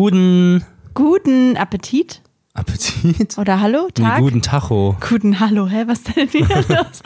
Guten 0.00 0.62
Guten 0.92 1.56
Appetit. 1.56 2.20
Appetit? 2.52 3.38
Oder 3.38 3.62
Hallo, 3.62 3.86
Nee, 3.96 4.04
Tag. 4.04 4.18
guten 4.18 4.42
Tacho. 4.42 4.94
Guten 5.08 5.40
Hallo, 5.40 5.66
hä, 5.68 5.84
was 5.86 6.00
ist 6.00 6.14
denn 6.14 6.28
hier 6.28 6.46
los? 6.68 7.00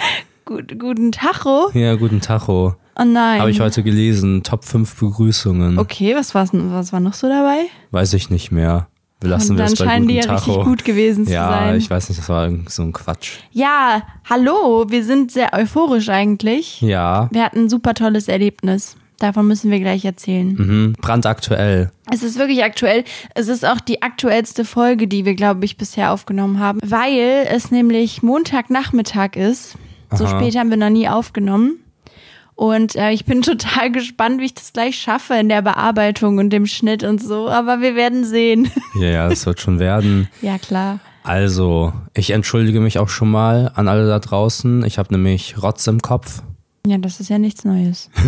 Gut, 0.45 0.77
guten 0.77 1.13
Tacho. 1.13 1.71
Ja, 1.73 1.95
guten 1.95 2.21
Tacho. 2.21 2.75
Oh 2.99 3.05
nein. 3.05 3.39
Habe 3.39 3.53
ich 3.53 3.61
heute 3.61 3.85
gelesen. 3.85 4.43
Top 4.43 4.65
5 4.65 4.93
Begrüßungen. 4.99 5.79
Okay, 5.79 6.17
was, 6.17 6.35
war's, 6.35 6.51
was 6.53 6.93
war 6.93 6.99
noch 6.99 7.15
so 7.15 7.29
dabei? 7.29 7.67
Weiß 7.93 8.13
ich 8.15 8.29
nicht 8.29 8.51
mehr. 8.51 8.89
Wir 9.21 9.31
lassen 9.31 9.53
Und 9.53 9.59
dann 9.59 9.77
scheinen 9.77 10.09
die 10.09 10.15
ja 10.15 10.23
Tacho. 10.23 10.51
richtig 10.51 10.65
gut 10.65 10.85
gewesen 10.85 11.27
zu 11.27 11.33
ja, 11.33 11.49
sein. 11.49 11.77
ich 11.77 11.89
weiß 11.89 12.09
nicht, 12.09 12.21
das 12.21 12.29
war 12.29 12.51
so 12.67 12.83
ein 12.83 12.93
Quatsch. 12.93 13.35
Ja, 13.53 14.03
hallo, 14.29 14.87
wir 14.89 15.05
sind 15.05 15.31
sehr 15.31 15.53
euphorisch 15.53 16.09
eigentlich. 16.09 16.81
Ja, 16.81 17.29
Wir 17.31 17.45
hatten 17.45 17.67
ein 17.67 17.69
super 17.69 17.95
tolles 17.95 18.27
Erlebnis. 18.27 18.97
Davon 19.21 19.47
müssen 19.47 19.71
wir 19.71 19.79
gleich 19.81 20.05
erzählen. 20.05 20.55
mhm. 20.55 20.93
brandaktuell. 21.01 21.93
Es 22.11 22.23
ist 22.23 22.39
wirklich 22.39 22.65
aktuell. 22.65 23.05
Es 23.35 23.49
ist 23.49 23.67
auch 23.67 23.79
die 23.79 24.03
aktuellste 24.03 24.65
Folge, 24.65 25.07
die 25.07 25.27
wir, 25.27 25.35
glaube 25.35 25.65
ich, 25.67 25.77
bisher 25.77 26.11
aufgenommen 26.11 26.59
haben, 26.59 26.81
weil 26.83 27.47
es 27.49 27.71
nämlich 27.71 28.23
Montagnachmittag 28.23 29.37
ist. 29.37 29.77
So 30.11 30.25
Aha. 30.25 30.41
spät 30.41 30.57
haben 30.57 30.71
wir 30.71 30.79
noch 30.79 30.89
nie 30.89 31.07
aufgenommen. 31.07 31.81
Und 32.55 32.97
äh, 32.97 33.11
ich 33.13 33.27
bin 33.27 33.43
total 33.43 33.93
gespannt, 33.93 34.41
wie 34.41 34.47
ich 34.47 34.55
das 34.55 34.73
gleich 34.73 34.97
schaffe 34.97 35.35
in 35.35 35.51
der 35.51 35.61
Bearbeitung 35.61 36.39
und 36.39 36.51
dem 36.51 36.65
Schnitt 36.67 37.05
und 37.05 37.23
so. 37.23 37.49
Aber 37.49 37.83
wir 37.83 37.95
werden 37.95 38.25
sehen. 38.25 38.71
Ja, 38.95 39.09
ja, 39.09 39.29
das 39.29 39.47
wird 39.47 39.61
schon 39.61 39.79
werden. 39.79 40.29
ja, 40.43 40.59
klar. 40.59 40.99
Also, 41.23 41.93
ich 42.15 42.31
entschuldige 42.31 42.81
mich 42.81 42.99
auch 42.99 43.09
schon 43.09 43.31
mal 43.31 43.71
an 43.75 43.87
alle 43.87 44.09
da 44.09 44.19
draußen. 44.19 44.85
Ich 44.85 44.99
habe 44.99 45.15
nämlich 45.15 45.63
Rotz 45.63 45.87
im 45.87 46.01
Kopf. 46.01 46.43
Ja, 46.87 46.97
das 46.99 47.21
ist 47.21 47.29
ja 47.29 47.39
nichts 47.39 47.65
Neues. 47.65 48.11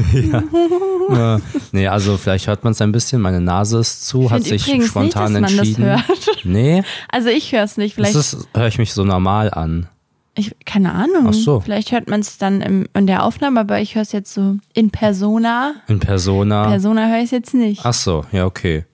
Äh, 1.11 1.39
nee, 1.73 1.89
also 1.89 2.17
vielleicht 2.17 2.47
hört 2.47 2.63
man 2.65 2.73
es 2.73 2.81
ein 2.81 2.93
bisschen. 2.93 3.21
Meine 3.21 3.41
Nase 3.41 3.79
ist 3.81 4.07
zu, 4.07 4.31
hat 4.31 4.45
sich 4.45 4.63
spontan 4.87 5.03
nicht, 5.05 5.17
dass 5.17 5.31
man 5.33 5.43
das 5.43 5.53
entschieden. 5.53 5.85
hört. 5.85 6.07
Nee, 6.45 6.83
Also 7.11 7.29
ich 7.29 7.53
höre 7.53 7.65
es 7.65 7.77
nicht. 7.77 7.95
Vielleicht, 7.95 8.15
höre 8.55 8.67
ich 8.69 8.79
mich 8.79 8.93
so 8.95 9.05
normal 9.05 9.53
an. 9.53 9.89
ich, 10.37 10.55
keine 10.65 10.93
Ahnung. 10.93 11.27
Ach 11.29 11.35
so. 11.35 11.61
Vielleicht 11.61 11.91
hört 11.93 12.09
man 12.09 12.21
es 12.21 12.39
dann 12.39 12.61
im, 12.63 12.87
in 12.95 13.07
der 13.07 13.25
Aufnahme, 13.25 13.61
aber 13.61 13.81
ich 13.81 13.95
höre 13.97 14.03
es 14.03 14.13
jetzt 14.13 14.33
so 14.33 14.57
in 14.75 14.91
Persona. 14.91 15.75
In 15.89 15.99
Persona. 15.99 16.69
Persona 16.69 17.09
höre 17.09 17.19
ich 17.19 17.25
es 17.25 17.31
jetzt 17.33 17.53
nicht. 17.55 17.81
Ach 17.85 17.93
so, 17.95 18.25
ja, 18.33 18.47
okay. 18.47 18.85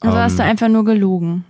Also 0.00 0.16
hast 0.16 0.32
Ähm. 0.32 0.38
du 0.38 0.44
einfach 0.44 0.68
nur 0.68 0.84
gelogen. 0.86 1.44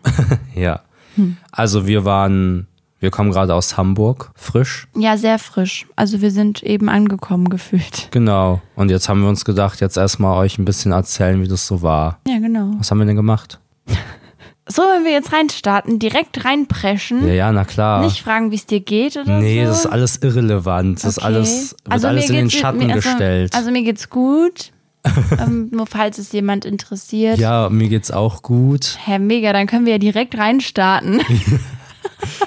Ja. 0.55 0.80
Hm. 1.14 1.36
Also 1.52 1.86
wir 1.86 2.05
waren, 2.05 2.67
wir 3.01 3.11
kommen 3.11 3.31
gerade 3.33 3.55
aus 3.55 3.77
Hamburg, 3.77 4.31
frisch. 4.37 4.87
Ja, 4.95 5.17
sehr 5.17 5.39
frisch. 5.39 5.87
Also 5.97 6.20
wir 6.20 6.31
sind 6.31 6.62
eben 6.62 6.89
angekommen 6.89 7.48
gefühlt. 7.48 8.09
Genau. 8.12 8.61
Und 8.77 8.91
jetzt 8.91 9.09
haben 9.09 9.23
wir 9.23 9.29
uns 9.29 9.45
gedacht, 9.45 9.81
jetzt 9.81 9.97
erstmal 9.97 10.37
euch 10.39 10.59
ein 10.59 10.65
bisschen 10.65 10.92
erzählen, 10.92 11.42
wie 11.42 11.48
das 11.48 11.67
so 11.67 11.83
war. 11.83 12.19
Ja, 12.29 12.39
genau. 12.39 12.73
Was 12.79 12.91
haben 12.91 12.98
wir 12.98 13.07
denn 13.07 13.17
gemacht? 13.17 13.59
So, 14.73 14.83
wenn 14.83 15.05
wir 15.05 15.11
jetzt 15.11 15.33
reinstarten, 15.33 15.98
direkt 15.98 16.45
reinpreschen, 16.45 17.27
Ja, 17.27 17.34
ja, 17.34 17.51
na 17.53 17.65
klar. 17.65 18.05
nicht 18.05 18.23
fragen, 18.23 18.53
wie 18.53 18.55
es 18.55 18.67
dir 18.67 18.79
geht 18.79 19.17
oder 19.17 19.41
nee, 19.41 19.64
so. 19.64 19.70
das 19.70 19.81
ist 19.81 19.87
alles 19.87 20.17
irrelevant. 20.19 20.98
Das 21.03 21.05
ist 21.17 21.19
Okay. 21.19 21.27
alles, 21.27 21.70
wird 21.83 21.92
Also 21.92 22.07
alles 22.07 22.29
in 22.31 22.37
den 22.37 22.51
Schatten 22.51 22.79
mir- 22.87 22.95
also, 22.95 23.09
gestellt. 23.09 23.53
Also 23.57 23.73
mir 23.73 23.83
geht's 23.83 24.11
gut. 24.11 24.70
ähm, 25.41 25.70
nur 25.73 25.87
falls 25.89 26.19
es 26.19 26.31
jemand 26.31 26.64
interessiert. 26.64 27.39
ja, 27.41 27.69
mir 27.69 27.89
geht's 27.89 28.12
auch 28.12 28.42
gut. 28.42 28.97
Hä, 29.05 29.19
mega, 29.19 29.53
dann 29.53 29.67
können 29.67 29.87
wir 29.87 29.95
ja 29.95 29.98
direkt 29.98 30.39
reinstarten. 30.39 31.20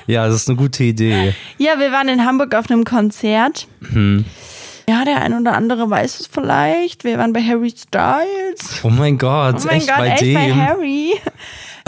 Ja, 0.08 0.26
das 0.28 0.36
ist 0.36 0.50
eine 0.50 0.58
gute 0.58 0.84
Idee. 0.84 1.34
ja, 1.58 1.80
wir 1.80 1.92
waren 1.92 2.10
in 2.10 2.26
Hamburg 2.26 2.54
auf 2.56 2.70
einem 2.70 2.84
Konzert. 2.84 3.68
Hm. 3.92 4.26
Ja, 4.88 5.06
der 5.06 5.22
ein 5.22 5.34
oder 5.40 5.54
andere 5.54 5.90
weiß 5.90 6.20
es 6.20 6.28
vielleicht. 6.28 7.04
Wir 7.06 7.18
waren 7.18 7.32
bei 7.32 7.42
Harry 7.42 7.70
Styles. 7.72 8.82
Oh 8.84 8.90
mein 8.90 9.18
Gott, 9.18 9.56
Oh 9.62 9.68
mein 9.68 9.78
echt 9.78 9.88
Gott, 9.88 9.98
bei 9.98 10.08
echt 10.10 10.22
dem. 10.22 10.34
bei 10.34 10.54
Harry. 10.54 11.14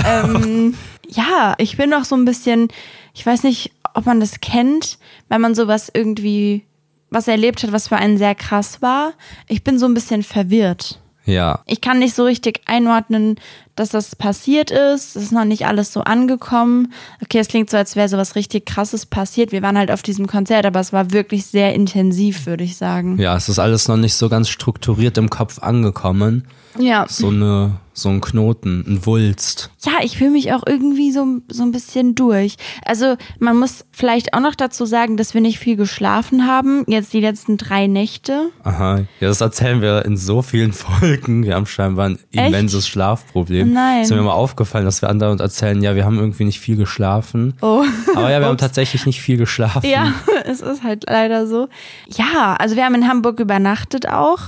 ähm, 0.06 0.76
ja, 1.10 1.56
ich 1.58 1.78
bin 1.78 1.90
noch 1.90 2.06
so 2.06 2.16
ein 2.16 2.26
bisschen, 2.26 2.70
ich 3.14 3.26
weiß 3.26 3.44
nicht, 3.44 3.72
ob 3.94 4.06
man 4.06 4.20
das 4.20 4.40
kennt, 4.42 4.98
wenn 5.30 5.42
man 5.42 5.56
sowas 5.56 5.90
irgendwie, 5.94 6.64
was 7.10 7.28
erlebt 7.28 7.64
hat, 7.64 7.72
was 7.72 7.88
für 7.90 7.98
einen 7.98 8.18
sehr 8.18 8.36
krass 8.36 8.82
war. 8.82 9.14
Ich 9.48 9.64
bin 9.64 9.78
so 9.80 9.86
ein 9.86 9.94
bisschen 9.94 10.24
verwirrt. 10.24 11.00
Ja, 11.28 11.62
Ich 11.66 11.82
kann 11.82 11.98
nicht 12.00 12.14
so 12.16 12.24
richtig 12.24 12.62
einordnen, 12.68 13.40
dass 13.76 13.90
das 13.90 14.16
passiert 14.16 14.72
ist. 14.72 15.16
Es 15.16 15.24
ist 15.24 15.32
noch 15.32 15.46
nicht 15.46 15.66
alles 15.68 15.92
so 15.92 16.02
angekommen. 16.02 16.94
Okay, 17.22 17.40
es 17.40 17.48
klingt 17.48 17.70
so, 17.70 17.78
als 17.78 17.96
wäre 17.96 18.10
sowas 18.10 18.36
richtig 18.36 18.66
krasses 18.66 19.06
passiert. 19.06 19.52
Wir 19.52 19.62
waren 19.62 19.78
halt 19.78 19.92
auf 19.92 20.02
diesem 20.02 20.28
Konzert, 20.28 20.66
aber 20.66 20.80
es 20.80 20.94
war 20.94 21.12
wirklich 21.12 21.46
sehr 21.46 21.74
intensiv, 21.74 22.46
würde 22.46 22.64
ich 22.64 22.78
sagen. 22.78 23.18
ja, 23.20 23.36
es 23.36 23.50
ist 23.50 23.60
alles 23.60 23.88
noch 23.88 23.98
nicht 23.98 24.16
so 24.16 24.30
ganz 24.30 24.50
strukturiert 24.50 25.18
im 25.18 25.30
Kopf 25.30 25.60
angekommen. 25.60 26.46
Ja. 26.78 27.06
So 27.08 27.30
eine, 27.30 27.80
so 27.94 28.10
ein 28.10 28.20
Knoten, 28.20 28.84
ein 28.86 29.06
Wulst. 29.06 29.72
Ja, 29.86 30.04
ich 30.04 30.18
fühle 30.18 30.32
mich 30.32 30.52
auch 30.52 30.64
irgendwie 30.68 31.12
so, 31.14 31.40
so 31.48 31.64
ein 31.64 31.72
bisschen 31.72 32.16
durch. 32.16 32.58
Also 32.84 33.16
man 33.40 33.58
muss 33.58 33.86
vielleicht 33.92 34.34
auch 34.34 34.42
noch 34.42 34.56
dazu 34.56 34.86
sagen, 34.86 35.16
dass 35.16 35.34
wir 35.34 35.40
nicht 35.40 35.58
viel 35.58 35.78
geschlafen 35.78 36.48
haben. 36.48 36.84
Jetzt 36.88 37.14
die 37.14 37.22
letzten 37.22 37.56
drei 37.56 37.88
Nächte. 37.88 38.50
Aha, 38.64 39.00
ja, 39.00 39.28
das 39.28 39.40
erzählen 39.40 39.82
wir 39.82 40.04
in 40.04 40.18
so 40.18 40.42
vielen 40.42 40.74
Folgen. 40.74 41.46
Wir 41.46 41.56
haben 41.56 41.66
scheinbar 41.66 42.10
ein 42.10 42.20
immenses 42.32 42.88
Schlafproblem. 42.90 43.65
Nein. 43.74 44.02
Ist 44.04 44.12
mir 44.12 44.22
mal 44.22 44.32
aufgefallen, 44.34 44.86
dass 44.86 45.02
wir 45.02 45.10
andauernd 45.10 45.42
erzählen, 45.42 45.82
ja, 45.82 45.96
wir 45.96 46.06
haben 46.06 46.18
irgendwie 46.20 46.46
nicht 46.46 46.60
viel 46.60 46.76
geschlafen. 46.76 47.54
Oh. 47.62 47.84
Aber 48.16 48.30
ja, 48.32 48.40
wir 48.40 48.48
haben 48.48 48.58
tatsächlich 48.60 49.06
nicht 49.06 49.22
viel 49.22 49.38
geschlafen. 49.38 49.86
Ja, 49.90 50.14
es 50.46 50.62
ist 50.62 50.84
halt 50.84 51.06
leider 51.10 51.48
so. 51.48 51.68
Ja, 52.08 52.56
also 52.60 52.76
wir 52.76 52.86
haben 52.86 52.96
in 52.96 53.08
Hamburg 53.08 53.40
übernachtet 53.40 54.08
auch. 54.10 54.40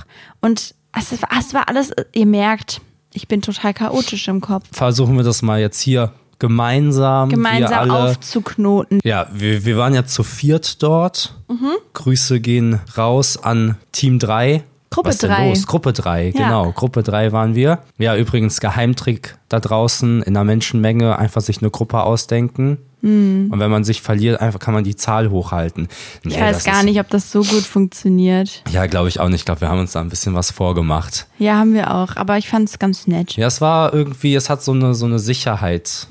Und 0.41 0.75
es, 0.97 1.21
war- 1.21 1.29
es 1.39 1.53
war 1.53 1.69
alles, 1.69 1.91
ihr 2.13 2.25
merkt, 2.25 2.81
ich 3.13 3.27
bin 3.27 3.41
total 3.41 3.73
chaotisch 3.73 4.27
im 4.27 4.41
Kopf. 4.41 4.65
Versuchen 4.71 5.15
wir 5.17 5.23
das 5.23 5.41
mal 5.41 5.59
jetzt 5.59 5.79
hier 5.81 6.11
gemeinsam. 6.39 7.29
wir 7.29 7.35
Gemeinsam 7.35 7.89
alle. 7.91 7.93
aufzuknoten. 8.11 8.99
Ja, 9.03 9.27
wir, 9.33 9.65
wir 9.65 9.77
waren 9.77 9.93
ja 9.93 10.05
zu 10.05 10.23
viert 10.23 10.81
dort. 10.83 11.33
Mhm. 11.47 11.71
Grüße 11.93 12.39
gehen 12.39 12.79
raus 12.97 13.37
an 13.41 13.75
Team 13.91 14.19
3. 14.19 14.63
Gruppe 14.89 15.09
Was 15.09 15.17
denn 15.17 15.29
drei. 15.31 15.49
los? 15.49 15.67
Gruppe 15.67 15.93
3, 15.93 16.27
Ja. 16.27 16.31
genau. 16.31 16.71
Gruppe 16.71 17.03
3 17.03 17.31
waren 17.33 17.55
wir. 17.55 17.79
Ja, 17.97 18.15
übrigens 18.15 18.59
Geheimtrick 18.61 19.37
da 19.49 19.59
draußen 19.59 20.21
in 20.23 20.35
einer 20.35 20.43
Menschenmenge 20.45 21.17
einfach 21.19 21.41
sich 21.41 21.61
eine 21.61 21.69
Gruppe 21.69 22.01
ausdenken. 22.03 22.77
Und 22.99 23.51
wenn 23.53 23.69
man 23.71 23.83
sich 23.83 24.01
verliert, 24.01 24.41
einfach 24.41 24.59
kann 24.59 24.73
man 24.73 24.83
die 24.83 24.95
Zahl 24.95 25.29
hochhalten. 25.29 25.83
Nee, 26.23 26.31
Mhm. 26.31 26.31
Ich 26.31 26.41
weiß 26.41 26.63
gar 26.65 26.79
ist, 26.79 26.85
nicht, 26.85 26.99
ob 26.99 27.07
das 27.09 27.31
so 27.31 27.41
gut 27.41 27.61
funktioniert. 27.63 28.63
Ja, 28.71 28.85
glaube 28.87 29.07
ich 29.07 29.19
auch 29.19 29.29
nicht. 29.29 29.41
Ich 29.41 29.45
glaube, 29.45 29.61
wir 29.61 29.69
haben 29.69 29.79
uns 29.79 29.91
da 29.93 30.01
ein 30.01 30.09
bisschen 30.09 30.33
was 30.33 30.49
vorgemacht. 30.51 31.27
Ja, 31.37 31.57
haben 31.57 31.73
wir 31.75 31.93
auch. 31.93 32.15
Aber 32.17 32.37
ich 32.37 32.49
fand 32.49 32.67
es 32.67 32.79
ganz 32.79 33.05
nett. 33.07 33.37
Ja, 33.37 33.47
es 33.47 33.61
war 33.61 33.93
irgendwie, 33.93 34.33
es 34.35 34.49
hat 34.49 34.63
so 34.63 34.71
eine, 34.73 34.93
so 34.95 35.05
eine 35.05 35.19
Sicherheit 35.19 36.07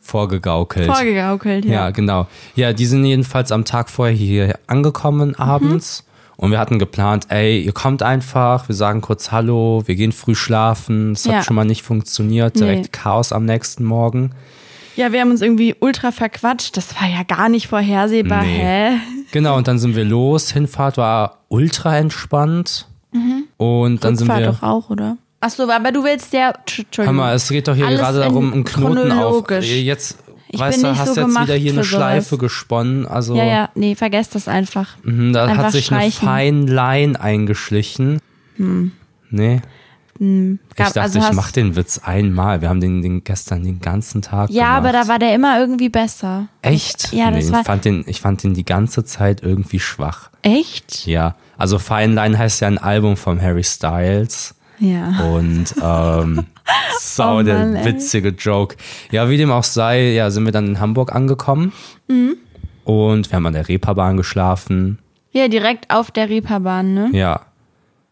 vorgegaukelt. 0.00 0.86
Vorgegaukelt, 0.86 1.64
ja. 1.64 1.72
Ja, 1.72 1.90
genau. 1.90 2.26
Ja, 2.54 2.72
die 2.72 2.86
sind 2.86 3.04
jedenfalls 3.04 3.50
am 3.50 3.64
Tag 3.64 3.88
vorher 3.90 4.14
hier 4.14 4.58
angekommen 4.66 5.34
abends. 5.34 6.04
Und 6.40 6.52
wir 6.52 6.60
hatten 6.60 6.78
geplant, 6.78 7.26
ey, 7.30 7.60
ihr 7.60 7.72
kommt 7.72 8.00
einfach, 8.04 8.68
wir 8.68 8.74
sagen 8.76 9.00
kurz 9.00 9.32
Hallo, 9.32 9.82
wir 9.86 9.96
gehen 9.96 10.12
früh 10.12 10.36
schlafen. 10.36 11.14
Das 11.14 11.24
Ja. 11.24 11.32
hat 11.38 11.44
schon 11.44 11.56
mal 11.56 11.64
nicht 11.64 11.82
funktioniert. 11.82 12.54
Direkt 12.60 12.82
Nee. 12.82 12.88
Chaos 12.92 13.32
am 13.32 13.44
nächsten 13.44 13.84
Morgen. 13.84 14.30
Ja, 14.94 15.10
wir 15.12 15.20
haben 15.20 15.32
uns 15.32 15.42
irgendwie 15.42 15.74
ultra 15.80 16.12
verquatscht. 16.12 16.76
Das 16.76 16.94
war 17.00 17.08
ja 17.08 17.24
gar 17.24 17.48
nicht 17.48 17.66
vorhersehbar. 17.66 18.42
Nee. 18.42 18.58
Hä? 18.60 18.90
Genau, 19.32 19.56
und 19.56 19.66
dann 19.66 19.80
sind 19.80 19.96
wir 19.96 20.04
los. 20.04 20.52
Hinfahrt 20.52 20.96
war 20.96 21.38
ultra 21.48 21.98
entspannt. 21.98 22.86
Und 23.56 24.04
dann 24.04 24.14
sind 24.16 24.28
Rückfahrt 24.30 24.40
wir. 24.40 24.52
doch 24.52 24.62
auch, 24.62 24.90
oder? 24.90 25.16
Ach 25.40 25.50
so, 25.50 25.68
aber 25.68 25.90
du 25.90 26.04
willst 26.04 26.32
ja. 26.32 26.52
Hör 26.96 27.12
mal, 27.12 27.34
es 27.34 27.48
geht 27.48 27.66
doch 27.66 27.74
hier 27.74 27.86
gerade 27.88 28.18
darum, 28.20 28.52
einen 28.52 28.64
Knoten 28.64 29.10
auf. 29.10 29.44
Jetzt, 29.60 30.18
Ich 30.50 30.58
weißt 30.58 30.76
bin 30.78 30.84
du, 30.84 30.90
nicht 30.90 31.00
hast 31.00 31.14
so 31.14 31.20
jetzt 31.20 31.40
wieder 31.42 31.54
hier 31.54 31.72
eine 31.72 31.82
sowas. 31.84 31.86
Schleife 31.86 32.38
gesponnen. 32.38 33.06
Also 33.06 33.36
Ja, 33.36 33.44
ja, 33.44 33.68
nee, 33.74 33.94
vergesst 33.94 34.34
das 34.34 34.48
einfach. 34.48 34.96
mhm, 35.02 35.32
da 35.32 35.44
einfach 35.46 35.64
hat 35.64 35.72
sich 35.72 35.86
streichen. 35.86 36.28
eine 36.28 36.66
Fine 36.66 36.72
Line 36.72 37.20
eingeschlichen. 37.20 38.20
Nee. 39.30 39.60
ich 40.14 40.20
Hm. 40.20 40.58
Gab- 40.74 40.86
dachte, 40.88 41.02
also 41.02 41.18
ich 41.20 41.32
mach 41.32 41.52
den 41.52 41.76
Witz 41.76 41.98
einmal. 42.02 42.60
Wir 42.60 42.68
haben 42.70 42.80
den, 42.80 43.02
den 43.02 43.22
gestern 43.22 43.62
den 43.62 43.80
ganzen 43.80 44.20
Tag 44.22 44.50
Ja, 44.50 44.76
gemacht. 44.78 44.78
aber 44.78 44.92
da 45.04 45.08
war 45.08 45.18
der 45.20 45.34
immer 45.34 45.60
irgendwie 45.60 45.88
besser. 45.90 46.48
Echt? 46.62 47.12
Ja, 47.12 47.30
das 47.30 47.46
nee, 47.46 47.52
war- 47.52 47.60
ich, 47.60 47.66
fand 47.66 47.84
den, 47.84 48.04
ich 48.06 48.20
fand 48.20 48.42
den 48.42 48.54
die 48.54 48.64
ganze 48.64 49.04
Zeit 49.04 49.42
irgendwie 49.42 49.78
schwach. 49.78 50.30
Echt? 50.42 51.06
Ja, 51.06 51.36
also 51.56 51.78
Fine 51.78 52.14
Line 52.14 52.36
heißt 52.38 52.60
ja 52.62 52.68
ein 52.68 52.78
Album 52.78 53.16
von 53.16 53.40
Harry 53.40 53.62
Styles. 53.64 54.54
Ja. 54.80 55.24
Und 55.34 55.74
ähm, 55.82 56.46
sau 57.00 57.38
Oh 57.38 57.42
der 57.42 57.58
Mann, 57.58 57.76
ey. 57.76 57.84
witzige 57.86 58.28
Joke. 58.30 58.76
Ja, 59.10 59.28
wie 59.28 59.36
dem 59.36 59.50
auch 59.50 59.64
sei, 59.64 60.12
ja, 60.12 60.30
sind 60.30 60.44
wir 60.44 60.52
dann 60.52 60.66
in 60.66 60.80
Hamburg 60.80 61.14
angekommen. 61.14 61.72
Mhm. 62.08 62.36
Und 62.84 63.30
wir 63.30 63.36
haben 63.36 63.46
an 63.46 63.52
der 63.54 63.68
Reeperbahn 63.68 64.16
geschlafen. 64.16 64.98
Ja, 65.32 65.48
direkt 65.48 65.90
auf 65.90 66.10
der 66.10 66.28
Reeperbahn, 66.28 66.94
ne? 66.94 67.10
Ja. 67.12 67.40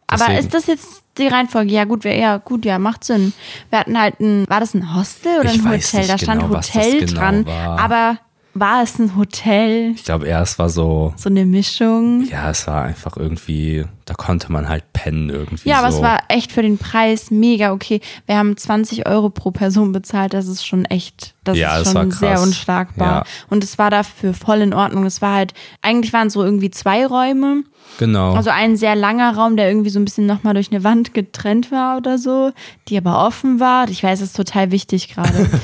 Aber 0.06 0.18
Deswegen- 0.26 0.38
ist 0.38 0.54
das 0.54 0.66
jetzt 0.66 1.02
die 1.18 1.26
Reihenfolge? 1.28 1.72
Ja, 1.72 1.84
gut, 1.84 2.04
wir, 2.04 2.14
ja, 2.16 2.36
gut, 2.36 2.64
ja, 2.64 2.78
macht 2.78 3.04
Sinn. 3.04 3.32
Wir 3.70 3.80
hatten 3.80 3.98
halt 3.98 4.20
ein, 4.20 4.44
war 4.48 4.60
das 4.60 4.74
ein 4.74 4.94
Hostel 4.94 5.40
oder 5.40 5.50
Ich 5.52 5.60
ein 5.64 5.70
Hotel? 5.72 6.06
Da 6.06 6.18
stand 6.18 6.42
genau, 6.42 6.54
das 6.54 6.74
Hotel 6.74 7.06
genau 7.06 7.20
dran. 7.20 7.46
war. 7.46 7.80
Aber 7.80 8.18
war 8.58 8.82
es 8.82 8.98
ein 8.98 9.16
Hotel? 9.16 9.92
Ich 9.94 10.04
glaube, 10.04 10.26
erst 10.26 10.58
war 10.58 10.68
so, 10.68 11.12
So 11.16 11.28
eine 11.28 11.44
Mischung? 11.46 12.24
ja, 12.30 12.50
es 12.50 12.66
war 12.66 12.82
einfach 12.84 13.16
irgendwie, 13.16 13.84
da 14.04 14.14
konnte 14.14 14.50
man 14.50 14.68
halt 14.68 14.84
pennen 14.92 15.28
irgendwie. 15.30 15.68
Ja, 15.68 15.78
aber 15.80 15.90
so. 15.92 15.98
es 15.98 16.02
war 16.02 16.18
echt 16.28 16.52
für 16.52 16.62
den 16.62 16.78
Preis 16.78 17.30
mega 17.30 17.72
okay. 17.72 18.00
Wir 18.26 18.36
haben 18.36 18.56
20 18.56 19.06
Euro 19.06 19.30
pro 19.30 19.50
Person 19.50 19.92
bezahlt. 19.92 20.32
Das 20.34 20.46
ist 20.46 20.66
schon 20.66 20.84
echt, 20.86 21.34
das 21.44 21.56
Ja, 21.56 21.78
ist 21.78 21.92
schon 21.92 22.10
sehr 22.10 22.40
unschlagbar. 22.40 23.08
Ja. 23.08 23.24
Und 23.50 23.62
es 23.62 23.78
war 23.78 23.90
dafür 23.90 24.34
voll 24.34 24.60
in 24.60 24.72
Ordnung. 24.74 25.04
Es 25.06 25.20
war 25.22 25.34
halt, 25.34 25.54
eigentlich 25.82 26.12
waren 26.12 26.28
es 26.28 26.32
so 26.32 26.42
irgendwie 26.44 26.70
zwei 26.70 27.06
Räume. 27.06 27.62
Genau. 27.98 28.34
Also 28.34 28.50
ein 28.50 28.76
sehr 28.76 28.96
langer 28.96 29.34
Raum, 29.36 29.56
der 29.56 29.68
irgendwie 29.68 29.90
so 29.90 29.98
ein 29.98 30.04
bisschen 30.04 30.26
nochmal 30.26 30.54
durch 30.54 30.70
eine 30.72 30.82
Wand 30.84 31.14
getrennt 31.14 31.70
war 31.70 31.96
oder 31.96 32.18
so, 32.18 32.52
die 32.88 32.96
aber 32.98 33.24
offen 33.26 33.60
war. 33.60 33.88
Ich 33.88 34.02
weiß, 34.02 34.20
das 34.20 34.30
ist 34.30 34.36
total 34.36 34.70
wichtig 34.70 35.14
gerade. 35.14 35.48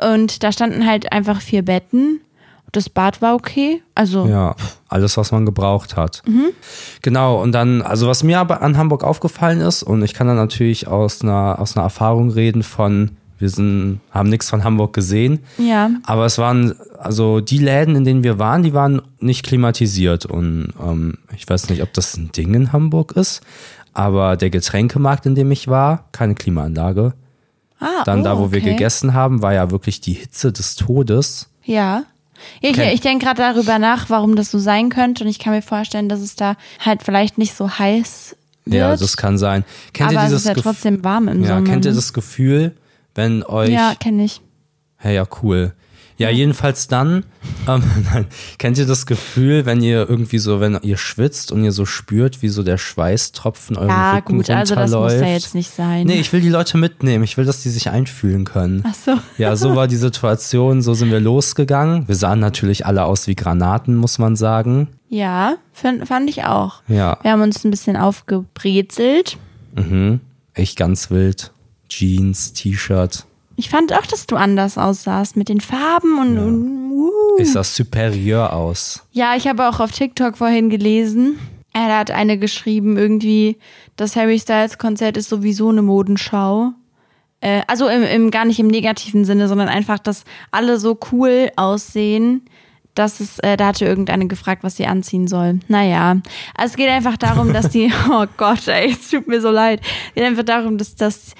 Und 0.00 0.42
da 0.44 0.52
standen 0.52 0.86
halt 0.86 1.12
einfach 1.12 1.40
vier 1.40 1.62
Betten. 1.64 2.20
Das 2.72 2.88
Bad 2.88 3.22
war 3.22 3.34
okay. 3.34 3.82
Also 3.94 4.26
Ja, 4.26 4.54
alles, 4.88 5.16
was 5.16 5.32
man 5.32 5.46
gebraucht 5.46 5.96
hat. 5.96 6.22
Mhm. 6.26 6.50
Genau, 7.02 7.40
und 7.42 7.52
dann, 7.52 7.82
also 7.82 8.08
was 8.08 8.22
mir 8.22 8.38
aber 8.38 8.62
an 8.62 8.76
Hamburg 8.76 9.04
aufgefallen 9.04 9.60
ist, 9.60 9.82
und 9.82 10.02
ich 10.02 10.14
kann 10.14 10.26
da 10.26 10.34
natürlich 10.34 10.86
aus 10.86 11.22
einer, 11.22 11.58
aus 11.58 11.76
einer 11.76 11.84
Erfahrung 11.84 12.30
reden 12.30 12.62
von, 12.62 13.12
wir 13.38 13.48
sind, 13.48 14.00
haben 14.10 14.28
nichts 14.28 14.50
von 14.50 14.64
Hamburg 14.64 14.92
gesehen, 14.92 15.40
ja. 15.58 15.90
aber 16.04 16.26
es 16.26 16.38
waren, 16.38 16.74
also 16.98 17.40
die 17.40 17.58
Läden, 17.58 17.96
in 17.96 18.04
denen 18.04 18.24
wir 18.24 18.38
waren, 18.38 18.62
die 18.62 18.74
waren 18.74 19.00
nicht 19.20 19.46
klimatisiert. 19.46 20.26
Und 20.26 20.72
ähm, 20.82 21.18
ich 21.34 21.48
weiß 21.48 21.70
nicht, 21.70 21.82
ob 21.82 21.92
das 21.94 22.16
ein 22.16 22.32
Ding 22.32 22.52
in 22.54 22.72
Hamburg 22.72 23.12
ist, 23.12 23.40
aber 23.94 24.36
der 24.36 24.50
Getränkemarkt, 24.50 25.24
in 25.24 25.34
dem 25.34 25.50
ich 25.52 25.68
war, 25.68 26.04
keine 26.12 26.34
Klimaanlage. 26.34 27.14
Ah, 27.80 28.02
Dann 28.04 28.20
oh, 28.20 28.24
da, 28.24 28.38
wo 28.38 28.50
wir 28.50 28.60
okay. 28.60 28.72
gegessen 28.72 29.14
haben, 29.14 29.40
war 29.40 29.54
ja 29.54 29.70
wirklich 29.70 30.00
die 30.00 30.12
Hitze 30.14 30.52
des 30.52 30.74
Todes. 30.74 31.48
Ja. 31.64 32.04
Ja, 32.60 32.70
Ich, 32.70 32.78
ich 32.78 33.00
denke 33.00 33.24
gerade 33.26 33.42
darüber 33.42 33.78
nach, 33.78 34.10
warum 34.10 34.36
das 34.36 34.50
so 34.50 34.58
sein 34.58 34.88
könnte. 34.88 35.24
Und 35.24 35.30
ich 35.30 35.38
kann 35.38 35.52
mir 35.52 35.62
vorstellen, 35.62 36.08
dass 36.08 36.20
es 36.20 36.36
da 36.36 36.56
halt 36.84 37.02
vielleicht 37.02 37.38
nicht 37.38 37.54
so 37.54 37.78
heiß 37.78 38.36
wird. 38.64 38.76
Ja, 38.76 38.96
das 38.96 39.16
kann 39.16 39.38
sein. 39.38 39.64
Kennt 39.92 40.10
aber 40.10 40.20
ihr 40.20 40.24
es 40.24 40.28
dieses 40.30 40.42
ist 40.46 40.56
ja 40.56 40.62
trotzdem 40.62 41.02
warm 41.04 41.28
im 41.28 41.42
Ja, 41.42 41.56
Sommer. 41.56 41.70
kennt 41.70 41.84
ihr 41.84 41.92
das 41.92 42.12
Gefühl, 42.12 42.74
wenn 43.14 43.42
euch. 43.44 43.70
Ja, 43.70 43.94
kenne 43.98 44.24
ich. 44.24 44.40
Ja, 45.02 45.10
ja, 45.10 45.24
cool. 45.42 45.72
Ja, 46.18 46.30
jedenfalls 46.30 46.88
dann, 46.88 47.24
ähm, 47.68 47.82
kennt 48.58 48.76
ihr 48.76 48.86
das 48.86 49.06
Gefühl, 49.06 49.64
wenn 49.66 49.80
ihr 49.80 50.08
irgendwie 50.10 50.38
so, 50.38 50.58
wenn 50.60 50.76
ihr 50.82 50.96
schwitzt 50.96 51.52
und 51.52 51.62
ihr 51.64 51.70
so 51.72 51.86
spürt, 51.86 52.42
wie 52.42 52.48
so 52.48 52.62
der 52.64 52.76
Schweißtropfen 52.76 53.76
euren 53.76 53.88
Ja, 53.88 54.16
Rücken 54.16 54.36
gut, 54.38 54.50
also 54.50 54.74
das 54.74 54.90
muss 54.90 54.94
runterläuft? 55.00 55.24
ja 55.24 55.32
jetzt 55.32 55.54
nicht 55.54 55.70
sein. 55.70 56.06
Nee, 56.08 56.18
ich 56.18 56.32
will 56.32 56.40
die 56.40 56.48
Leute 56.48 56.76
mitnehmen. 56.76 57.22
Ich 57.22 57.36
will, 57.36 57.44
dass 57.44 57.62
die 57.62 57.70
sich 57.70 57.88
einfühlen 57.90 58.44
können. 58.44 58.82
Ach 58.84 58.94
so. 58.94 59.12
Ja, 59.38 59.54
so 59.54 59.76
war 59.76 59.86
die 59.86 59.96
Situation. 60.08 60.82
So 60.82 60.92
sind 60.94 61.10
wir 61.12 61.20
losgegangen. 61.20 62.08
Wir 62.08 62.16
sahen 62.16 62.40
natürlich 62.40 62.84
alle 62.84 63.04
aus 63.04 63.28
wie 63.28 63.36
Granaten, 63.36 63.94
muss 63.94 64.18
man 64.18 64.34
sagen. 64.34 64.88
Ja, 65.08 65.54
fand, 65.72 66.06
fand 66.08 66.28
ich 66.28 66.44
auch. 66.44 66.82
Ja, 66.88 67.16
Wir 67.22 67.30
haben 67.30 67.42
uns 67.42 67.64
ein 67.64 67.70
bisschen 67.70 67.96
aufgebrezelt. 67.96 69.38
mhm. 69.76 70.20
echt 70.54 70.76
ganz 70.76 71.10
wild. 71.10 71.52
Jeans, 71.88 72.52
T-Shirt. 72.52 73.24
Ich 73.58 73.70
fand 73.70 73.92
auch, 73.92 74.06
dass 74.06 74.28
du 74.28 74.36
anders 74.36 74.78
aussahst 74.78 75.36
mit 75.36 75.48
den 75.48 75.60
Farben 75.60 76.20
und, 76.20 76.38
und 76.38 76.92
uh. 76.92 77.10
Ich 77.38 77.50
sah 77.50 77.64
superior 77.64 78.52
aus. 78.52 79.04
Ja, 79.10 79.34
ich 79.34 79.48
habe 79.48 79.68
auch 79.68 79.80
auf 79.80 79.90
TikTok 79.90 80.36
vorhin 80.36 80.70
gelesen. 80.70 81.40
Er 81.72 81.98
hat 81.98 82.12
eine 82.12 82.38
geschrieben, 82.38 82.96
irgendwie, 82.96 83.58
das 83.96 84.14
Harry 84.14 84.38
Styles 84.38 84.78
Konzert 84.78 85.16
ist 85.16 85.28
sowieso 85.28 85.70
eine 85.70 85.82
Modenschau. 85.82 86.70
Äh, 87.40 87.62
also 87.66 87.88
im, 87.88 88.04
im, 88.04 88.30
gar 88.30 88.44
nicht 88.44 88.60
im 88.60 88.68
negativen 88.68 89.24
Sinne, 89.24 89.48
sondern 89.48 89.68
einfach, 89.68 89.98
dass 89.98 90.22
alle 90.52 90.78
so 90.78 90.96
cool 91.10 91.50
aussehen. 91.56 92.42
dass 92.94 93.18
es, 93.18 93.40
äh, 93.40 93.56
da 93.56 93.66
hatte 93.66 93.84
irgendeine 93.84 94.28
gefragt, 94.28 94.62
was 94.62 94.76
sie 94.76 94.86
anziehen 94.86 95.26
soll. 95.26 95.58
Naja, 95.66 96.20
also 96.56 96.72
es 96.72 96.76
geht 96.76 96.88
einfach 96.88 97.16
darum, 97.16 97.52
dass 97.52 97.70
die, 97.70 97.92
oh 98.08 98.26
Gott, 98.36 98.68
ey, 98.68 98.92
es 98.92 99.10
tut 99.10 99.26
mir 99.26 99.40
so 99.40 99.50
leid. 99.50 99.80
Es 100.08 100.14
geht 100.14 100.24
einfach 100.24 100.44
darum, 100.44 100.78
dass, 100.78 100.94
dass, 100.94 101.34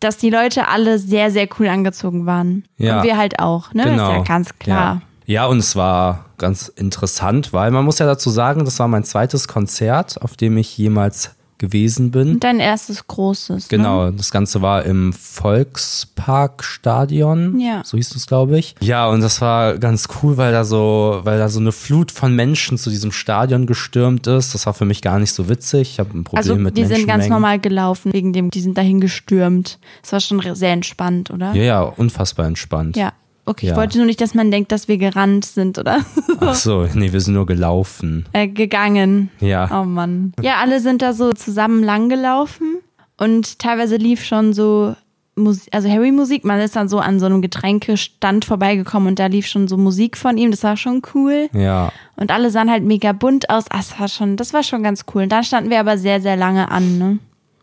dass 0.00 0.16
die 0.16 0.30
Leute 0.30 0.68
alle 0.68 0.98
sehr, 0.98 1.30
sehr 1.30 1.48
cool 1.58 1.68
angezogen 1.68 2.26
waren. 2.26 2.64
Ja. 2.76 2.98
Und 2.98 3.04
wir 3.04 3.16
halt 3.16 3.38
auch, 3.38 3.72
ne? 3.74 3.84
Genau. 3.84 4.10
Ist 4.10 4.16
ja 4.16 4.22
ganz 4.22 4.58
klar. 4.58 5.02
Ja. 5.26 5.42
ja, 5.42 5.46
und 5.46 5.58
es 5.58 5.76
war 5.76 6.26
ganz 6.38 6.68
interessant, 6.68 7.52
weil 7.52 7.70
man 7.70 7.84
muss 7.84 7.98
ja 7.98 8.06
dazu 8.06 8.30
sagen, 8.30 8.64
das 8.64 8.78
war 8.78 8.88
mein 8.88 9.04
zweites 9.04 9.48
Konzert, 9.48 10.22
auf 10.22 10.36
dem 10.36 10.56
ich 10.56 10.78
jemals 10.78 11.34
gewesen 11.58 12.10
bin. 12.10 12.34
Und 12.34 12.44
dein 12.44 12.60
erstes 12.60 13.06
großes. 13.06 13.70
Ne? 13.70 13.76
Genau, 13.76 14.10
das 14.10 14.30
Ganze 14.30 14.62
war 14.62 14.84
im 14.84 15.12
Volksparkstadion. 15.12 17.60
Ja. 17.60 17.82
So 17.84 17.96
hieß 17.96 18.14
es, 18.14 18.26
glaube 18.26 18.58
ich. 18.58 18.74
Ja, 18.80 19.08
und 19.08 19.20
das 19.20 19.40
war 19.40 19.78
ganz 19.78 20.08
cool, 20.22 20.36
weil 20.36 20.52
da 20.52 20.64
so, 20.64 21.20
weil 21.24 21.38
da 21.38 21.48
so 21.48 21.60
eine 21.60 21.72
Flut 21.72 22.10
von 22.10 22.34
Menschen 22.34 22.78
zu 22.78 22.90
diesem 22.90 23.12
Stadion 23.12 23.66
gestürmt 23.66 24.26
ist. 24.26 24.54
Das 24.54 24.66
war 24.66 24.74
für 24.74 24.84
mich 24.84 25.02
gar 25.02 25.18
nicht 25.18 25.32
so 25.32 25.48
witzig. 25.48 25.92
Ich 25.92 25.98
habe 25.98 26.10
ein 26.10 26.24
Problem 26.24 26.38
Also 26.38 26.56
mit 26.56 26.76
die 26.76 26.84
sind 26.84 27.06
ganz 27.06 27.28
normal 27.28 27.58
gelaufen, 27.58 28.12
wegen 28.12 28.32
dem, 28.32 28.50
die 28.50 28.60
sind 28.60 28.78
dahin 28.78 29.00
gestürmt. 29.00 29.78
Das 30.02 30.12
war 30.12 30.20
schon 30.20 30.54
sehr 30.54 30.72
entspannt, 30.72 31.30
oder? 31.30 31.54
Ja, 31.54 31.62
ja, 31.62 31.82
unfassbar 31.82 32.46
entspannt. 32.46 32.96
Ja. 32.96 33.12
Okay, 33.48 33.66
Ja. 33.66 33.72
ich 33.72 33.78
wollte 33.78 33.98
nur 33.98 34.06
nicht, 34.06 34.20
dass 34.20 34.34
man 34.34 34.50
denkt, 34.50 34.70
dass 34.72 34.88
wir 34.88 34.98
gerannt 34.98 35.44
sind, 35.44 35.78
oder? 35.78 36.04
Ach 36.40 36.54
so, 36.54 36.86
nee, 36.94 37.12
wir 37.12 37.20
sind 37.20 37.34
nur 37.34 37.46
gelaufen. 37.46 38.26
äh, 38.32 38.46
gegangen. 38.48 39.30
Ja. 39.40 39.68
Oh 39.80 39.84
Mann. 39.84 40.32
Ja, 40.42 40.56
alle 40.60 40.80
sind 40.80 41.02
da 41.02 41.12
so 41.12 41.32
zusammen 41.32 41.82
langgelaufen 41.82 42.78
und 43.16 43.58
teilweise 43.58 43.96
lief 43.96 44.24
schon 44.24 44.52
so 44.52 44.94
Musik, 45.34 45.68
also 45.72 45.88
Harry-Musik. 45.88 46.44
Man 46.44 46.60
ist 46.60 46.74
dann 46.76 46.88
so 46.88 46.98
an 46.98 47.20
so 47.20 47.26
einem 47.26 47.40
Getränkestand 47.42 48.44
vorbeigekommen 48.44 49.08
und 49.10 49.18
da 49.20 49.26
lief 49.26 49.46
schon 49.46 49.68
so 49.68 49.76
Musik 49.76 50.16
von 50.16 50.36
ihm. 50.36 50.50
Das 50.50 50.64
war 50.64 50.76
schon 50.76 51.00
cool. 51.14 51.48
Ja. 51.52 51.92
Und 52.16 52.30
alle 52.32 52.50
sahen 52.50 52.68
halt 52.70 52.82
mega 52.84 53.12
bunt 53.12 53.48
aus. 53.48 53.64
Ah, 53.70 53.76
das 53.78 53.98
war 54.00 54.08
schon, 54.08 54.36
das 54.36 54.52
war 54.52 54.62
schon 54.64 54.82
ganz 54.82 55.04
cool. 55.14 55.22
Und 55.22 55.28
da 55.30 55.42
standen 55.44 55.70
wir 55.70 55.78
aber 55.78 55.96
sehr, 55.96 56.20
sehr 56.20 56.36
lange 56.36 56.70
an, 56.72 56.98
ne? 56.98 57.18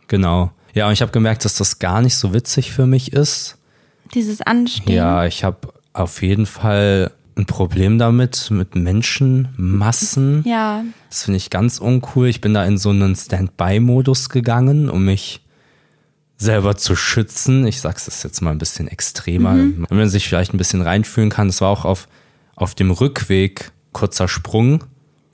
Genau. 0.07 0.51
Ja, 0.73 0.87
und 0.87 0.93
ich 0.93 1.01
habe 1.01 1.11
gemerkt, 1.11 1.43
dass 1.45 1.55
das 1.55 1.79
gar 1.79 2.01
nicht 2.01 2.15
so 2.15 2.33
witzig 2.33 2.71
für 2.71 2.85
mich 2.85 3.11
ist. 3.13 3.57
Dieses 4.13 4.41
Anstehen. 4.41 4.93
Ja, 4.95 5.25
ich 5.25 5.43
habe 5.43 5.73
auf 5.95 6.21
jeden 6.21 6.45
Fall 6.45 7.11
ein 7.37 7.45
Problem 7.45 7.97
damit, 7.97 8.49
mit 8.51 8.75
Menschenmassen. 8.75 10.43
Ja. 10.45 10.83
Das 11.09 11.23
finde 11.23 11.37
ich 11.37 11.49
ganz 11.49 11.79
uncool. 11.79 12.27
Ich 12.27 12.41
bin 12.41 12.53
da 12.53 12.63
in 12.65 12.77
so 12.77 12.89
einen 12.91 13.15
Standby-Modus 13.15 14.29
gegangen, 14.29 14.89
um 14.89 15.05
mich 15.05 15.41
selber 16.37 16.75
zu 16.75 16.95
schützen. 16.95 17.65
Ich 17.65 17.81
sag's 17.81 18.05
das 18.05 18.23
jetzt 18.23 18.41
mal 18.41 18.51
ein 18.51 18.57
bisschen 18.57 18.87
extremer, 18.87 19.53
Mhm. 19.53 19.85
wenn 19.89 19.97
man 19.97 20.09
sich 20.09 20.27
vielleicht 20.27 20.53
ein 20.53 20.57
bisschen 20.57 20.81
reinfühlen 20.81 21.29
kann. 21.29 21.47
Das 21.47 21.61
war 21.61 21.69
auch 21.69 21.85
auf, 21.85 22.07
auf 22.55 22.75
dem 22.75 22.91
Rückweg 22.91 23.71
kurzer 23.93 24.27
Sprung, 24.27 24.83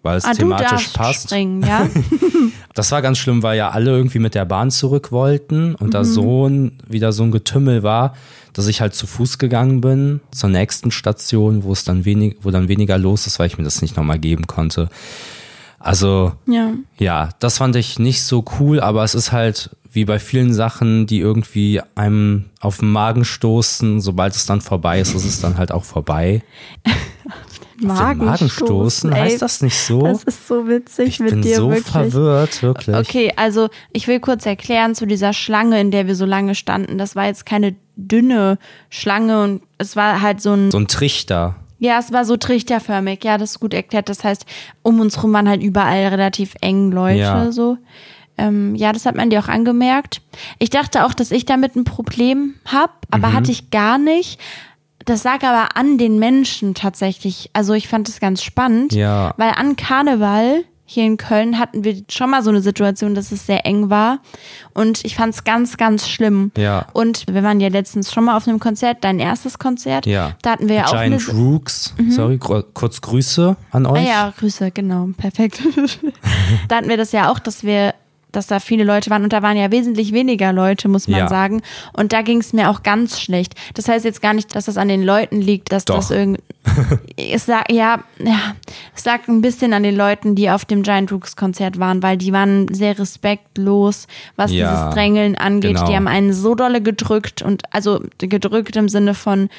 weil 0.03 0.17
es 0.17 0.25
Ah, 0.25 0.33
thematisch 0.33 0.89
passt. 0.89 1.23
springen, 1.29 1.63
ja? 1.63 1.87
Das 2.73 2.89
war 2.93 3.01
ganz 3.01 3.17
schlimm, 3.17 3.43
weil 3.43 3.57
ja 3.57 3.71
alle 3.71 3.91
irgendwie 3.91 4.19
mit 4.19 4.33
der 4.33 4.45
Bahn 4.45 4.71
zurück 4.71 5.11
wollten 5.11 5.75
und 5.75 5.87
Mhm. 5.87 5.91
da 5.91 6.03
so 6.05 6.47
ein, 6.47 6.79
wieder 6.87 7.11
so 7.11 7.23
ein 7.23 7.31
Getümmel 7.31 7.83
war, 7.83 8.15
dass 8.53 8.67
ich 8.67 8.79
halt 8.79 8.95
zu 8.95 9.07
Fuß 9.07 9.37
gegangen 9.39 9.81
bin 9.81 10.21
zur 10.31 10.49
nächsten 10.49 10.89
Station, 10.89 11.63
wo 11.65 11.73
es 11.73 11.83
dann 11.83 12.05
wenig, 12.05 12.37
wo 12.43 12.49
dann 12.49 12.69
weniger 12.69 12.97
los 12.97 13.27
ist, 13.27 13.39
weil 13.39 13.47
ich 13.47 13.57
mir 13.57 13.65
das 13.65 13.81
nicht 13.81 13.97
nochmal 13.97 14.19
geben 14.19 14.47
konnte. 14.47 14.87
Also, 15.79 16.31
ja. 16.47 16.71
ja, 16.97 17.29
das 17.39 17.57
fand 17.57 17.75
ich 17.75 17.99
nicht 17.99 18.23
so 18.23 18.45
cool, 18.59 18.79
aber 18.79 19.03
es 19.03 19.15
ist 19.15 19.31
halt 19.33 19.71
wie 19.91 20.05
bei 20.05 20.19
vielen 20.19 20.53
Sachen, 20.53 21.05
die 21.07 21.19
irgendwie 21.19 21.81
einem 21.95 22.45
auf 22.61 22.77
den 22.77 22.89
Magen 22.91 23.25
stoßen, 23.25 23.99
sobald 23.99 24.33
es 24.33 24.45
dann 24.45 24.61
vorbei 24.61 25.01
ist, 25.01 25.13
ist 25.13 25.25
es 25.25 25.41
dann 25.41 25.57
halt 25.57 25.73
auch 25.73 25.83
vorbei. 25.83 26.41
Den 27.81 27.87
Magen 27.87 28.49
stoßen, 28.49 29.11
ey. 29.11 29.19
heißt 29.21 29.41
das 29.41 29.61
nicht 29.61 29.77
so? 29.79 30.01
Das 30.01 30.23
ist 30.23 30.47
so 30.47 30.67
witzig 30.67 31.07
ich 31.07 31.19
mit 31.19 31.29
bin 31.31 31.41
dir, 31.41 31.55
so 31.57 31.69
wirklich. 31.69 31.85
verwirrt, 31.87 32.61
wirklich. 32.61 32.95
Okay, 32.95 33.33
also 33.35 33.69
ich 33.91 34.07
will 34.07 34.19
kurz 34.19 34.45
erklären 34.45 34.93
zu 34.95 35.05
dieser 35.05 35.33
Schlange, 35.33 35.79
in 35.81 35.91
der 35.91 36.07
wir 36.07 36.15
so 36.15 36.25
lange 36.25 36.55
standen. 36.55 36.97
Das 36.97 37.15
war 37.15 37.25
jetzt 37.25 37.45
keine 37.45 37.75
dünne 37.95 38.57
Schlange 38.89 39.41
und 39.43 39.61
es 39.77 39.95
war 39.95 40.21
halt 40.21 40.41
so 40.41 40.53
ein, 40.53 40.71
So 40.71 40.77
ein 40.77 40.87
Trichter. 40.87 41.55
ja, 41.79 41.97
es 41.99 42.11
war 42.13 42.23
so 42.25 42.37
trichterförmig. 42.37 43.23
Ja, 43.23 43.37
das 43.37 43.51
ist 43.51 43.59
gut 43.59 43.73
erklärt. 43.73 44.09
Das 44.09 44.23
heißt, 44.23 44.45
um 44.83 44.99
uns 44.99 45.21
rum 45.23 45.33
waren 45.33 45.49
halt 45.49 45.63
überall 45.63 46.07
relativ 46.07 46.53
eng 46.61 46.91
Leute 46.91 47.19
Ja. 47.19 47.51
so. 47.51 47.77
Ähm, 48.37 48.75
ja, 48.75 48.91
das 48.93 49.05
hat 49.05 49.15
man 49.15 49.29
dir 49.29 49.39
auch 49.39 49.49
angemerkt. 49.49 50.21
Ich 50.57 50.69
dachte 50.69 51.05
auch, 51.05 51.13
dass 51.13 51.31
ich 51.31 51.45
damit 51.45 51.75
ein 51.75 51.83
Problem 51.83 52.55
habe, 52.65 52.93
aber 53.11 53.27
Mhm. 53.29 53.33
hatte 53.33 53.51
ich 53.51 53.69
gar 53.71 53.97
nicht. 53.97 54.39
Das 55.05 55.23
lag 55.23 55.43
aber 55.43 55.75
an 55.77 55.97
den 55.97 56.19
Menschen 56.19 56.73
tatsächlich. 56.75 57.49
Also 57.53 57.73
ich 57.73 57.87
fand 57.87 58.07
das 58.07 58.19
ganz 58.19 58.43
spannend, 58.43 58.93
Ja. 58.93 59.33
weil 59.37 59.51
an 59.55 59.75
Karneval 59.75 60.63
hier 60.85 61.05
in 61.05 61.15
Köln 61.15 61.57
hatten 61.57 61.85
wir 61.85 62.01
schon 62.09 62.29
mal 62.29 62.43
so 62.43 62.49
eine 62.49 62.61
Situation, 62.61 63.15
dass 63.15 63.31
es 63.31 63.45
sehr 63.45 63.65
eng 63.65 63.89
war. 63.89 64.19
Und 64.73 65.05
ich 65.05 65.15
fand 65.15 65.33
es 65.33 65.45
ganz, 65.45 65.77
ganz 65.77 66.09
schlimm. 66.09 66.51
Ja. 66.57 66.87
Und 66.91 67.23
wir 67.31 67.43
waren 67.43 67.61
ja 67.61 67.69
letztens 67.69 68.11
schon 68.11 68.25
mal 68.25 68.35
auf 68.35 68.45
einem 68.45 68.59
Konzert, 68.59 68.97
dein 69.01 69.19
erstes 69.19 69.57
Konzert. 69.57 70.05
Ja. 70.05 70.35
Da 70.41 70.51
hatten 70.51 70.67
wir 70.67 70.75
ja 70.75 70.85
auch 70.87 70.93
eine. 70.93 71.15
Giant 71.15 71.33
Rooks. 71.33 71.93
Sorry, 72.09 72.37
gro- 72.37 72.63
kurz 72.73 72.99
Grüße 72.99 73.55
an 73.71 73.85
Ah 73.85 73.91
euch. 73.93 74.05
ja, 74.05 74.33
Grüße, 74.37 74.71
genau, 74.71 75.07
perfekt. 75.17 75.61
da 76.67 76.75
hatten 76.75 76.89
wir 76.89 76.97
das 76.97 77.13
ja 77.13 77.31
auch, 77.31 77.39
dass 77.39 77.63
wir 77.63 77.93
dass 78.31 78.47
da 78.47 78.59
viele 78.59 78.83
Leute 78.83 79.09
waren 79.09 79.23
und 79.23 79.33
da 79.33 79.41
waren 79.41 79.57
ja 79.57 79.71
wesentlich 79.71 80.13
weniger 80.13 80.53
Leute, 80.53 80.87
muss 80.87 81.07
man 81.07 81.19
Ja. 81.21 81.27
sagen. 81.27 81.61
Und 81.93 82.13
da 82.13 82.21
ging 82.21 82.39
es 82.39 82.53
mir 82.53 82.69
auch 82.69 82.83
ganz 82.83 83.19
schlecht. 83.19 83.55
Das 83.73 83.87
heißt 83.87 84.05
jetzt 84.05 84.21
gar 84.21 84.33
nicht, 84.33 84.55
dass 84.55 84.65
das 84.65 84.77
an 84.77 84.87
den 84.87 85.03
Leuten 85.03 85.41
liegt, 85.41 85.71
dass 85.71 85.85
Doch. 85.85 85.95
das 85.95 86.11
irgendwie. 86.11 86.41
es 87.17 87.47
lag, 87.47 87.63
ja, 87.71 88.03
ja, 88.23 88.55
es 88.95 89.03
lag 89.05 89.27
ein 89.27 89.41
bisschen 89.41 89.73
an 89.73 89.83
den 89.83 89.95
Leuten, 89.95 90.35
die 90.35 90.49
auf 90.49 90.63
dem 90.65 90.83
Giant 90.83 91.11
Rooks 91.11 91.35
Konzert 91.35 91.79
waren, 91.79 92.03
weil 92.03 92.17
die 92.17 92.31
waren 92.33 92.67
sehr 92.73 92.97
respektlos, 92.99 94.07
was 94.35 94.51
Ja, 94.51 94.69
dieses 94.71 94.93
Drängeln 94.95 95.35
angeht. 95.35 95.75
genau. 95.75 95.87
Die 95.87 95.95
haben 95.95 96.07
einen 96.07 96.33
so 96.33 96.55
dolle 96.55 96.81
gedrückt 96.81 97.41
und 97.41 97.63
also 97.71 98.01
gedrückt 98.19 98.75
im 98.75 98.89
Sinne 98.89 99.13
von, 99.13 99.49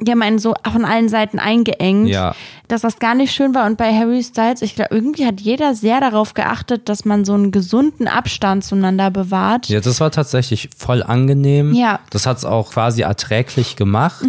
die 0.00 0.10
haben 0.10 0.22
einen 0.22 0.38
so 0.40 0.54
von 0.70 0.84
allen 0.84 1.08
Seiten 1.08 1.38
eingeengt, 1.38 2.08
Ja. 2.08 2.34
dass 2.68 2.80
das 2.82 2.98
gar 2.98 3.14
nicht 3.14 3.32
schön 3.32 3.54
war. 3.54 3.64
Und 3.66 3.76
bei 3.78 3.94
Harry 3.96 4.22
Styles, 4.22 4.60
ich 4.62 4.74
glaube, 4.74 4.94
irgendwie 4.94 5.24
hat 5.26 5.40
jeder 5.40 5.74
sehr 5.74 6.00
darauf 6.00 6.34
geachtet, 6.34 6.88
dass 6.88 7.04
man 7.04 7.24
so 7.24 7.34
einen 7.34 7.52
gesunden 7.52 8.08
Abstand 8.08 8.64
zueinander 8.64 9.10
bewahrt. 9.10 9.68
Ja, 9.68 9.80
das 9.80 10.00
war 10.00 10.10
tatsächlich 10.10 10.68
voll 10.76 11.02
angenehm. 11.02 11.72
Ja. 11.74 11.92
Mhm. 11.94 11.98
Das 12.10 12.26
hat 12.26 12.38
es 12.38 12.44
auch 12.44 12.72
quasi 12.72 13.02
erträglich 13.02 13.76
gemacht. 13.76 14.24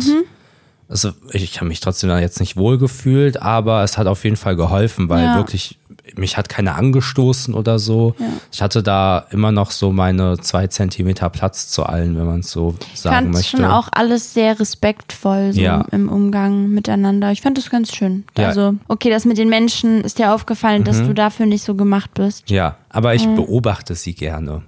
Also, 0.87 1.13
ich 1.31 1.55
habe 1.57 1.67
mich 1.67 1.79
trotzdem 1.79 2.09
da 2.11 2.19
jetzt 2.19 2.39
nicht 2.39 2.57
wohl 2.57 2.77
gefühlt, 2.77 3.41
aber 3.41 3.83
es 3.83 3.97
hat 3.97 4.05
auf 4.05 4.23
jeden 4.23 4.35
Fall 4.35 4.55
geholfen, 4.55 5.09
weil 5.09 5.23
Ja. 5.25 5.35
wirklich, 5.37 5.79
mich 6.15 6.37
hat 6.37 6.49
keiner 6.49 6.75
angestoßen 6.75 7.53
oder 7.53 7.79
so. 7.79 8.15
Ich 8.51 8.61
hatte 8.61 8.83
da 8.83 9.25
immer 9.31 9.51
noch 9.51 9.71
so 9.71 9.91
meine 9.91 10.37
zwei 10.39 10.67
Zentimeter 10.67 11.29
Platz 11.29 11.67
zu 11.69 11.83
allen, 11.83 12.17
wenn 12.17 12.25
man 12.25 12.39
es 12.41 12.51
so 12.51 12.75
Ich 12.93 12.99
sagen 13.01 13.15
fand 13.15 13.31
möchte. 13.33 13.57
schon 13.57 13.65
auch 13.65 13.89
alles 13.91 14.33
sehr 14.33 14.59
respektvoll 14.59 15.53
so 15.53 15.61
Ja. 15.61 15.85
im 15.91 16.07
Umgang 16.09 16.69
miteinander. 16.69 17.31
Ich 17.31 17.41
fand 17.41 17.57
das 17.57 17.69
ganz 17.69 17.93
schön. 17.95 18.23
Ja. 18.37 18.43
Mhm. 18.43 18.47
Also, 18.49 18.75
okay, 18.87 19.09
das 19.09 19.25
mit 19.25 19.37
den 19.37 19.49
Menschen 19.49 20.01
ist 20.01 20.19
dir 20.19 20.33
aufgefallen, 20.33 20.83
dass 20.83 21.01
du 21.03 21.13
dafür 21.13 21.45
nicht 21.47 21.63
so 21.63 21.75
gemacht 21.75 22.11
bist. 22.13 22.49
ja, 22.49 22.77
aber 22.89 23.15
ich 23.15 23.27
Mhm. 23.27 23.35
beobachte 23.35 23.95
sie 23.95 24.13
gerne. 24.13 24.61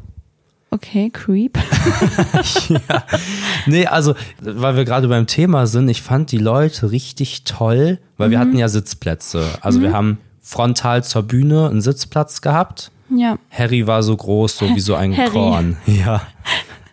Okay, 0.69 1.09
creep. 1.13 1.57
Nee, 3.65 3.85
also, 3.87 4.15
weil 4.41 4.75
wir 4.75 4.85
gerade 4.85 5.07
beim 5.07 5.27
Thema 5.27 5.67
sind, 5.67 5.89
ich 5.89 6.01
fand 6.01 6.31
die 6.31 6.37
Leute 6.37 6.91
richtig 6.91 7.43
toll, 7.43 7.99
weil 8.17 8.27
Mhm. 8.27 8.31
wir 8.31 8.39
hatten 8.39 8.57
ja 8.57 8.67
Sitzplätze. 8.69 9.45
Also 9.61 9.81
wir 9.81 9.93
haben 9.93 10.17
frontal 10.47 11.03
zur 11.03 11.23
Bühne 11.23 11.67
einen 11.69 11.81
Sitzplatz 11.81 12.39
gehabt. 12.41 12.89
Ja. 13.09 13.37
Harry 13.51 13.85
war 13.85 14.01
so 14.01 14.15
groß, 14.15 14.57
so 14.57 14.73
wie 14.75 14.79
so 14.79 14.95
ein 14.95 15.15
Harry. 15.15 15.29
Korn. 15.31 15.77
Ja. 15.85 16.21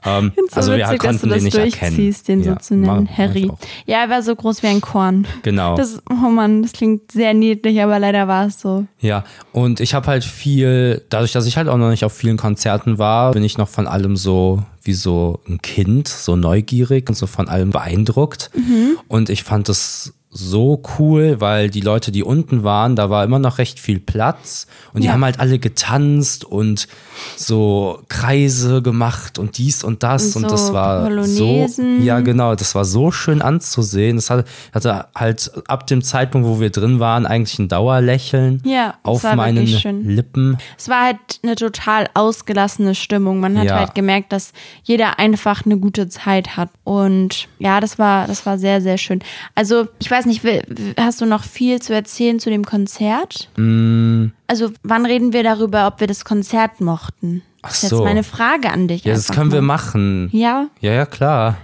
Ähm, 0.06 0.32
So 0.50 0.56
also 0.56 0.73
wir 0.73 0.78
witzig, 0.80 0.88
dass 0.88 0.99
du 0.99 1.06
konnten 1.06 1.28
das 1.30 1.38
den 1.38 1.44
nicht 1.44 1.54
erkennen. 1.56 1.96
durchziehst, 1.96 2.28
den 2.28 2.42
ja, 2.44 2.52
so 2.52 2.58
zu 2.58 2.75
nennen. 2.76 3.08
mach 3.08 3.16
Harry. 3.16 3.50
Ja, 3.87 4.02
er 4.02 4.11
war 4.11 4.23
so 4.23 4.37
groß 4.37 4.62
wie 4.62 4.66
ein 4.66 4.80
Korn. 4.82 5.26
Genau. 5.42 5.76
Das, 5.76 6.02
oh 6.11 6.28
Mann, 6.28 6.62
das 6.62 6.73
klingt 6.73 7.11
sehr 7.12 7.32
niedlich, 7.32 7.80
aber 7.80 7.99
leider 7.99 8.28
war 8.28 8.46
es 8.46 8.61
so. 8.61 8.84
Ja, 9.00 9.25
und 9.52 9.80
ich 9.80 9.94
habe 9.94 10.08
halt 10.08 10.25
viel, 10.25 11.02
dadurch, 11.08 11.32
dass 11.32 11.46
ich 11.46 11.56
halt 11.56 11.68
auch 11.68 11.78
noch 11.78 11.88
nicht 11.88 12.04
auf 12.04 12.12
vielen 12.12 12.37
Konzerten 12.37 12.99
war, 12.99 13.32
bin 13.32 13.44
ich 13.44 13.56
noch 13.56 13.68
von 13.68 13.87
allem 13.87 14.16
so 14.16 14.62
wie 14.82 14.92
so 14.92 15.40
ein 15.49 15.62
Kind, 15.62 16.08
so 16.08 16.37
neugierig 16.37 17.08
und 17.08 17.14
so 17.14 17.26
von 17.26 17.49
allem 17.49 17.70
beeindruckt. 17.70 18.50
Mhm. 18.54 18.99
Und 19.08 19.30
ich 19.30 19.42
fand 19.42 19.70
das 19.70 20.12
so 20.36 20.82
cool, 20.98 21.40
weil 21.40 21.70
die 21.70 21.80
Leute, 21.80 22.10
die 22.10 22.24
unten 22.24 22.64
waren, 22.64 22.96
da 22.96 23.08
war 23.08 23.22
immer 23.22 23.38
noch 23.38 23.58
recht 23.58 23.78
viel 23.78 24.00
Platz 24.00 24.66
und 24.92 25.02
die 25.02 25.06
Ja. 25.06 25.12
haben 25.12 25.24
halt 25.24 25.38
alle 25.38 25.60
getanzt 25.60 26.44
und 26.44 26.88
so 27.36 28.02
Kreise 28.08 28.82
gemacht 28.82 29.38
und 29.38 29.58
dies 29.58 29.84
und 29.84 30.02
das 30.02 30.34
Und 30.34 30.42
und, 30.44 30.50
so 30.50 30.56
das 30.56 30.72
war 30.72 31.04
Polonaisen. 31.04 31.98
so 32.00 32.04
ja 32.04 32.18
genau, 32.20 32.54
das 32.56 32.74
war 32.74 32.84
so 32.84 33.10
schön 33.12 33.42
anzusehen. 33.42 34.16
Das 34.16 34.30
hatte, 34.30 34.44
hatte 34.72 35.06
halt 35.14 35.52
ab 35.68 35.86
dem 35.86 36.02
Zeitpunkt, 36.02 36.48
wo 36.48 36.58
wir 36.60 36.70
drin 36.70 36.98
waren, 37.00 37.26
eigentlich 37.26 37.58
ein 37.60 37.68
Dauerlächeln 37.68 38.60
Ja, 38.64 38.94
auf 39.04 39.22
meinen. 39.22 39.64
Lippen. 40.04 40.58
Es 40.76 40.88
war 40.88 41.04
halt 41.04 41.18
eine 41.42 41.54
total 41.54 42.08
ausgelassene 42.14 42.94
Stimmung. 42.94 43.40
Man 43.40 43.56
hat 43.58 43.66
Ja. 43.66 43.76
halt 43.76 43.94
gemerkt, 43.94 44.32
dass 44.32 44.52
jeder 44.82 45.18
einfach 45.18 45.64
eine 45.64 45.78
gute 45.78 46.08
Zeit 46.08 46.56
hat. 46.56 46.70
Und 46.82 47.48
ja, 47.58 47.80
das 47.80 47.98
war, 47.98 48.26
das 48.26 48.46
war 48.46 48.58
sehr, 48.58 48.80
sehr 48.80 48.98
schön. 48.98 49.20
Also, 49.54 49.86
ich 50.00 50.10
weiß 50.10 50.23
nicht, 50.26 50.44
will- 50.44 50.62
hast 50.98 51.20
du 51.20 51.26
noch 51.26 51.44
viel 51.44 51.80
zu 51.80 51.94
erzählen 51.94 52.38
zu 52.38 52.50
dem 52.50 52.64
Konzert? 52.64 53.48
Also, 53.56 54.70
wann 54.82 55.06
reden 55.06 55.32
wir 55.32 55.42
darüber, 55.42 55.86
ob 55.86 56.00
wir 56.00 56.06
das 56.06 56.24
Konzert 56.24 56.80
mochten? 56.80 57.42
Ach 57.62 57.68
Das 57.70 57.82
ist 57.84 57.90
so. 57.90 57.96
jetzt 57.98 58.04
meine 58.04 58.24
Frage 58.24 58.70
an 58.70 58.88
dich. 58.88 59.04
Ja, 59.04 59.14
das 59.14 59.28
können 59.28 59.50
wir 59.52 59.62
mal. 59.62 59.76
machen. 59.76 60.28
Ja, 60.32 60.66
Ja, 60.80 60.92
ja, 60.92 61.06
klar. 61.06 61.56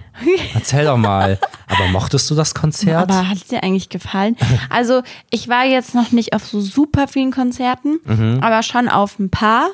Erzähl 0.55 0.85
doch 0.85 0.97
mal. 0.99 1.39
Aber 1.67 1.89
mochtest 1.89 2.31
du 2.31 2.35
das 2.35 2.55
Konzert? 2.55 3.11
aber 3.11 3.29
hat 3.29 3.37
es 3.39 3.47
dir 3.47 3.63
eigentlich 3.63 3.89
gefallen? 3.89 4.37
Also, 4.71 5.03
ich 5.31 5.49
war 5.49 5.65
jetzt 5.65 5.95
noch 5.95 6.13
nicht 6.13 6.35
auf 6.35 6.47
so 6.47 6.61
super 6.61 7.09
vielen 7.09 7.31
Konzerten, 7.33 7.99
Mhm. 8.05 8.39
aber 8.43 8.63
schon 8.63 8.89
auf 8.89 9.19
ein 9.19 9.31
paar. 9.31 9.69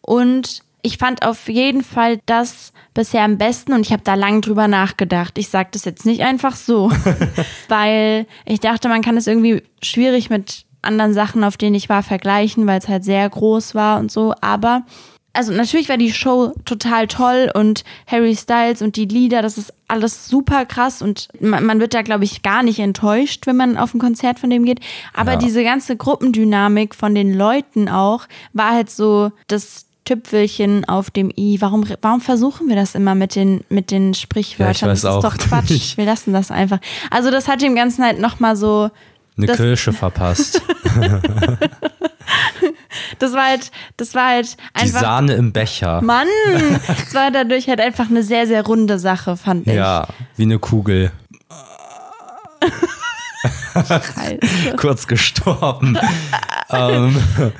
Und 0.00 0.63
ich 0.86 0.98
fand 0.98 1.24
auf 1.26 1.48
jeden 1.48 1.82
Fall 1.82 2.20
das 2.26 2.72
bisher 2.92 3.22
am 3.24 3.38
besten 3.38 3.72
und 3.72 3.80
ich 3.80 3.92
habe 3.92 4.02
da 4.04 4.14
lang 4.14 4.42
drüber 4.42 4.68
nachgedacht. 4.68 5.38
Ich 5.38 5.48
sage 5.48 5.70
das 5.72 5.84
jetzt 5.86 6.04
nicht 6.04 6.20
einfach 6.22 6.54
so, 6.54 6.92
weil 7.68 8.26
ich 8.44 8.60
dachte, 8.60 8.88
man 8.88 9.02
kann 9.02 9.16
es 9.16 9.26
irgendwie 9.26 9.62
schwierig 9.82 10.30
mit 10.30 10.64
anderen 10.82 11.14
Sachen, 11.14 11.42
auf 11.42 11.56
denen 11.56 11.74
ich 11.74 11.88
war, 11.88 12.02
vergleichen, 12.02 12.66
weil 12.66 12.78
es 12.78 12.88
halt 12.88 13.02
sehr 13.04 13.28
groß 13.28 13.74
war 13.74 13.98
und 13.98 14.12
so. 14.12 14.34
Aber 14.42 14.82
also 15.32 15.52
natürlich 15.52 15.88
war 15.88 15.96
die 15.96 16.12
Show 16.12 16.52
total 16.66 17.08
toll 17.08 17.50
und 17.54 17.82
Harry 18.06 18.36
Styles 18.36 18.82
und 18.82 18.96
die 18.96 19.06
Lieder, 19.06 19.42
das 19.42 19.58
ist 19.58 19.72
alles 19.88 20.28
super 20.28 20.64
krass 20.66 21.02
und 21.02 21.28
man, 21.40 21.64
man 21.64 21.80
wird 21.80 21.94
da, 21.94 22.02
glaube 22.02 22.24
ich, 22.24 22.42
gar 22.42 22.62
nicht 22.62 22.78
enttäuscht, 22.78 23.46
wenn 23.46 23.56
man 23.56 23.76
auf 23.76 23.94
ein 23.94 23.98
Konzert 23.98 24.38
von 24.38 24.50
dem 24.50 24.64
geht. 24.64 24.80
Aber 25.14 25.32
Ja. 25.32 25.38
diese 25.38 25.64
ganze 25.64 25.96
Gruppendynamik 25.96 26.94
von 26.94 27.14
den 27.14 27.34
Leuten 27.34 27.88
auch 27.88 28.26
war 28.52 28.72
halt 28.74 28.90
so 28.90 29.32
das 29.48 29.86
Tüpfelchen 30.04 30.84
auf 30.86 31.10
dem 31.10 31.30
i. 31.36 31.56
Warum, 31.60 31.84
warum 32.02 32.20
versuchen 32.20 32.68
wir 32.68 32.76
das 32.76 32.94
immer 32.94 33.14
mit 33.14 33.34
den, 33.34 33.64
mit 33.68 33.90
den 33.90 34.14
Sprichwörtern? 34.14 34.90
weiß 34.90 35.00
das 35.02 35.10
ist 35.10 35.16
auch 35.16 35.22
doch 35.22 35.36
Quatsch. 35.38 35.96
Wir 35.96 36.04
lassen 36.04 36.32
das 36.32 36.50
einfach. 36.50 36.78
Also 37.10 37.30
das 37.30 37.48
hat 37.48 37.62
dem 37.62 37.74
Ganzen 37.74 38.04
halt 38.04 38.18
nochmal 38.18 38.56
so 38.56 38.90
Eine 39.36 39.46
das- 39.46 39.56
Kirsche 39.56 39.92
verpasst. 39.92 40.60
Das 43.18 43.32
war 43.32 43.44
halt, 43.46 43.70
das 43.96 44.14
war 44.14 44.28
halt 44.28 44.56
Die 44.76 44.82
einfach. 44.82 45.00
Sahne 45.00 45.34
im 45.34 45.52
Becher. 45.52 46.00
Mann, 46.02 46.26
es 47.06 47.14
war 47.14 47.30
dadurch 47.30 47.68
halt 47.68 47.80
einfach 47.80 48.08
eine 48.08 48.22
sehr, 48.22 48.46
sehr 48.46 48.64
runde 48.64 48.98
Sache, 48.98 49.36
fand 49.36 49.66
ich. 49.66 49.74
Ja, 49.74 50.06
wie 50.36 50.42
eine 50.44 50.58
Kugel. 50.58 51.12
Kurz 54.76 55.06
gestorben. 55.06 55.98
ähm, 56.70 57.16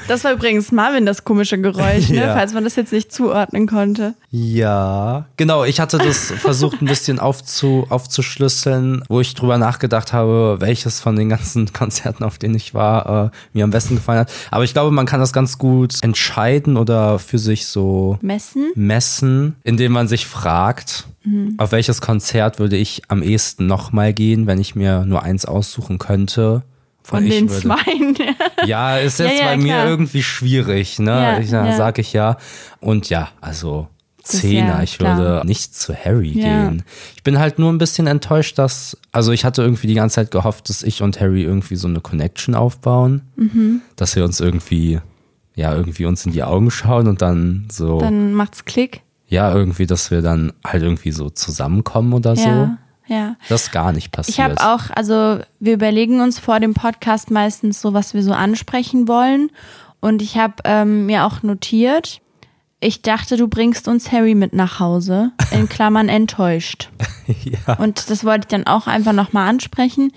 Das 0.08 0.24
war 0.24 0.32
übrigens 0.32 0.72
Marvin, 0.72 1.06
das 1.06 1.24
komische 1.24 1.58
Geräusch, 1.60 2.08
ne? 2.08 2.16
Ja. 2.26 2.34
falls 2.34 2.52
man 2.54 2.64
das 2.64 2.76
jetzt 2.76 2.92
nicht 2.92 3.12
zuordnen 3.12 3.66
konnte. 3.66 4.14
ja, 4.30 5.26
genau. 5.36 5.64
Ich 5.64 5.80
hatte 5.80 5.98
das 5.98 6.30
versucht 6.38 6.80
ein 6.82 6.86
bisschen 6.86 7.18
aufzu, 7.18 7.86
aufzuschlüsseln, 7.90 9.02
wo 9.08 9.20
ich 9.20 9.34
drüber 9.34 9.58
nachgedacht 9.58 10.12
habe, 10.12 10.56
welches 10.60 11.00
von 11.00 11.16
den 11.16 11.28
ganzen 11.28 11.72
Konzerten, 11.72 12.24
auf 12.24 12.38
denen 12.38 12.54
ich 12.54 12.74
war, 12.74 13.26
äh, 13.26 13.30
mir 13.52 13.64
am 13.64 13.70
besten 13.70 13.96
gefallen 13.96 14.20
hat. 14.20 14.32
Aber 14.50 14.64
ich 14.64 14.72
glaube, 14.72 14.90
man 14.90 15.06
kann 15.06 15.20
das 15.20 15.32
ganz 15.32 15.58
gut 15.58 16.02
entscheiden 16.02 16.76
oder 16.76 17.18
für 17.18 17.38
sich 17.38 17.66
so 17.66 18.18
Messen? 18.22 18.72
messen, 18.74 19.56
indem 19.64 19.92
man 19.92 20.08
sich 20.08 20.26
fragt, 20.26 21.06
Mhm. 21.24 21.54
auf 21.58 21.72
welches 21.72 22.00
Konzert 22.00 22.58
würde 22.58 22.76
ich 22.76 23.02
am 23.08 23.22
ehesten 23.22 23.66
nochmal 23.66 24.12
gehen, 24.12 24.46
wenn 24.46 24.60
ich 24.60 24.74
mir 24.74 25.04
nur 25.06 25.22
eins 25.22 25.44
aussuchen 25.46 25.98
könnte. 25.98 26.62
Von 27.02 27.24
den 27.28 27.48
würde- 27.50 27.62
zweien. 27.62 28.16
Ja, 28.66 28.98
ist 28.98 29.18
Ja, 29.18 29.26
jetzt 29.26 29.40
ja, 29.40 29.46
bei 29.46 29.56
mir 29.56 29.74
klar. 29.74 29.86
irgendwie 29.88 30.22
schwierig, 30.22 30.98
ne? 30.98 31.10
Ja, 31.10 31.38
ich, 31.38 31.50
dann 31.50 31.66
ja. 31.66 31.76
sag 31.76 31.98
ich 31.98 32.12
ja. 32.14 32.36
Und 32.80 33.08
ja, 33.10 33.28
also 33.40 33.88
Zehner, 34.22 34.76
ja 34.78 34.82
ich 34.82 34.96
klar. 34.98 35.18
würde 35.18 35.46
nicht 35.46 35.74
zu 35.74 35.94
Harry 35.94 36.30
Ja. 36.32 36.68
gehen. 36.68 36.82
Ich 37.14 37.22
bin 37.22 37.38
halt 37.38 37.58
nur 37.58 37.70
ein 37.70 37.76
bisschen 37.78 38.06
enttäuscht, 38.06 38.58
dass, 38.58 38.96
also 39.12 39.32
ich 39.32 39.44
hatte 39.44 39.60
irgendwie 39.60 39.86
die 39.86 39.92
ganze 39.94 40.14
Zeit 40.14 40.30
gehofft, 40.30 40.70
dass 40.70 40.82
ich 40.82 41.02
und 41.02 41.20
Harry 41.20 41.42
irgendwie 41.42 41.76
so 41.76 41.88
eine 41.88 42.00
Connection 42.00 42.54
aufbauen, 42.54 43.20
Mhm. 43.36 43.82
dass 43.96 44.16
wir 44.16 44.24
uns 44.24 44.40
irgendwie, 44.40 44.98
ja, 45.56 45.74
irgendwie 45.74 46.06
uns 46.06 46.24
in 46.24 46.32
die 46.32 46.42
Augen 46.42 46.70
schauen 46.70 47.06
und 47.06 47.20
dann 47.20 47.66
so, 47.70 47.98
Dann 48.00 48.32
macht's 48.32 48.64
Klick. 48.64 49.02
Ja, 49.34 49.52
irgendwie, 49.52 49.86
dass 49.86 50.10
wir 50.10 50.22
dann 50.22 50.52
halt 50.66 50.82
irgendwie 50.82 51.12
so 51.12 51.28
zusammenkommen 51.30 52.12
oder 52.12 52.36
so. 52.36 52.48
Ja, 52.48 52.78
ja. 53.06 53.36
Das 53.48 53.64
ist 53.64 53.72
gar 53.72 53.92
nicht 53.92 54.12
passiert. 54.12 54.38
Ich 54.38 54.42
habe 54.44 54.54
auch, 54.60 54.90
also 54.94 55.40
wir 55.60 55.74
überlegen 55.74 56.20
uns 56.20 56.38
vor 56.38 56.60
dem 56.60 56.72
Podcast 56.74 57.30
meistens 57.30 57.80
so, 57.80 57.92
was 57.92 58.14
wir 58.14 58.22
so 58.22 58.32
ansprechen 58.32 59.08
wollen. 59.08 59.50
Und 60.00 60.22
ich 60.22 60.36
habe 60.38 60.54
ähm, 60.64 61.06
mir 61.06 61.24
auch 61.24 61.42
notiert, 61.42 62.20
ich 62.80 63.00
dachte, 63.02 63.36
du 63.38 63.48
bringst 63.48 63.88
uns 63.88 64.12
Harry 64.12 64.34
mit 64.34 64.52
nach 64.52 64.78
Hause. 64.78 65.32
In 65.50 65.68
Klammern 65.68 66.08
enttäuscht. 66.20 66.90
ja. 67.66 67.74
Und 67.78 68.10
das 68.10 68.24
wollte 68.24 68.40
ich 68.44 68.48
dann 68.48 68.66
auch 68.66 68.86
einfach 68.86 69.12
nochmal 69.14 69.48
ansprechen. 69.48 70.12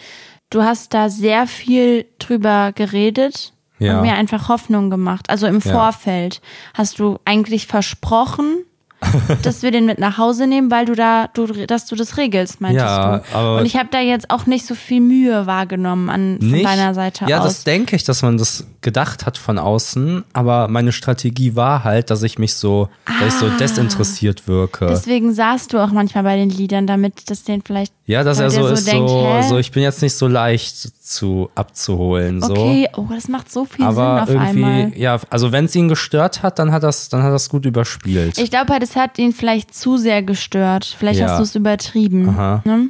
Du 0.49 0.63
hast 0.63 0.93
da 0.93 1.09
sehr 1.09 1.47
viel 1.47 2.05
drüber 2.19 2.71
geredet 2.73 3.53
Ja. 3.79 3.97
und 3.97 4.05
mir 4.05 4.15
einfach 4.15 4.49
Hoffnung 4.49 4.89
gemacht. 4.89 5.29
Also 5.29 5.47
im 5.47 5.59
Ja. 5.59 5.71
Vorfeld 5.71 6.41
hast 6.73 6.99
du 6.99 7.19
eigentlich 7.25 7.67
versprochen, 7.67 8.63
dass 9.43 9.61
wir 9.61 9.71
den 9.71 9.85
mit 9.85 9.99
nach 9.99 10.17
Hause 10.17 10.47
nehmen, 10.47 10.71
weil 10.71 10.85
du 10.85 10.95
da, 10.95 11.27
du, 11.33 11.45
dass 11.47 11.85
du 11.85 11.95
das 11.95 12.17
regelst, 12.17 12.61
meintest 12.61 12.85
Ja, 12.85 13.17
du. 13.19 13.23
aber- 13.35 13.57
Und 13.59 13.65
ich 13.65 13.75
habe 13.77 13.89
da 13.91 13.99
jetzt 13.99 14.29
auch 14.31 14.45
nicht 14.47 14.65
so 14.65 14.73
viel 14.75 15.01
Mühe 15.01 15.45
wahrgenommen 15.45 16.09
an 16.09 16.37
von 16.39 16.49
Nicht? 16.51 16.65
deiner 16.65 16.93
Seite 16.93 17.25
ja, 17.27 17.39
aus. 17.39 17.45
das 17.45 17.63
denke 17.63 17.95
ich, 17.95 18.03
dass 18.03 18.21
man 18.23 18.37
das 18.37 18.65
gedacht 18.81 19.25
hat 19.25 19.37
von 19.37 19.59
außen, 19.59 20.23
aber 20.33 20.67
meine 20.67 20.91
Strategie 20.91 21.55
war 21.55 21.83
halt, 21.83 22.09
dass 22.09 22.23
ich 22.23 22.39
mich 22.39 22.55
so, 22.55 22.89
dass 23.19 23.33
ich 23.35 23.39
so 23.39 23.45
Ah. 23.47 23.57
desinteressiert 23.59 24.47
wirke. 24.47 24.87
Deswegen 24.87 25.33
saßt 25.33 25.73
du 25.73 25.79
auch 25.79 25.91
manchmal 25.91 26.23
bei 26.23 26.35
den 26.35 26.49
Liedern, 26.49 26.87
damit 26.87 27.29
das 27.29 27.43
den 27.43 27.61
vielleicht. 27.61 27.93
ja, 28.05 28.23
dass 28.23 28.39
er 28.39 28.49
der 28.49 28.63
so 28.63 28.67
ist, 28.69 28.87
denkt, 28.87 29.09
so, 29.09 29.41
so, 29.49 29.57
ich 29.57 29.71
bin 29.71 29.83
jetzt 29.83 30.01
nicht 30.01 30.13
so 30.15 30.27
leicht 30.27 30.75
zu 31.07 31.49
abzuholen. 31.55 32.41
So. 32.41 32.51
Okay, 32.51 32.89
oh, 32.97 33.05
das 33.09 33.27
macht 33.27 33.51
so 33.51 33.65
viel 33.65 33.85
Aber 33.85 34.25
Sinn 34.27 34.37
auf 34.37 34.43
einmal. 34.43 34.79
irgendwie, 34.79 35.01
ja, 35.01 35.19
also 35.29 35.51
wenn 35.51 35.65
es 35.65 35.75
ihn 35.75 35.87
gestört 35.87 36.43
hat, 36.43 36.59
dann 36.59 36.71
hat 36.71 36.83
das, 36.83 37.09
dann 37.09 37.23
hat 37.23 37.31
das 37.33 37.49
gut 37.49 37.65
überspielt. 37.65 38.37
Ich 38.37 38.49
glaube 38.49 38.73
halt, 38.73 38.83
es 38.83 38.95
hat 38.95 39.17
ihn 39.17 39.31
vielleicht 39.33 39.73
zu 39.73 39.97
sehr 39.97 40.21
gestört. 40.23 40.85
Vielleicht 40.97 41.19
Ja. 41.19 41.29
hast 41.29 41.37
du 41.39 41.43
es 41.43 41.55
übertrieben. 41.55 42.29
Aha. 42.29 42.61
Ne? 42.65 42.89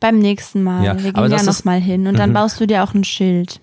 Beim 0.00 0.18
nächsten 0.18 0.62
Mal. 0.62 0.84
Ja, 0.84 0.96
Wir 1.02 1.12
gehen 1.12 1.22
ja 1.22 1.28
das 1.28 1.44
noch 1.46 1.52
ist- 1.52 1.64
mal 1.64 1.80
hin 1.80 2.06
und 2.06 2.18
dann 2.18 2.32
baust 2.32 2.60
du 2.60 2.66
dir 2.66 2.82
auch 2.84 2.94
ein 2.94 3.04
Schild. 3.04 3.60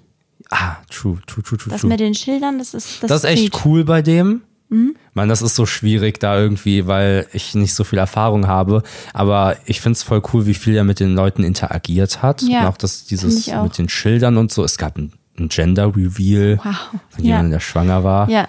ah, 0.52 0.76
true, 0.92 1.18
true, 1.26 1.44
true, 1.44 1.58
true, 1.58 1.72
Das 1.72 1.82
true. 1.82 1.90
mit 1.90 2.00
den 2.00 2.14
Schildern, 2.14 2.60
das 2.60 2.74
ist 2.76 3.02
das, 3.02 3.10
Das 3.10 3.24
ist 3.24 3.30
echt 3.30 3.66
cool 3.66 3.84
bei 3.84 4.02
dem. 4.04 4.42
Mhm. 4.76 4.96
Ich 5.10 5.16
meine, 5.16 5.30
das 5.30 5.42
ist 5.42 5.56
so 5.56 5.66
schwierig 5.66 6.20
da 6.20 6.38
irgendwie, 6.38 6.88
weil 6.88 7.28
ich 7.34 7.56
nicht 7.56 7.74
so 7.74 7.84
viel 7.84 8.00
Erfahrung 8.00 8.48
habe. 8.48 8.84
Aber 9.14 9.56
ich 9.66 9.80
finde 9.82 9.96
es 9.98 10.04
voll 10.04 10.22
cool, 10.34 10.46
wie 10.46 10.54
viel 10.54 10.76
er 10.76 10.84
mit 10.84 11.00
den 11.00 11.16
Leuten 11.16 11.44
interagiert 11.44 12.22
hat. 12.22 12.42
Ja, 12.42 12.62
und 12.62 12.66
auch 12.68 12.78
das, 12.78 13.06
dieses 13.06 13.50
auch. 13.52 13.64
mit 13.64 13.78
den 13.78 13.88
Schildern 13.90 14.38
und 14.38 14.52
so. 14.52 14.64
Es 14.64 14.78
gab 14.78 14.98
ein, 14.98 15.14
ein 15.40 15.50
Gender 15.50 15.96
Reveal 15.96 16.60
Wow. 16.64 16.76
von 17.10 17.24
Ja. 17.24 17.24
jemandem, 17.24 17.52
der 17.52 17.60
schwanger 17.62 18.04
war 18.04 18.30
Ja, 18.30 18.48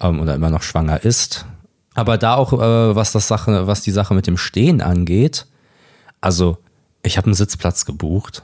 ähm, 0.00 0.20
oder 0.20 0.34
immer 0.34 0.50
noch 0.50 0.62
schwanger 0.62 1.04
ist. 1.04 1.46
Aber 1.94 2.18
da 2.18 2.34
auch, 2.34 2.52
äh, 2.52 2.94
was 2.96 3.12
das 3.12 3.28
Sache, 3.28 3.66
was 3.66 3.80
die 3.82 3.92
Sache 3.92 4.14
mit 4.14 4.26
dem 4.26 4.36
Stehen 4.36 4.80
angeht, 4.82 5.46
also 6.20 6.58
ich 7.06 7.18
habe 7.18 7.26
einen 7.26 7.34
Sitzplatz 7.34 7.84
gebucht 7.84 8.42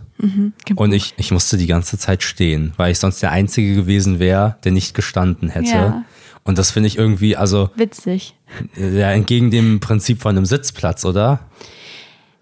und 0.77 0.93
ich, 0.93 1.15
ich 1.17 1.31
musste 1.33 1.57
die 1.57 1.67
ganze 1.67 1.97
Zeit 1.99 2.23
stehen, 2.23 2.75
weil 2.77 2.93
ich 2.93 2.99
sonst 2.99 3.23
der 3.23 3.33
Einzige 3.33 3.75
gewesen 3.75 4.19
wäre, 4.19 4.57
der 4.65 4.73
nicht 4.73 4.93
gestanden 4.95 5.49
hätte. 5.49 5.71
Ja. 5.71 6.05
Und 6.45 6.59
das 6.59 6.71
finde 6.71 6.87
ich 6.89 6.99
irgendwie, 6.99 7.37
also 7.37 7.71
witzig. 7.77 8.35
ja, 8.77 9.11
entgegen 9.13 9.51
dem 9.51 9.81
Prinzip 9.81 10.21
von 10.21 10.37
einem 10.37 10.47
Sitzplatz, 10.47 11.05
oder? 11.05 11.41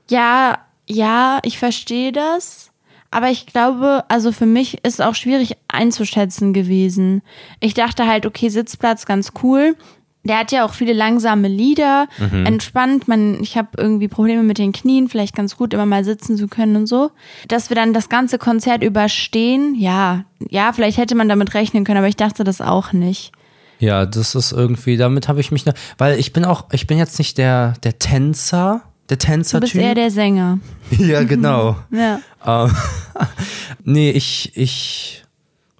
Ja, 0.08 0.58
ja, 0.86 1.40
ich 1.42 1.58
verstehe 1.58 2.12
das. 2.12 2.70
Aber 3.10 3.30
ich 3.30 3.46
glaube, 3.46 4.04
also 4.08 4.32
für 4.32 4.46
mich 4.46 4.84
ist 4.84 5.00
auch 5.00 5.14
schwierig 5.14 5.56
einzuschätzen 5.68 6.52
gewesen. 6.52 7.22
Ich 7.60 7.74
dachte 7.74 8.06
halt, 8.06 8.26
okay, 8.26 8.50
Sitzplatz 8.50 9.06
ganz 9.06 9.32
cool. 9.42 9.76
Der 10.24 10.40
hat 10.40 10.52
ja 10.52 10.66
auch 10.66 10.74
viele 10.74 10.92
langsame 10.92 11.48
Lieder, 11.48 12.06
entspannt. 12.44 13.08
Man, 13.08 13.40
ich 13.40 13.56
habe 13.56 13.68
irgendwie 13.78 14.08
Probleme 14.08 14.42
mit 14.42 14.58
den 14.58 14.72
Knien, 14.72 15.08
vielleicht 15.08 15.34
ganz 15.34 15.56
gut, 15.56 15.72
immer 15.72 15.86
mal 15.86 16.04
sitzen 16.04 16.36
zu 16.36 16.48
können 16.48 16.76
und 16.76 16.86
so. 16.86 17.12
Dass 17.46 17.70
wir 17.70 17.76
dann 17.76 17.94
das 17.94 18.10
ganze 18.10 18.36
Konzert 18.36 18.82
überstehen, 18.82 19.74
ja, 19.74 20.24
ja, 20.50 20.72
vielleicht 20.74 20.98
hätte 20.98 21.14
man 21.14 21.30
damit 21.30 21.54
rechnen 21.54 21.84
können, 21.84 21.98
aber 21.98 22.08
ich 22.08 22.16
dachte 22.16 22.44
das 22.44 22.60
auch 22.60 22.92
nicht. 22.92 23.32
Ja, 23.78 24.06
das 24.06 24.35
ist 24.35 24.52
irgendwie, 24.52 24.97
damit 24.97 25.28
habe 25.28 25.40
ich 25.40 25.52
mich, 25.52 25.64
weil 25.99 26.18
ich 26.18 26.32
bin 26.32 26.44
auch, 26.44 26.66
ich 26.73 26.87
bin 26.87 26.99
jetzt 26.99 27.18
nicht 27.18 27.38
der, 27.38 27.75
der 27.82 27.99
Tänzer, 27.99 28.82
der 29.08 29.16
Du 29.16 29.20
bist 29.20 29.26
Tänzer-Typ. 29.26 29.80
eher 29.80 29.94
der 29.94 30.11
Sänger. 30.11 30.58
ja, 30.90 31.23
genau. 31.23 31.76
Ja. 31.90 32.20
Ähm, 32.44 32.76
nee, 33.85 34.11
ich, 34.11 34.52
ich, 34.56 35.25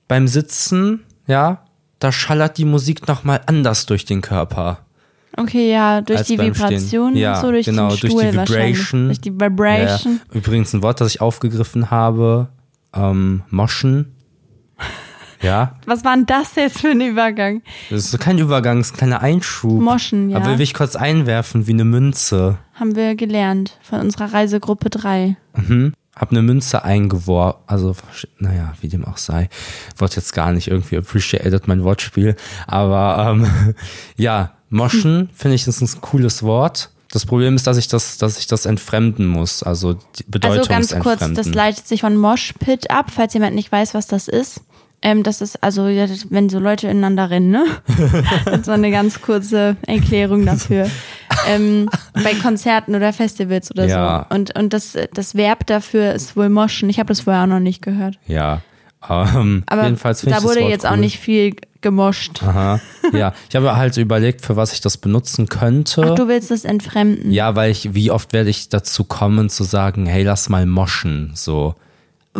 beim 0.07 0.28
Sitzen, 0.28 1.05
ja, 1.26 1.64
da 1.99 2.12
schallert 2.12 2.59
die 2.59 2.64
Musik 2.64 3.09
nochmal 3.09 3.40
anders 3.47 3.87
durch 3.87 4.05
den 4.05 4.23
Körper. 4.23 4.81
Okay, 5.37 5.71
ja, 5.71 6.00
durch 6.00 6.23
die. 6.23 6.38
Vibration 6.38 7.14
ja, 7.14 7.35
und 7.35 7.40
so, 7.40 7.50
durch 7.50 7.67
genau, 7.67 7.88
den 7.90 8.00
durch 8.00 8.12
Stuhl 8.12 8.31
die 8.31 8.37
wahrscheinlich. 8.37 8.76
Vibration. 8.76 9.07
Durch 9.07 9.21
die 9.21 9.33
Vibration. 9.33 10.21
Ja, 10.33 10.37
übrigens 10.37 10.73
ein 10.73 10.83
Wort, 10.83 11.00
das 11.00 11.14
ich 11.14 11.21
aufgegriffen 11.21 11.90
habe, 11.90 12.49
ähm, 12.95 13.43
Moschen. 13.50 14.14
Ja, 15.40 15.76
Was 15.87 16.04
war 16.04 16.14
denn 16.14 16.26
das 16.26 16.54
jetzt 16.57 16.80
für 16.80 16.88
ein 16.88 17.00
Übergang? 17.00 17.62
das 17.90 18.12
ist 18.12 18.21
kein 18.21 18.38
Übergang, 18.38 18.78
das 18.78 18.88
ist 18.88 18.95
ein 18.95 18.99
kleiner 18.99 19.21
Einschub. 19.21 19.80
Moschen, 19.80 20.30
ja. 20.30 20.38
Aber 20.38 20.52
will 20.52 20.61
ich 20.61 20.75
kurz 20.75 20.97
einwerfen, 20.97 21.66
wie 21.66 21.73
eine 21.73 21.85
Münze. 21.85 22.59
Haben 22.75 22.97
wir 22.97 23.14
gelernt 23.14 23.78
von 23.83 24.00
unserer 24.00 24.33
Reisegruppe 24.33 24.90
3. 24.90 25.37
Hab 26.16 26.33
eine 26.33 26.42
Münze 26.42 26.85
eingeworfen, 26.85 27.61
also 27.66 27.95
naja, 28.38 28.75
wie 28.80 28.88
dem 28.88 29.04
auch 29.04 29.18
sei. 29.18 29.49
Wollte 29.97 30.16
jetzt 30.16 30.33
gar 30.33 30.52
nicht 30.52 30.68
irgendwie 30.68 30.97
appreciated 30.97 31.68
mein 31.68 31.85
Wortspiel, 31.85 32.35
aber 32.66 33.30
ähm, 33.30 33.75
ja, 34.16 34.52
Moschen 34.71 35.30
finde 35.33 35.54
ich 35.54 35.66
ist 35.66 35.80
ein 35.80 36.00
cooles 36.00 36.42
Wort. 36.42 36.90
Das 37.11 37.25
Problem 37.25 37.54
ist, 37.54 37.66
dass 37.66 37.78
ich 37.78 37.88
das, 37.88 38.18
dass 38.18 38.38
ich 38.38 38.49
das 38.49 38.66
entfremden 38.66 39.26
muss, 39.26 39.62
also 39.62 39.95
die 39.95 40.25
Bedeutung 40.25 40.59
Also 40.59 40.68
ganz 40.68 40.99
kurz, 40.99 41.21
das 41.33 41.54
leitet 41.54 41.87
sich 41.87 42.02
von 42.02 42.16
Moshpit 42.16 42.90
ab, 42.90 43.11
falls 43.11 43.33
jemand 43.33 43.54
nicht 43.54 43.73
weiß, 43.73 43.94
was 43.94 44.07
das 44.07 44.29
ist. 44.29 44.61
Ähm, 45.00 45.22
das 45.22 45.40
ist 45.40 45.62
also, 45.62 45.88
das- 45.94 46.26
wenn 46.30 46.48
so 46.48 46.58
Leute 46.58 46.88
ineinander 46.88 47.30
rennen, 47.30 47.50
ne? 47.50 47.64
Das 48.44 48.58
ist 48.58 48.64
so 48.66 48.72
eine 48.72 48.90
ganz 48.90 49.20
kurze 49.22 49.76
Erklärung 49.87 50.44
dafür. 50.44 50.88
ähm, 51.48 51.88
bei 52.14 52.34
Konzerten 52.34 52.94
oder 52.96 53.12
Festivals 53.12 53.70
oder 53.70 53.87
Ja. 53.87 54.26
so. 54.28 54.34
Und, 54.34 54.58
und 54.58 54.72
das, 54.72 54.96
das 55.14 55.34
Verb 55.37 55.66
dafür 55.66 56.12
ist 56.14 56.37
wohl 56.37 56.48
moschen. 56.48 56.90
Ich 56.90 56.98
habe 56.98 57.08
das 57.08 57.20
vorher 57.20 57.42
auch 57.44 57.46
noch 57.46 57.61
nicht 57.61 57.80
gehört. 57.82 58.18
ja, 58.26 58.61
ähm, 59.08 59.62
Aber 59.66 59.84
jedenfalls 59.84 60.22
da 60.22 60.30
das 60.30 60.42
wurde 60.42 60.61
jetzt 60.62 60.84
cool. 60.84 60.90
auch 60.90 60.96
nicht 60.96 61.18
viel 61.20 61.54
gemoscht. 61.80 62.42
Aha. 62.42 62.80
Ja, 63.12 63.32
ich 63.48 63.54
habe 63.54 63.76
halt 63.76 63.96
überlegt, 63.96 64.40
für 64.44 64.56
was 64.56 64.72
ich 64.72 64.80
das 64.80 64.96
benutzen 64.96 65.48
könnte. 65.48 66.02
Ach, 66.11 66.14
du 66.16 66.26
willst 66.26 66.50
es 66.50 66.64
entfremden. 66.64 67.30
ja, 67.30 67.54
weil 67.54 67.70
ich, 67.70 67.94
wie 67.94 68.11
oft 68.11 68.32
werde 68.32 68.50
ich 68.50 68.68
dazu 68.68 69.04
kommen 69.04 69.48
zu 69.48 69.62
sagen, 69.62 70.06
hey, 70.06 70.24
lass 70.24 70.48
mal 70.48 70.66
moschen, 70.66 71.30
so, 71.37 71.76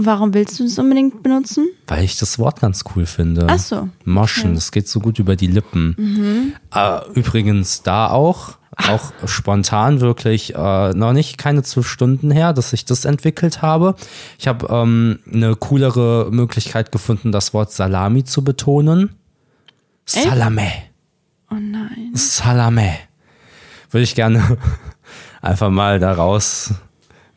Warum 0.01 0.33
willst 0.33 0.61
du 0.61 0.65
es 0.65 0.79
unbedingt 0.79 1.23
benutzen? 1.23 1.67
weil 1.89 2.05
ich 2.05 2.19
das 2.19 2.39
Wort 2.39 2.61
ganz 2.61 2.85
cool 2.95 3.07
finde. 3.07 3.47
Ach 3.49 3.59
so. 3.59 3.89
Moschen, 4.05 4.55
das 4.55 4.71
geht 4.71 4.89
so 4.89 5.01
gut 5.01 5.19
über 5.19 5.37
die 5.37 5.47
Lippen. 5.47 6.55
Äh, 6.73 7.01
übrigens 7.15 7.83
da 7.83 8.09
auch, 8.11 8.59
auch 8.89 9.13
spontan 9.27 10.01
wirklich, 10.01 10.55
äh, 10.55 10.91
noch 10.91 11.13
nicht 11.13 11.39
keine 11.39 11.63
zwölf 11.63 11.89
Stunden 11.89 12.31
her, 12.31 12.53
dass 12.53 12.73
ich 12.73 12.85
das 12.85 13.05
entwickelt 13.07 13.63
habe. 13.63 13.97
Ich 14.39 14.47
habe 14.47 14.67
ähm, 14.71 15.19
eine 15.33 15.57
coolere 15.57 16.29
Möglichkeit 16.31 16.93
gefunden, 16.93 17.33
das 17.33 17.55
Wort 17.55 17.73
Salami 17.73 18.25
zu 18.25 18.45
betonen. 18.45 19.11
Salame. 20.05 20.71
Oh 21.51 21.57
nein. 21.57 22.11
Salame. 22.15 22.93
Würde 23.91 24.05
ich 24.05 24.15
gerne 24.15 24.59
einfach 25.41 25.71
mal 25.71 25.99
da 25.99 26.13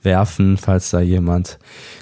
rauswerfen, 0.06 0.58
falls 0.58 0.92
da 0.92 1.00
jemand 1.00 1.58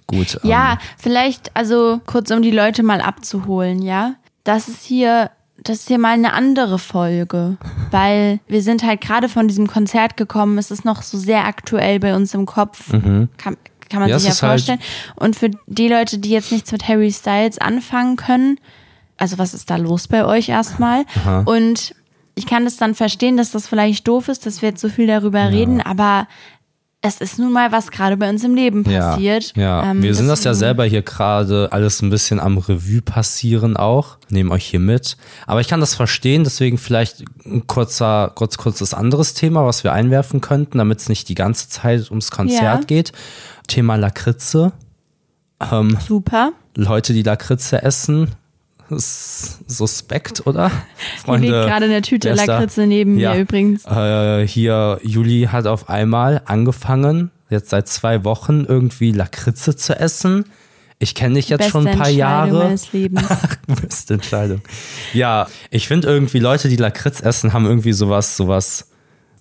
gut. 0.08 0.40
Ja, 0.44 0.74
ähm, 0.74 0.78
vielleicht, 0.98 1.56
also 1.56 2.02
kurz 2.06 2.32
um 2.32 2.42
die 2.42 2.52
Leute 2.52 2.84
mal 2.84 3.02
abzuholen, 3.02 3.82
ja. 3.82 4.16
Das 4.44 4.68
ist 4.68 4.84
hier, 4.84 5.30
das 5.64 5.78
ist 5.82 5.88
hier 5.88 6.00
mal 6.00 6.14
eine 6.14 6.34
andere 6.34 6.80
Folge, 6.80 7.58
weil 7.92 8.40
wir 8.48 8.62
sind 8.62 8.84
halt 8.84 9.02
gerade 9.02 9.30
von 9.30 9.48
diesem 9.48 9.68
Konzert 9.68 10.18
gekommen. 10.18 10.58
Es 10.58 10.72
ist 10.72 10.86
noch 10.86 11.02
so 11.02 11.18
sehr 11.18 11.46
aktuell 11.46 12.00
bei 12.00 12.16
uns 12.16 12.34
im 12.34 12.46
Kopf. 12.46 12.90
Kann, 12.92 13.28
kann 13.38 13.58
man 13.92 14.04
Mhm. 14.04 14.10
Ja, 14.10 14.20
sich 14.20 14.30
ja 14.30 14.42
halt- 14.42 14.52
vorstellen. 14.62 14.80
Und 15.16 15.36
für 15.36 15.52
die 15.68 15.88
Leute, 15.88 16.18
die 16.20 16.30
jetzt 16.30 16.52
nichts 16.52 16.72
mit 16.72 16.88
Harry 16.88 17.12
Styles 17.12 17.58
anfangen 17.60 18.16
können, 18.16 18.60
also 19.18 19.38
was 19.38 19.54
ist 19.54 19.70
da 19.70 19.76
los 19.76 20.08
bei 20.08 20.24
euch 20.26 20.48
erstmal? 20.48 21.04
Und 21.46 21.94
ich 22.36 22.46
kann 22.46 22.66
es 22.66 22.78
dann 22.78 22.96
verstehen, 22.96 23.36
dass 23.36 23.52
das 23.52 23.68
vielleicht 23.68 24.08
doof 24.08 24.30
ist, 24.30 24.46
dass 24.46 24.62
wir 24.62 24.70
jetzt 24.70 24.80
so 24.80 24.88
viel 24.88 25.08
darüber 25.08 25.50
reden, 25.50 25.82
aber 25.82 26.28
es 27.02 27.22
ist 27.22 27.40
nun 27.40 27.54
mal, 27.54 27.72
was 27.72 27.92
gerade 27.92 28.18
bei 28.18 28.30
uns 28.30 28.44
im 28.44 28.56
Leben 28.56 28.84
passiert. 28.84 29.54
Ja, 29.56 29.62
ja. 29.84 29.92
Ähm, 29.92 30.04
wir 30.04 30.14
sind 30.14 30.28
das 30.28 30.44
ja 30.44 30.54
selber 30.54 30.84
hier 30.84 31.02
gerade 31.02 31.70
alles 31.72 32.02
ein 32.02 32.10
bisschen 32.10 32.42
am 32.42 32.58
Revue 32.58 33.02
passieren 33.02 33.78
auch. 33.78 34.18
Nehmen 34.30 34.52
euch 34.52 34.66
hier 34.66 34.82
mit. 34.82 35.16
Aber 35.48 35.62
ich 35.62 35.70
kann 35.70 35.80
das 35.80 35.96
verstehen, 35.96 36.44
deswegen 36.44 36.78
vielleicht 36.78 37.24
ein 37.46 37.68
kurzer, 37.68 38.32
kurz, 38.36 38.58
kurzes 38.58 38.94
anderes 38.94 39.34
Thema, 39.34 39.66
was 39.66 39.86
wir 39.86 39.94
einwerfen 39.94 40.42
könnten, 40.42 40.78
damit 40.78 41.00
es 41.00 41.08
nicht 41.08 41.30
die 41.30 41.36
ganze 41.36 41.70
Zeit 41.70 42.10
ums 42.10 42.32
Konzert 42.32 42.62
Ja. 42.82 42.86
geht. 42.86 43.14
Thema 43.68 43.96
Lakritze. 43.96 44.74
Super. 46.06 46.52
Leute, 46.76 47.14
die 47.14 47.24
Lakritze 47.24 47.82
essen, 47.84 48.32
suspekt, 48.97 50.45
oder? 50.47 50.71
Hier 51.25 51.38
liegt 51.38 51.52
gerade 51.52 51.86
eine 51.86 52.02
Tüte? 52.02 52.34
Lakritze 52.34 52.86
neben 52.88 53.17
Ja. 53.17 53.34
mir 53.34 53.41
übrigens. 53.41 53.86
Äh, 53.86 54.47
hier, 54.47 54.99
Juli 55.04 55.47
hat 55.52 55.67
auf 55.67 55.89
einmal 55.89 56.41
angefangen, 56.45 57.32
jetzt 57.49 57.69
seit 57.69 57.88
zwei 57.88 58.23
Wochen 58.23 58.65
irgendwie 58.67 59.12
Lakritze 59.12 59.75
zu 59.75 59.97
essen. 59.99 60.45
Ich 61.02 61.15
kenne 61.15 61.36
dich 61.36 61.47
jetzt 61.47 61.60
Beste 61.60 61.71
schon 61.71 61.88
ein 61.88 61.97
paar 61.97 62.10
Jahre. 62.10 62.65
meines 62.65 62.91
Lebens. 62.91 63.23
Beste 63.82 64.15
Entscheidung. 64.15 64.62
Ja, 65.13 65.47
ich 65.69 65.88
finde 65.88 66.10
irgendwie 66.10 66.39
Leute, 66.39 66.67
die 66.67 66.75
Lakritz 66.75 67.21
essen, 67.21 67.54
haben 67.54 67.65
irgendwie 67.65 67.93
sowas, 67.93 68.36
sowas, 68.36 68.88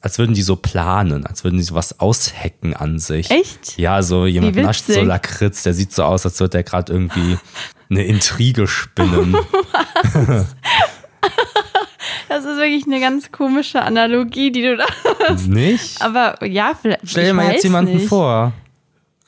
als 0.01 0.19
würden 0.19 0.35
die 0.35 0.43
so 0.43 0.57
planen, 0.57 1.27
als 1.27 1.45
würden 1.45 1.57
die 1.57 1.63
sowas 1.63 2.01
aushacken 2.01 2.75
an 2.75 2.99
sich. 2.99 3.31
Echt? 3.31 3.79
Ja, 3.79 4.03
so 4.03 4.27
jemand 4.27 4.57
nascht 4.57 4.87
so. 4.87 5.01
Lakritz, 5.03 5.63
der 5.63 5.75
sieht 5.75 5.93
so 5.93 6.05
aus, 6.05 6.25
als 6.25 6.39
würde 6.41 6.51
der 6.51 6.63
gerade 6.63 6.93
irgendwie 6.93 7.39
eine 7.91 8.05
Intrige 8.05 8.67
spinnen. 8.67 9.37
Das 12.29 12.45
ist 12.45 12.59
wirklich 12.59 12.87
eine 12.87 13.01
ganz 13.01 13.33
komische 13.33 13.83
Analogie, 13.83 14.53
die 14.53 14.63
du 14.63 14.77
da 14.77 14.85
hast. 15.29 15.49
Nicht? 15.49 16.01
Aber 16.03 16.45
ja, 16.45 16.73
vielleicht. 16.81 17.01
Stell 17.05 17.25
dir 17.25 17.35
mal 17.35 17.53
jetzt 17.53 17.65
jemanden 17.65 17.97
nicht. 17.97 18.09
vor. 18.09 18.53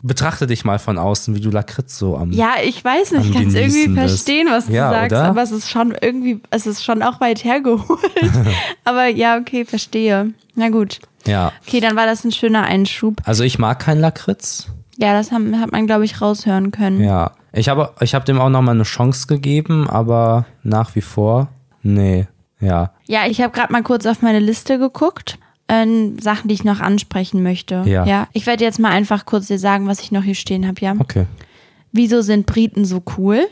Betrachte 0.03 0.47
dich 0.47 0.65
mal 0.65 0.79
von 0.79 0.97
außen, 0.99 1.35
wie 1.35 1.41
du 1.41 1.51
Lakritz 1.51 1.99
so 1.99 2.17
am. 2.17 2.33
Ja, 2.33 2.55
ich 2.65 2.83
weiß 2.85 3.13
nicht, 3.13 3.27
ich 3.27 3.35
kann 3.35 3.49
es 3.49 3.55
irgendwie 3.55 3.95
verstehen, 3.95 4.49
was 4.51 4.67
du 4.67 4.73
Ja, 4.73 4.91
sagst, 4.91 5.13
oder? 5.13 5.25
aber 5.25 5.43
es 5.43 5.51
ist 5.51 5.69
schon 5.71 5.95
irgendwie, 6.01 6.41
es 6.51 6.67
ist 6.67 6.83
schon 6.85 7.03
auch 7.03 7.21
weit 7.21 7.45
hergeholt. 7.45 8.01
aber 8.85 9.07
ja, 9.09 9.37
okay, 9.37 9.65
verstehe. 9.65 10.33
Na 10.55 10.69
gut. 10.71 11.01
ja. 11.27 11.53
Okay, 11.67 11.81
dann 11.81 11.97
war 11.97 12.07
das 12.07 12.25
ein 12.25 12.33
schöner 12.33 12.63
Einschub. 12.65 13.17
Also 13.25 13.45
ich 13.45 13.59
mag 13.59 13.79
keinen 13.79 14.01
Lakritz. 14.01 14.69
Ja, 14.97 15.13
das 15.13 15.33
haben, 15.33 15.59
hat 15.61 15.73
man, 15.73 15.87
glaube 15.87 16.05
ich, 16.05 16.21
raushören 16.21 16.71
können. 16.71 17.01
Ja. 17.03 17.33
Ich 17.53 17.69
habe 17.69 17.91
ich 18.01 18.15
hab 18.15 18.25
dem 18.27 18.41
auch 18.41 18.49
noch 18.51 18.63
mal 18.63 18.73
eine 18.73 18.85
Chance 18.85 19.27
gegeben, 19.27 19.89
aber 19.89 20.45
nach 20.63 20.95
wie 20.95 21.01
vor, 21.01 21.49
nee. 21.83 22.27
Ja. 22.61 22.93
Ja, 23.07 23.27
ich 23.27 23.41
habe 23.41 23.53
gerade 23.53 23.73
mal 23.73 23.83
kurz 23.83 24.07
auf 24.07 24.23
meine 24.23 24.39
Liste 24.41 24.79
geguckt. 24.79 25.39
Ähm, 25.71 26.19
Sachen, 26.19 26.49
die 26.49 26.55
ich 26.55 26.65
noch 26.65 26.81
ansprechen 26.81 27.43
möchte. 27.43 27.85
Ja. 27.87 28.05
ja. 28.05 28.29
Ich 28.33 28.47
werde 28.47 28.65
jetzt 28.65 28.79
mal 28.79 28.91
einfach 28.91 29.25
kurz 29.25 29.47
dir 29.47 29.59
sagen, 29.59 29.87
was 29.87 30.01
ich 30.01 30.11
noch 30.11 30.25
hier 30.25 30.35
stehen 30.35 30.67
habe, 30.67 30.81
ja. 30.81 30.95
Okay. 30.99 31.27
Wieso 31.93 32.23
sind 32.23 32.47
Briten 32.47 32.85
so 32.85 33.03
cool? 33.17 33.47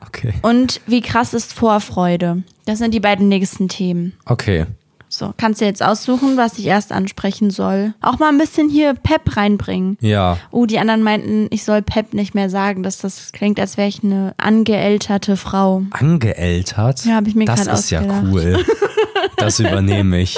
Okay. 0.08 0.34
Und 0.42 0.82
wie 0.88 1.02
krass 1.02 1.36
ist 1.36 1.54
Vorfreude? 1.54 2.42
Das 2.66 2.80
sind 2.80 2.92
die 2.92 3.00
beiden 3.00 3.28
nächsten 3.28 3.70
Themen. 3.70 4.14
Okay. 4.26 4.66
So, 5.12 5.34
kannst 5.38 5.60
du 5.60 5.66
jetzt 5.66 5.82
aussuchen, 5.82 6.38
was 6.38 6.60
ich 6.60 6.68
erst 6.68 6.92
ansprechen 6.92 7.50
soll. 7.50 7.96
Auch 8.00 8.20
mal 8.20 8.30
ein 8.30 8.38
bisschen 8.38 8.70
hier 8.70 8.94
Pep 8.94 9.36
reinbringen. 9.36 9.98
Ja. 10.02 10.38
Oh, 10.52 10.68
die 10.68 10.78
anderen 10.78 11.02
meinten, 11.02 11.48
ich 11.50 11.64
soll 11.64 11.82
Pep 11.82 12.14
nicht 12.14 12.36
mehr 12.36 12.50
sagen, 12.52 12.84
dass 12.84 13.00
das 13.00 13.32
klingt, 13.32 13.60
als 13.60 13.76
wäre 13.76 13.88
ich 13.88 14.04
eine 14.04 14.36
angeälterte 14.38 15.36
Frau. 15.36 15.84
Angeältert? 15.90 17.06
Ja, 17.06 17.16
hab 17.16 17.28
ich 17.28 17.34
mir 17.34 17.46
Das 17.46 17.66
grad 17.66 17.80
ist 17.80 17.90
ja 17.90 18.04
cool. 18.24 18.64
Das 19.40 19.60
übernehme 19.60 20.20
ich. 20.22 20.38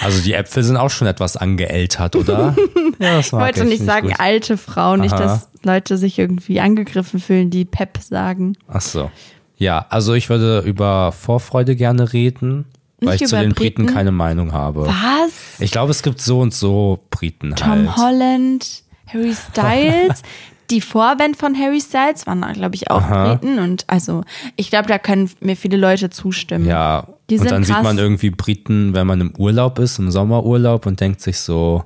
Also 0.00 0.20
die 0.22 0.32
Äpfel 0.34 0.62
sind 0.62 0.76
auch 0.76 0.90
schon 0.90 1.08
etwas 1.08 1.36
angeältert, 1.36 2.14
oder? 2.16 2.54
Ja, 3.00 3.20
Ich 3.20 3.32
wollte 3.32 3.64
nicht 3.64 3.84
sagen 3.84 4.08
gut. 4.08 4.18
alte 4.18 4.56
Frau, 4.56 4.96
nicht, 4.96 5.12
Aha. 5.14 5.22
dass 5.22 5.48
Leute 5.62 5.96
sich 5.96 6.18
irgendwie 6.18 6.58
angegriffen 6.58 7.20
fühlen, 7.20 7.48
die 7.48 7.64
Pep 7.64 7.98
sagen. 7.98 8.56
Ach 8.66 8.80
so. 8.80 9.10
Ja, 9.56 9.86
also 9.88 10.14
ich 10.14 10.28
würde 10.28 10.60
über 10.66 11.12
Vorfreude 11.12 11.76
gerne 11.76 12.12
reden, 12.12 12.64
weil 13.00 13.12
Nicht 13.12 13.22
ich 13.22 13.28
zu 13.28 13.36
den 13.36 13.52
Briten 13.54 13.84
Briten? 13.84 13.94
keine 13.94 14.10
Meinung 14.10 14.52
habe. 14.52 14.86
Was? 14.88 15.60
Ich 15.60 15.70
glaube, 15.70 15.92
es 15.92 16.02
gibt 16.02 16.20
so 16.20 16.40
und 16.40 16.52
so 16.54 16.98
Briten 17.10 17.54
Tom 17.54 17.70
halt. 17.70 17.96
Holland, 17.96 18.82
Harry 19.06 19.32
Styles. 19.52 20.22
Die 20.70 20.80
Vorband 20.80 21.36
von 21.36 21.58
Harry 21.58 21.80
Styles 21.80 22.26
waren, 22.26 22.40
glaube 22.52 22.74
ich, 22.74 22.90
auch. 22.90 23.08
Briten. 23.08 23.58
Und 23.58 23.84
also, 23.86 24.22
ich 24.56 24.70
glaube, 24.70 24.88
da 24.88 24.98
können 24.98 25.30
mir 25.40 25.56
viele 25.56 25.76
Leute 25.76 26.10
zustimmen. 26.10 26.66
Ja, 26.66 27.06
Die 27.30 27.38
und 27.38 27.50
dann 27.50 27.64
sieht 27.64 27.74
krass. 27.74 27.84
man 27.84 27.98
irgendwie 27.98 28.30
Briten, 28.30 28.92
wenn 28.94 29.06
man 29.06 29.20
im 29.20 29.32
Urlaub 29.36 29.78
ist, 29.78 29.98
im 29.98 30.10
Sommerurlaub 30.10 30.84
und 30.86 31.00
denkt 31.00 31.20
sich 31.22 31.38
so, 31.40 31.84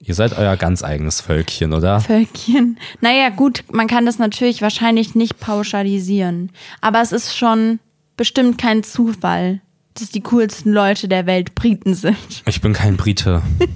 ihr 0.00 0.14
seid 0.14 0.36
euer 0.36 0.56
ganz 0.56 0.82
eigenes 0.82 1.20
Völkchen, 1.20 1.72
oder? 1.72 2.00
Völkchen. 2.00 2.78
Naja, 3.00 3.28
gut, 3.28 3.64
man 3.70 3.86
kann 3.86 4.06
das 4.06 4.18
natürlich 4.18 4.62
wahrscheinlich 4.62 5.14
nicht 5.14 5.38
pauschalisieren. 5.38 6.50
Aber 6.80 7.00
es 7.00 7.12
ist 7.12 7.36
schon 7.36 7.78
bestimmt 8.16 8.58
kein 8.58 8.82
Zufall, 8.82 9.60
dass 10.00 10.10
die 10.10 10.20
coolsten 10.20 10.72
Leute 10.72 11.08
der 11.08 11.26
Welt 11.26 11.54
Briten 11.54 11.94
sind. 11.94 12.16
Ich 12.46 12.60
bin 12.60 12.72
kein 12.72 12.96
Brite. 12.96 13.42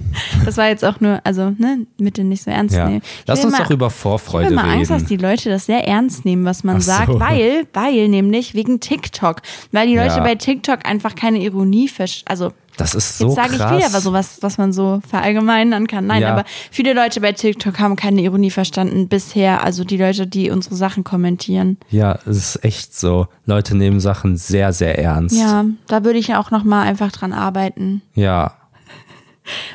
Das 0.45 0.57
war 0.57 0.67
jetzt 0.67 0.83
auch 0.83 0.99
nur, 0.99 1.21
also, 1.23 1.51
ne, 1.57 1.85
bitte 1.97 2.23
nicht 2.25 2.43
so 2.43 2.51
ernst 2.51 2.75
Ja. 2.75 2.87
nehmen. 2.89 3.01
Ich 3.03 3.23
Lass 3.27 3.45
uns 3.45 3.53
mal- 3.57 3.63
doch 3.63 3.69
über 3.71 3.87
Ich 3.87 3.93
Vorfreude 3.93 4.45
habe 4.47 4.53
immer 4.55 4.63
Angst, 4.65 4.91
dass 4.91 5.03
reden. 5.03 5.07
die 5.09 5.17
Leute 5.17 5.49
das 5.49 5.65
sehr 5.67 5.87
ernst 5.87 6.25
nehmen, 6.25 6.43
was 6.43 6.63
man 6.65 6.77
Ach 6.77 6.81
so. 6.81 6.91
sagt, 6.91 7.19
weil, 7.19 7.65
weil 7.73 8.09
nämlich 8.09 8.53
wegen 8.53 8.79
TikTok, 8.81 9.41
weil 9.71 9.87
die 9.87 9.95
Leute 9.95 10.15
Ja. 10.17 10.19
bei 10.23 10.35
TikTok 10.35 10.85
einfach 10.85 11.15
keine 11.15 11.39
Ironie 11.41 11.87
verstehen. 11.87 12.27
Also 12.27 12.51
Das 12.81 12.95
ist 12.95 13.17
so 13.17 13.27
jetzt 13.27 13.35
sage 13.35 13.49
ich 13.55 13.59
wieder 13.59 13.93
was 13.93 14.03
sowas, 14.03 14.37
was 14.41 14.57
man 14.57 14.73
so 14.73 15.01
verallgemeinern 15.07 15.87
kann. 15.87 16.07
Nein, 16.07 16.21
Ja. 16.21 16.33
aber 16.33 16.45
viele 16.71 16.93
Leute 16.93 17.21
bei 17.21 17.31
TikTok 17.31 17.79
haben 17.79 17.95
keine 17.95 18.21
Ironie 18.21 18.51
verstanden 18.51 19.07
bisher. 19.07 19.63
Also 19.63 19.83
die 19.83 19.97
Leute, 19.97 20.27
die 20.27 20.49
unsere 20.49 20.75
Sachen 20.75 21.03
kommentieren. 21.03 21.77
Ja, 21.89 22.19
es 22.25 22.37
ist 22.55 22.63
echt 22.65 22.97
so. 22.97 23.27
Leute 23.45 23.75
nehmen 23.75 23.99
Sachen 23.99 24.37
sehr, 24.37 24.73
sehr 24.73 24.97
ernst. 24.99 25.37
Ja, 25.37 25.65
da 25.87 26.03
würde 26.03 26.19
ich 26.19 26.27
ja 26.27 26.39
auch 26.39 26.51
noch 26.51 26.63
mal 26.63 26.83
einfach 26.83 27.11
dran 27.11 27.33
arbeiten. 27.33 28.01
Ja. 28.15 28.53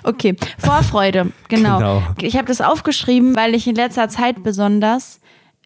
Okay, 0.04 0.36
Vorfreude, 0.58 1.32
genau. 1.48 1.78
Genau. 1.78 2.02
Ich 2.22 2.36
habe 2.36 2.46
das 2.46 2.60
aufgeschrieben, 2.60 3.34
weil 3.34 3.54
ich 3.54 3.66
in 3.66 3.74
letzter 3.74 4.08
Zeit 4.08 4.42
besonders 4.44 5.20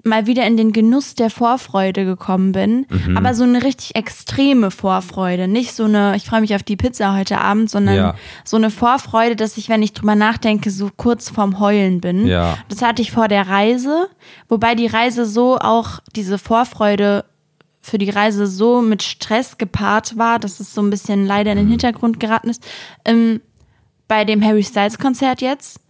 mal 0.05 0.27
wieder 0.27 0.47
in 0.47 0.57
den 0.57 0.73
Genuss 0.73 1.15
der 1.15 1.31
Vorfreude 1.31 2.05
gekommen 2.05 2.53
bin. 2.53 2.87
Mhm. 2.89 3.17
Aber 3.17 3.35
so 3.35 3.45
eine 3.45 3.63
richtig 3.63 3.95
extreme 3.97 4.71
Vorfreude. 4.71 5.47
Nicht 5.49 5.75
so 5.75 5.85
eine, 5.85 6.17
ich 6.17 6.25
freue 6.25 6.41
mich 6.41 6.55
auf 6.55 6.63
die 6.63 6.77
Pizza 6.77 7.17
heute 7.17 7.39
Abend, 7.41 7.71
sondern 7.71 7.95
Ja. 7.97 8.15
so 8.45 8.57
eine 8.57 8.71
Vorfreude, 8.71 9.37
dass 9.37 9.57
ich, 9.57 9.69
wenn 9.69 9.83
ich 9.83 9.93
drüber 9.93 10.15
nachdenke, 10.15 10.71
so 10.71 10.91
kurz 10.97 11.29
vorm 11.31 11.61
Heulen 11.61 12.01
bin. 12.01 12.27
Ja. 12.27 12.57
Das 12.69 12.83
hatte 12.83 13.03
ich 13.03 13.13
vor 13.13 13.29
der 13.29 13.49
Reise, 13.49 14.09
wobei 14.49 14.75
die 14.75 14.87
Reise 14.87 15.27
so 15.27 15.59
auch 15.59 16.01
diese 16.17 16.39
Vorfreude 16.39 17.25
für 17.83 17.97
die 17.99 18.11
Reise 18.11 18.47
so 18.47 18.83
mit 18.83 19.03
Stress 19.03 19.57
gepaart 19.57 20.19
war, 20.19 20.39
dass 20.39 20.61
es 20.61 20.75
so 20.75 20.83
ein 20.83 20.91
bisschen 20.91 21.27
leider 21.27 21.53
in 21.53 21.59
Mhm. 21.59 21.63
den 21.63 21.69
Hintergrund 21.71 22.21
geraten 22.21 22.51
ist. 22.51 22.63
Ähm, 23.05 23.41
bei 24.09 24.25
dem 24.25 24.45
Harry 24.45 24.63
Styles 24.65 24.99
Konzert 24.99 25.41
jetzt. 25.41 25.81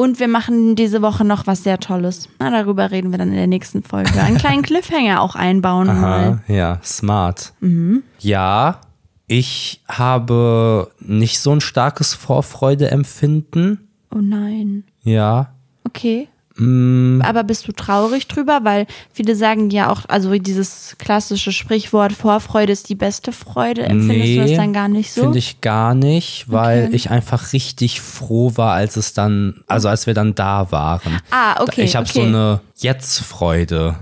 Und 0.00 0.18
wir 0.18 0.28
machen 0.28 0.76
diese 0.76 1.02
Woche 1.02 1.26
noch 1.26 1.46
was 1.46 1.62
sehr 1.62 1.78
Tolles. 1.78 2.30
Na, 2.38 2.50
darüber 2.50 2.90
reden 2.90 3.10
wir 3.10 3.18
dann 3.18 3.28
in 3.28 3.34
der 3.34 3.46
nächsten 3.46 3.82
Folge. 3.82 4.18
Einen 4.18 4.38
kleinen 4.38 4.62
Cliffhanger 4.62 5.20
auch 5.20 5.34
einbauen 5.34 5.88
mal. 5.88 6.40
Aha, 6.40 6.42
ja, 6.48 6.80
smart. 6.82 7.52
Mhm. 7.60 8.02
Ja, 8.18 8.80
ich 9.26 9.82
habe 9.86 10.90
nicht 11.00 11.38
so 11.40 11.52
ein 11.54 11.60
starkes 11.60 12.14
Vorfreudeempfinden. 12.14 13.90
Oh 14.10 14.22
nein. 14.22 14.84
Ja. 15.02 15.52
Okay. 15.84 16.28
Mm, 16.60 17.22
Aber 17.24 17.42
bist 17.44 17.66
du 17.66 17.72
traurig 17.72 18.28
drüber? 18.28 18.60
Weil 18.62 18.86
viele 19.12 19.34
sagen 19.34 19.70
ja 19.70 19.90
auch, 19.90 20.02
also 20.08 20.32
dieses 20.38 20.96
klassische 20.98 21.52
Sprichwort, 21.52 22.12
Vorfreude 22.12 22.72
ist 22.72 22.88
die 22.88 22.94
beste 22.94 23.32
Freude. 23.32 23.82
Empfindest 23.82 24.32
du 24.34 24.40
das 24.42 24.56
dann 24.56 24.72
gar 24.72 24.88
nicht 24.88 25.12
so? 25.12 25.22
Finde 25.22 25.38
ich 25.38 25.60
gar 25.60 25.94
nicht, 25.94 26.44
weil 26.48 26.84
Okay. 26.86 26.96
ich 26.96 27.10
einfach 27.10 27.52
richtig 27.52 28.00
froh 28.00 28.52
war, 28.56 28.72
als 28.74 28.96
es 28.96 29.12
dann, 29.14 29.62
also 29.66 29.88
als 29.88 30.06
wir 30.06 30.14
dann 30.14 30.34
da 30.34 30.70
waren. 30.70 31.20
Ah, 31.30 31.62
okay, 31.62 31.82
Ich 31.82 31.96
habe 31.96 32.06
so 32.06 32.20
okay. 32.20 32.28
eine 32.28 32.60
Jetzt-Freude. 32.76 33.96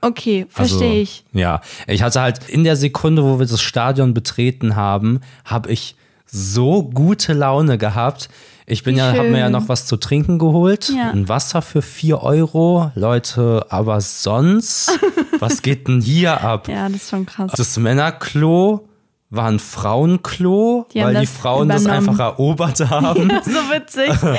okay, 0.00 0.46
Also, 0.54 0.78
verstehe 0.78 1.02
ich. 1.02 1.24
Ja, 1.32 1.60
ich 1.86 2.02
hatte 2.02 2.20
halt 2.20 2.48
in 2.48 2.64
der 2.64 2.76
Sekunde, 2.76 3.22
wo 3.24 3.38
wir 3.38 3.46
das 3.46 3.60
Stadion 3.62 4.14
betreten 4.14 4.76
haben, 4.76 5.20
habe 5.44 5.70
ich 5.72 5.96
so 6.26 6.82
gute 6.82 7.32
Laune 7.34 7.76
gehabt. 7.78 8.28
Ich 8.66 8.82
bin 8.84 8.94
Wie 8.94 8.98
ja, 8.98 9.12
habe 9.12 9.28
mir 9.28 9.38
ja 9.40 9.50
noch 9.50 9.68
was 9.68 9.86
zu 9.86 9.96
trinken 9.96 10.38
geholt. 10.38 10.88
Ja. 10.96 11.10
Ein 11.10 11.28
Wasser 11.28 11.62
für 11.62 11.82
4 11.82 12.22
Euro. 12.22 12.92
Leute, 12.94 13.66
aber 13.70 14.00
sonst, 14.00 14.98
was 15.40 15.62
geht 15.62 15.88
denn 15.88 16.00
hier 16.00 16.40
ab? 16.42 16.68
Ja, 16.68 16.88
das 16.88 17.02
ist 17.02 17.10
schon 17.10 17.26
krass. 17.26 17.50
Das 17.56 17.76
Männerklo 17.76 18.88
war 19.30 19.46
ein 19.48 19.58
Frauenklo, 19.58 20.86
Die 20.92 21.00
weil 21.00 21.14
die 21.14 21.20
das 21.22 21.30
Frauen 21.30 21.68
das 21.68 21.82
übernommen. 21.82 22.08
einfach 22.10 22.24
erobert 22.24 22.80
haben. 22.90 23.30
so 23.44 23.50
witzig. 23.74 24.10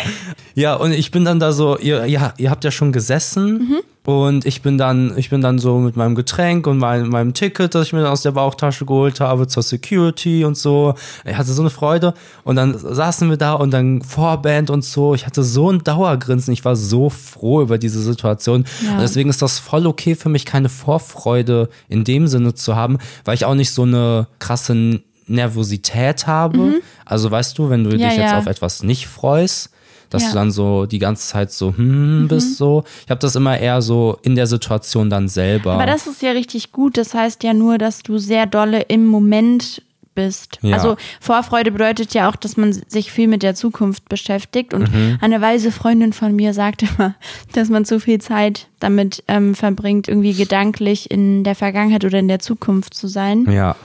Ja, 0.55 0.75
und 0.75 0.91
ich 0.91 1.09
bin 1.09 1.25
dann 1.25 1.39
da 1.39 1.51
so, 1.51 1.79
ihr, 1.79 2.05
ja, 2.05 2.31
ihr 2.37 2.51
habt 2.51 2.63
ja 2.63 2.69
schon 2.69 2.91
gesessen 2.91 3.53
Mhm. 3.57 3.79
Und 4.05 4.45
ich 4.45 4.61
bin 4.61 4.77
dann, 4.77 5.17
ich 5.17 5.29
bin 5.29 5.41
dann 5.41 5.59
so 5.59 5.79
mit 5.79 5.95
meinem 5.95 6.15
Getränk 6.15 6.67
und 6.67 6.77
mein, 6.77 7.07
meinem 7.07 7.33
Ticket, 7.33 7.73
das 7.73 7.87
ich 7.87 7.93
mir 7.93 8.09
aus 8.09 8.21
der 8.21 8.31
Bauchtasche 8.31 8.85
geholt 8.85 9.21
habe 9.21 9.47
zur 9.47 9.63
Security 9.63 10.43
und 10.43 10.57
so. 10.57 10.95
Ich 11.23 11.37
hatte 11.37 11.53
so 11.53 11.61
eine 11.61 11.69
Freude 11.69 12.13
und 12.43 12.57
dann 12.57 12.77
saßen 12.77 13.29
wir 13.29 13.37
da 13.37 13.53
und 13.53 13.71
dann 13.71 14.01
Vorband 14.01 14.69
und 14.69 14.83
so. 14.83 15.15
Ich 15.15 15.25
hatte 15.25 15.41
so 15.43 15.71
ein 15.71 15.83
Dauergrinsen. 15.83 16.53
Ich 16.53 16.65
war 16.65 16.75
so 16.75 17.09
froh 17.09 17.61
über 17.61 17.77
diese 17.77 18.01
Situation. 18.01 18.65
Ja. 18.85 18.95
Und 18.95 19.01
deswegen 19.01 19.29
ist 19.29 19.41
das 19.41 19.59
voll 19.59 19.87
okay 19.87 20.15
für 20.15 20.29
mich, 20.29 20.45
keine 20.45 20.67
Vorfreude 20.69 21.69
in 21.87 22.03
dem 22.03 22.27
Sinne 22.27 22.53
zu 22.53 22.75
haben, 22.75 22.97
weil 23.23 23.35
ich 23.35 23.45
auch 23.45 23.55
nicht 23.55 23.71
so 23.71 23.83
eine 23.83 24.27
krasse 24.39 24.99
Nervosität 25.27 26.27
habe. 26.27 26.81
Also 27.05 27.31
weißt 27.31 27.57
du, 27.57 27.69
wenn 27.69 27.83
du 27.83 27.91
Mhm. 27.91 27.99
Ja, 27.99 28.09
dich 28.09 28.17
jetzt 28.17 28.31
ja. 28.31 28.39
auf 28.39 28.47
etwas 28.47 28.83
nicht 28.83 29.07
freust, 29.07 29.69
dass 30.13 30.21
Ja. 30.23 30.27
Mhm. 30.29 30.31
du 30.33 30.37
dann 30.39 30.51
so 30.51 30.85
die 30.85 30.99
ganze 30.99 31.27
Zeit 31.27 31.51
so 31.51 31.73
hm 31.75 32.27
bist 32.27 32.57
so. 32.57 32.83
Ich 33.05 33.09
habe 33.09 33.19
das 33.19 33.35
immer 33.35 33.57
eher 33.57 33.81
so 33.81 34.17
in 34.21 34.35
der 34.35 34.47
Situation 34.47 35.09
dann 35.09 35.27
selber. 35.27 35.73
Aber 35.73 35.85
das 35.85 36.07
ist 36.07 36.21
ja 36.21 36.31
richtig 36.31 36.71
gut. 36.71 36.97
Das 36.97 37.13
heißt 37.13 37.43
ja 37.43 37.53
nur, 37.53 37.77
dass 37.77 38.03
du 38.03 38.17
sehr 38.17 38.45
dolle 38.45 38.81
im 38.81 39.05
Moment 39.05 39.81
bist. 40.15 40.59
Ja. 40.61 40.75
Also 40.75 40.95
Vorfreude 41.19 41.71
bedeutet 41.71 42.13
ja 42.13 42.29
auch, 42.29 42.35
dass 42.35 42.55
man 42.55 42.71
sich 42.71 43.11
viel 43.11 43.27
mit 43.27 43.41
der 43.41 43.55
Zukunft 43.55 44.07
beschäftigt. 44.09 44.73
Und 44.75 44.93
Mhm. 44.93 45.17
eine 45.21 45.41
weise 45.41 45.71
Freundin 45.71 46.13
von 46.13 46.35
mir 46.35 46.53
sagt 46.53 46.83
immer, 46.83 47.15
dass 47.53 47.69
man 47.69 47.83
zu 47.83 47.99
viel 47.99 48.19
Zeit 48.21 48.67
damit 48.79 49.23
ähm, 49.27 49.55
verbringt, 49.55 50.07
irgendwie 50.07 50.33
gedanklich 50.33 51.09
in 51.09 51.43
der 51.43 51.55
Vergangenheit 51.55 52.05
oder 52.05 52.19
in 52.19 52.27
der 52.27 52.37
Zukunft 52.39 52.93
zu 52.93 53.07
sein. 53.07 53.49
ja, 53.51 53.75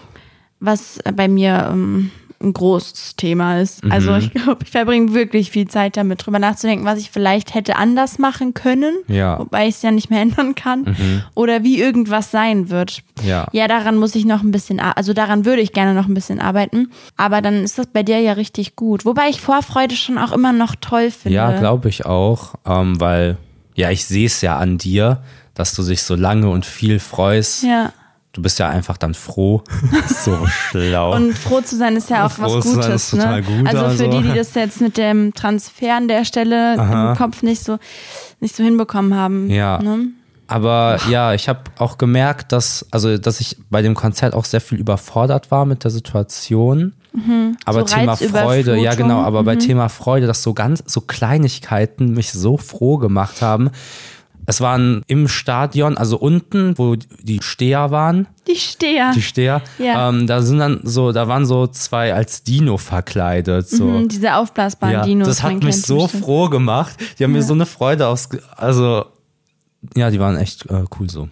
Was 0.61 0.99
bei 1.15 1.29
mir 1.29 1.71
ähm, 1.73 2.11
ein 2.41 2.53
großes 2.53 3.17
Thema 3.17 3.59
ist. 3.61 3.83
Also 3.91 4.13
Mhm. 4.13 4.19
ich 4.19 4.31
glaube, 4.33 4.59
ich 4.65 4.71
verbringe 4.71 5.13
wirklich 5.13 5.51
viel 5.51 5.67
Zeit 5.67 5.97
damit, 5.97 6.25
drüber 6.25 6.39
nachzudenken, 6.39 6.85
was 6.85 7.01
ich 7.01 7.11
vielleicht 7.11 7.53
hätte 7.55 7.75
anders 7.75 8.19
machen 8.21 8.55
können, 8.55 8.95
Ja. 9.09 9.41
wobei 9.41 9.67
ich 9.67 9.75
es 9.75 9.83
ja 9.83 9.91
nicht 9.91 10.09
mehr 10.09 10.21
ändern 10.23 10.55
kann. 10.55 10.97
Oder 11.35 11.65
wie 11.65 11.81
irgendwas 11.81 12.31
sein 12.31 12.71
wird. 12.71 13.03
Ja. 13.25 13.49
Ja, 13.53 13.67
daran 13.67 13.97
muss 13.97 14.15
ich 14.15 14.25
noch 14.25 14.43
ein 14.43 14.53
bisschen, 14.53 14.79
also 14.79 15.13
daran 15.15 15.45
würde 15.45 15.63
ich 15.63 15.73
gerne 15.73 15.95
noch 15.95 16.07
ein 16.07 16.15
bisschen 16.15 16.41
arbeiten. 16.41 16.93
Aber 17.17 17.43
dann 17.43 17.65
ist 17.65 17.77
das 17.77 17.87
bei 17.89 18.05
dir 18.05 18.21
ja 18.21 18.35
richtig 18.35 18.77
gut. 18.77 19.05
Wobei 19.05 19.29
ich 19.31 19.41
Vorfreude 19.41 19.97
schon 19.97 20.17
auch 20.17 20.31
immer 20.31 20.53
noch 20.53 20.77
toll 20.81 21.11
finde. 21.11 21.35
Ja, 21.37 21.59
glaube 21.59 21.89
ich 21.89 22.07
auch, 22.07 22.55
ähm, 22.65 23.01
weil, 23.01 23.37
ja, 23.75 23.91
ich 23.91 24.05
sehe 24.05 24.27
es 24.27 24.41
ja 24.43 24.59
an 24.59 24.79
dir, 24.79 25.23
dass 25.55 25.75
du 25.75 25.83
dich 25.83 26.03
so 26.05 26.15
lange 26.15 26.49
und 26.51 26.65
viel 26.65 27.01
freust. 27.01 27.65
Ja. 27.65 27.93
Du 28.39 28.43
bist 28.43 28.61
ja 28.61 28.69
einfach 28.69 28.97
dann 28.97 29.15
froh. 29.15 29.65
so 30.07 30.47
schlau. 30.47 31.17
Und 31.17 31.37
froh 31.37 31.61
zu 31.61 31.77
sein 31.77 31.97
ist 31.97 32.09
ja 32.09 32.25
auch 32.25 32.39
was 32.39 32.63
Gutes. 32.63 33.13
ne? 33.13 33.43
gut, 33.43 33.67
also 33.67 33.81
für 33.81 34.05
also. 34.05 34.11
die, 34.11 34.29
die 34.29 34.33
das 34.33 34.55
jetzt 34.55 34.81
mit 34.81 34.97
dem 34.97 35.35
Transfer 35.35 35.97
an 35.97 36.07
der 36.07 36.25
Stelle 36.25 36.75
im 36.77 37.17
Kopf 37.19 37.43
nicht 37.43 37.65
so, 37.65 37.79
nicht 38.39 38.55
so 38.55 38.63
hinbekommen 38.63 39.17
haben. 39.17 39.51
Ja. 39.51 39.83
Ne? 39.83 40.11
Aber 40.47 41.01
ja, 41.11 41.35
ich 41.35 41.49
habe 41.49 41.63
auch 41.79 41.99
gemerkt, 41.99 42.53
dass, 42.53 42.87
also, 42.93 43.19
dass 43.19 43.41
ich 43.41 43.57
bei 43.71 43.83
dem 43.83 43.97
Konzert 43.97 44.35
auch 44.35 44.45
sehr 44.45 44.61
viel 44.61 44.79
überfordert 44.79 45.51
war 45.51 45.65
mit 45.65 45.83
der 45.83 45.91
Situation. 45.91 46.93
Aber 47.65 47.81
So 47.81 47.97
Thema 47.97 48.17
Freude, 48.17 48.77
ja 48.77 48.95
genau, 48.95 49.21
aber 49.23 49.43
bei 49.43 49.57
Thema 49.57 49.89
Freude, 49.89 50.29
dass 50.29 50.45
so 50.45 50.55
ganz, 50.55 50.85
so 50.87 51.01
Kleinigkeiten 51.01 52.13
mich 52.13 52.31
so 52.31 52.57
froh 52.57 52.99
gemacht 52.99 53.43
haben. 53.43 53.71
Es 54.51 54.63
waren 54.63 55.03
im 55.09 55.29
Stadion, 55.29 55.99
also 55.99 56.17
unten, 56.17 56.79
wo 56.79 56.97
die 56.97 57.41
Steher 57.43 57.91
waren, 57.91 58.27
Die 58.47 58.57
Steher. 58.57 59.13
die 59.15 59.21
Steher, 59.21 59.61
Ja. 59.79 60.09
ähm, 60.09 60.27
da 60.27 60.41
sind 60.41 60.59
dann 60.59 60.81
so, 60.85 61.13
da 61.13 61.29
waren 61.29 61.45
so 61.45 61.67
zwei 61.67 62.15
als 62.15 62.45
Dino 62.45 62.79
verkleidet. 62.79 63.69
So. 63.69 63.85
Mhm, 63.85 64.09
diese 64.09 64.37
aufblasbaren 64.37 64.95
Ja, 64.95 65.05
Dinos. 65.05 65.29
das 65.29 65.43
hat 65.43 65.63
mich 65.63 65.83
so 65.83 66.05
bestimmt. 66.05 66.25
froh 66.25 66.49
gemacht. 66.49 66.97
Die 67.19 67.25
haben 67.25 67.33
mir 67.33 67.43
so 67.43 67.53
eine 67.53 67.67
Freude 67.67 68.07
aufs, 68.07 68.31
also 68.57 69.05
ja, 69.95 70.11
die 70.11 70.19
waren 70.19 70.39
echt 70.39 70.65
äh, 70.71 70.85
cool 70.99 71.11
so. 71.11 71.29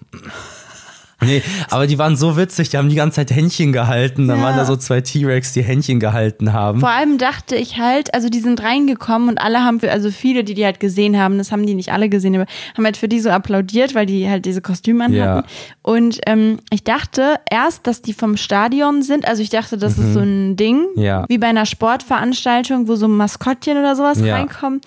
Nee, 1.22 1.42
aber 1.70 1.86
die 1.86 1.98
waren 1.98 2.14
so 2.14 2.36
witzig, 2.36 2.68
die 2.68 2.76
haben 2.76 2.90
die 2.90 2.94
ganze 2.94 3.16
Zeit 3.16 3.30
Händchen 3.30 3.72
gehalten. 3.72 4.28
Dann 4.28 4.38
Ja. 4.38 4.44
waren 4.44 4.56
da 4.58 4.66
so 4.66 4.76
zwei 4.76 5.00
T-Rex, 5.00 5.54
die 5.54 5.62
Händchen 5.62 5.98
gehalten 5.98 6.52
haben. 6.52 6.80
Vor 6.80 6.90
allem 6.90 7.16
dachte 7.16 7.56
ich 7.56 7.78
halt, 7.78 8.12
also 8.12 8.28
die 8.28 8.40
sind 8.40 8.62
reingekommen 8.62 9.30
und 9.30 9.38
alle 9.38 9.64
haben, 9.64 9.80
für, 9.80 9.90
also 9.90 10.10
viele, 10.10 10.44
die 10.44 10.52
die 10.52 10.64
halt 10.66 10.78
gesehen 10.78 11.18
haben, 11.18 11.38
das 11.38 11.52
haben 11.52 11.64
die 11.64 11.72
nicht 11.74 11.90
alle 11.90 12.10
gesehen, 12.10 12.34
aber 12.36 12.44
haben 12.76 12.84
halt 12.84 12.98
für 12.98 13.08
die 13.08 13.20
so 13.20 13.30
applaudiert, 13.30 13.94
weil 13.94 14.04
die 14.04 14.28
halt 14.28 14.44
diese 14.44 14.60
Kostüme 14.60 15.08
Ja. 15.10 15.24
anhatten. 15.36 15.48
Und 15.82 16.20
ähm, 16.26 16.58
ich 16.70 16.84
dachte 16.84 17.36
erst, 17.50 17.86
dass 17.86 18.02
die 18.02 18.12
vom 18.12 18.36
Stadion 18.36 19.00
sind. 19.02 19.26
Also 19.26 19.42
ich 19.42 19.48
dachte, 19.48 19.78
das 19.78 19.96
ist 19.96 20.12
so 20.12 20.20
ein 20.20 20.56
Ding, 20.56 20.84
Mhm. 20.96 21.02
Ja. 21.02 21.24
wie 21.28 21.38
bei 21.38 21.46
einer 21.46 21.64
Sportveranstaltung, 21.64 22.88
wo 22.88 22.96
so 22.96 23.08
Maskottchen 23.08 23.78
oder 23.78 23.96
sowas 23.96 24.20
Ja. 24.20 24.34
reinkommen. 24.34 24.80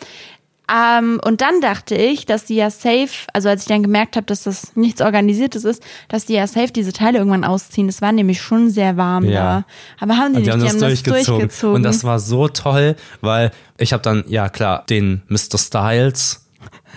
Ähm, 0.73 1.19
und 1.23 1.41
dann 1.41 1.61
dachte 1.61 1.95
ich, 1.95 2.25
dass 2.25 2.45
die 2.45 2.55
ja 2.55 2.69
safe, 2.69 3.09
also 3.33 3.49
als 3.49 3.63
ich 3.63 3.67
dann 3.67 3.83
gemerkt 3.83 4.15
habe, 4.15 4.25
dass 4.25 4.43
das 4.43 4.75
nichts 4.75 5.01
Organisiertes 5.01 5.63
ist, 5.65 5.83
dass 6.09 6.25
die 6.25 6.33
ja 6.33 6.45
safe 6.47 6.71
diese 6.71 6.93
Teile 6.93 7.17
irgendwann 7.17 7.43
ausziehen. 7.43 7.89
Es 7.89 8.01
war 8.01 8.11
nämlich 8.11 8.41
schon 8.41 8.69
sehr 8.69 8.97
warm 8.97 9.23
Ja. 9.25 9.31
da. 9.61 9.65
Aber 9.99 10.17
haben 10.17 10.33
die 10.33 10.41
die 10.43 10.49
nicht, 10.49 10.51
haben 10.51 10.59
die 10.59 10.65
das 10.65 10.73
haben 10.73 10.79
das 10.81 11.03
durchgezogen. 11.03 11.39
durchgezogen. 11.39 11.75
Und 11.75 11.83
das 11.83 12.03
war 12.03 12.19
so 12.19 12.47
toll, 12.47 12.95
weil 13.21 13.51
ich 13.77 13.93
habe 13.93 14.03
dann, 14.03 14.23
ja 14.27 14.49
klar, 14.49 14.83
den 14.89 15.21
Mr. 15.27 15.57
Styles, 15.57 16.45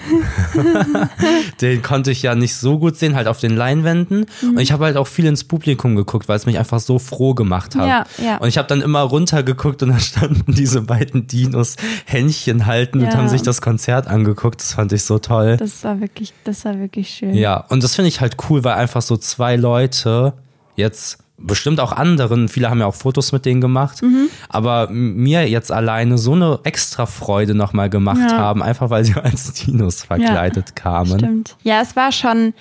den 1.60 1.82
konnte 1.82 2.10
ich 2.10 2.22
ja 2.22 2.34
nicht 2.34 2.54
so 2.54 2.78
gut 2.78 2.96
sehen, 2.96 3.14
halt 3.14 3.28
auf 3.28 3.38
den 3.40 3.56
Leinwänden. 3.56 4.26
Mhm. 4.40 4.48
Und 4.50 4.58
ich 4.60 4.72
habe 4.72 4.84
halt 4.84 4.96
auch 4.96 5.06
viel 5.06 5.26
ins 5.26 5.44
Publikum 5.44 5.96
geguckt, 5.96 6.28
weil 6.28 6.36
es 6.36 6.46
mich 6.46 6.58
einfach 6.58 6.80
so 6.80 6.98
froh 6.98 7.34
gemacht 7.34 7.74
hat. 7.76 7.86
Ja, 7.86 8.06
ja. 8.24 8.36
Und 8.38 8.48
ich 8.48 8.58
habe 8.58 8.68
dann 8.68 8.80
immer 8.80 9.00
runtergeguckt 9.02 9.82
und 9.82 9.90
da 9.90 9.98
standen 9.98 10.52
diese 10.54 10.82
beiden 10.82 11.26
Dinos 11.26 11.76
Händchen 12.06 12.66
halten 12.66 12.98
und 13.00 13.06
Ja. 13.06 13.14
haben 13.16 13.28
sich 13.28 13.42
das 13.42 13.60
Konzert 13.60 14.06
angeguckt. 14.08 14.60
Das 14.60 14.74
fand 14.74 14.92
ich 14.92 15.04
so 15.04 15.18
toll. 15.18 15.56
Das 15.56 15.84
war 15.84 16.00
wirklich, 16.00 16.32
das 16.44 16.64
war 16.64 16.78
wirklich 16.78 17.08
schön. 17.10 17.34
Ja, 17.34 17.58
und 17.68 17.82
das 17.82 17.94
finde 17.94 18.08
ich 18.08 18.20
halt 18.20 18.36
cool, 18.48 18.64
weil 18.64 18.74
einfach 18.74 19.02
so 19.02 19.16
zwei 19.16 19.56
Leute 19.56 20.32
jetzt 20.76 21.18
bestimmt 21.38 21.80
auch 21.80 21.92
anderen, 21.92 22.48
viele 22.48 22.70
haben 22.70 22.80
ja 22.80 22.86
auch 22.86 22.94
Fotos 22.94 23.32
mit 23.32 23.44
denen 23.46 23.60
gemacht, 23.60 24.00
Mhm. 24.02 24.28
aber 24.48 24.88
mir 24.90 25.48
jetzt 25.48 25.72
alleine 25.72 26.18
so 26.18 26.32
eine 26.34 26.60
extra 26.64 27.06
Freude 27.06 27.54
nochmal 27.54 27.90
gemacht 27.90 28.30
Ja. 28.30 28.38
haben, 28.38 28.62
einfach 28.62 28.90
weil 28.90 29.04
sie 29.04 29.14
als 29.22 29.52
Dinos 29.54 30.04
verkleidet 30.04 30.76
kamen. 30.76 31.18
Stimmt. 31.18 31.56
Ja, 31.62 31.80
es 31.80 31.96
war 31.96 32.12
schon, 32.12 32.54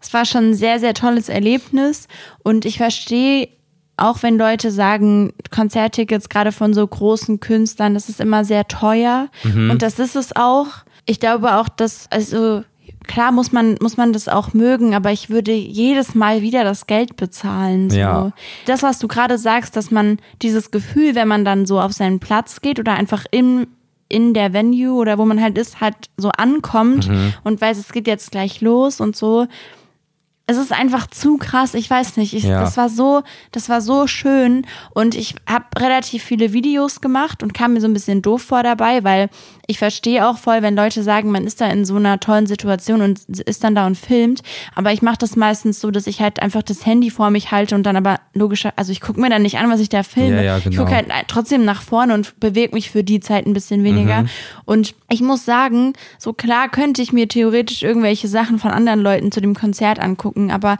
es 0.00 0.12
war 0.12 0.24
schon 0.24 0.50
ein 0.50 0.54
sehr, 0.54 0.80
sehr 0.80 0.94
tolles 0.94 1.28
Erlebnis 1.28 2.08
und 2.42 2.64
ich 2.64 2.78
verstehe 2.78 3.48
auch 3.96 4.24
wenn 4.24 4.36
Leute 4.36 4.72
sagen, 4.72 5.32
Konzerttickets 5.52 6.28
gerade 6.28 6.50
von 6.50 6.74
so 6.74 6.84
großen 6.84 7.38
Künstlern, 7.38 7.94
das 7.94 8.08
ist 8.08 8.18
immer 8.20 8.44
sehr 8.44 8.66
teuer 8.66 9.28
Mhm. 9.44 9.70
und 9.70 9.82
das 9.82 10.00
ist 10.00 10.16
es 10.16 10.34
auch. 10.34 10.66
Ich 11.06 11.20
glaube 11.20 11.54
auch, 11.54 11.68
dass 11.68 12.08
also 12.10 12.64
klar 13.06 13.32
muss 13.32 13.52
man 13.52 13.76
muss 13.80 13.96
man 13.96 14.12
das 14.12 14.28
auch 14.28 14.52
mögen, 14.54 14.94
aber 14.94 15.12
ich 15.12 15.30
würde 15.30 15.52
jedes 15.52 16.14
Mal 16.14 16.42
wieder 16.42 16.64
das 16.64 16.86
Geld 16.86 17.16
bezahlen. 17.16 17.90
So. 17.90 17.96
Ja. 17.98 18.32
Das, 18.66 18.82
was 18.82 18.98
du 18.98 19.08
gerade 19.08 19.38
sagst, 19.38 19.76
dass 19.76 19.90
man 19.90 20.18
dieses 20.42 20.70
Gefühl, 20.70 21.14
wenn 21.14 21.28
man 21.28 21.44
dann 21.44 21.66
so 21.66 21.80
auf 21.80 21.92
seinen 21.92 22.20
Platz 22.20 22.60
geht 22.60 22.78
oder 22.78 22.94
einfach 22.94 23.24
im 23.30 23.66
in 24.10 24.34
der 24.34 24.52
Venue 24.52 24.92
oder 24.94 25.16
wo 25.18 25.24
man 25.24 25.40
halt 25.40 25.56
ist, 25.56 25.80
halt 25.80 25.96
so 26.18 26.28
ankommt 26.28 27.08
Mhm. 27.08 27.32
und 27.42 27.60
weiß, 27.60 27.78
es 27.78 27.90
geht 27.92 28.06
jetzt 28.06 28.30
gleich 28.32 28.60
los 28.60 29.00
und 29.00 29.16
so. 29.16 29.46
Es 30.46 30.58
ist 30.58 30.72
einfach 30.72 31.06
zu 31.06 31.38
krass, 31.38 31.72
ich 31.74 31.88
weiß 31.88 32.18
nicht. 32.18 32.34
Ich, 32.34 32.44
Ja. 32.44 32.60
Das 32.60 32.76
war 32.76 32.90
so, 32.90 33.22
das 33.52 33.70
war 33.70 33.80
so 33.80 34.06
schön 34.06 34.66
und 34.92 35.14
ich 35.14 35.34
habe 35.48 35.64
relativ 35.78 36.22
viele 36.22 36.52
Videos 36.52 37.00
gemacht 37.00 37.42
und 37.42 37.54
kam 37.54 37.72
mir 37.72 37.80
so 37.80 37.86
ein 37.86 37.94
bisschen 37.94 38.20
doof 38.20 38.42
vor 38.42 38.62
dabei, 38.62 39.04
weil 39.04 39.30
ich 39.66 39.78
verstehe 39.78 40.28
auch 40.28 40.36
voll, 40.36 40.60
wenn 40.60 40.76
Leute 40.76 41.02
sagen, 41.02 41.30
man 41.30 41.46
ist 41.46 41.62
da 41.62 41.68
in 41.68 41.86
so 41.86 41.96
einer 41.96 42.20
tollen 42.20 42.46
Situation 42.46 43.00
und 43.00 43.20
ist 43.46 43.64
dann 43.64 43.74
da 43.74 43.86
und 43.86 43.96
filmt. 43.96 44.42
Aber 44.74 44.92
ich 44.92 45.00
mache 45.00 45.16
das 45.18 45.36
meistens 45.36 45.80
so, 45.80 45.90
dass 45.90 46.06
ich 46.06 46.20
halt 46.20 46.42
einfach 46.42 46.62
das 46.62 46.84
Handy 46.84 47.08
vor 47.10 47.30
mich 47.30 47.50
halte 47.50 47.74
und 47.74 47.84
dann 47.84 47.96
aber 47.96 48.20
logischer, 48.34 48.74
also 48.76 48.92
ich 48.92 49.00
gucke 49.00 49.20
mir 49.20 49.30
dann 49.30 49.40
nicht 49.40 49.56
an, 49.56 49.70
was 49.70 49.80
ich 49.80 49.88
da 49.88 50.02
filme. 50.02 50.36
Ja, 50.36 50.42
ja, 50.42 50.58
Ich 50.58 50.64
genau. 50.64 50.84
gucke 50.84 50.94
halt 50.94 51.06
trotzdem 51.28 51.64
nach 51.64 51.80
vorne 51.80 52.12
und 52.12 52.38
bewege 52.40 52.74
mich 52.74 52.90
für 52.90 53.02
die 53.02 53.20
Zeit 53.20 53.46
ein 53.46 53.54
bisschen 53.54 53.84
weniger. 53.84 54.22
Mhm. 54.22 54.28
Und 54.66 54.94
ich 55.10 55.22
muss 55.22 55.46
sagen, 55.46 55.94
so 56.18 56.34
klar 56.34 56.68
könnte 56.68 57.00
ich 57.00 57.12
mir 57.14 57.28
theoretisch 57.28 57.82
irgendwelche 57.82 58.28
Sachen 58.28 58.58
von 58.58 58.70
anderen 58.70 59.00
Leuten 59.00 59.32
zu 59.32 59.40
dem 59.40 59.54
Konzert 59.54 59.98
angucken, 59.98 60.33
aber 60.50 60.78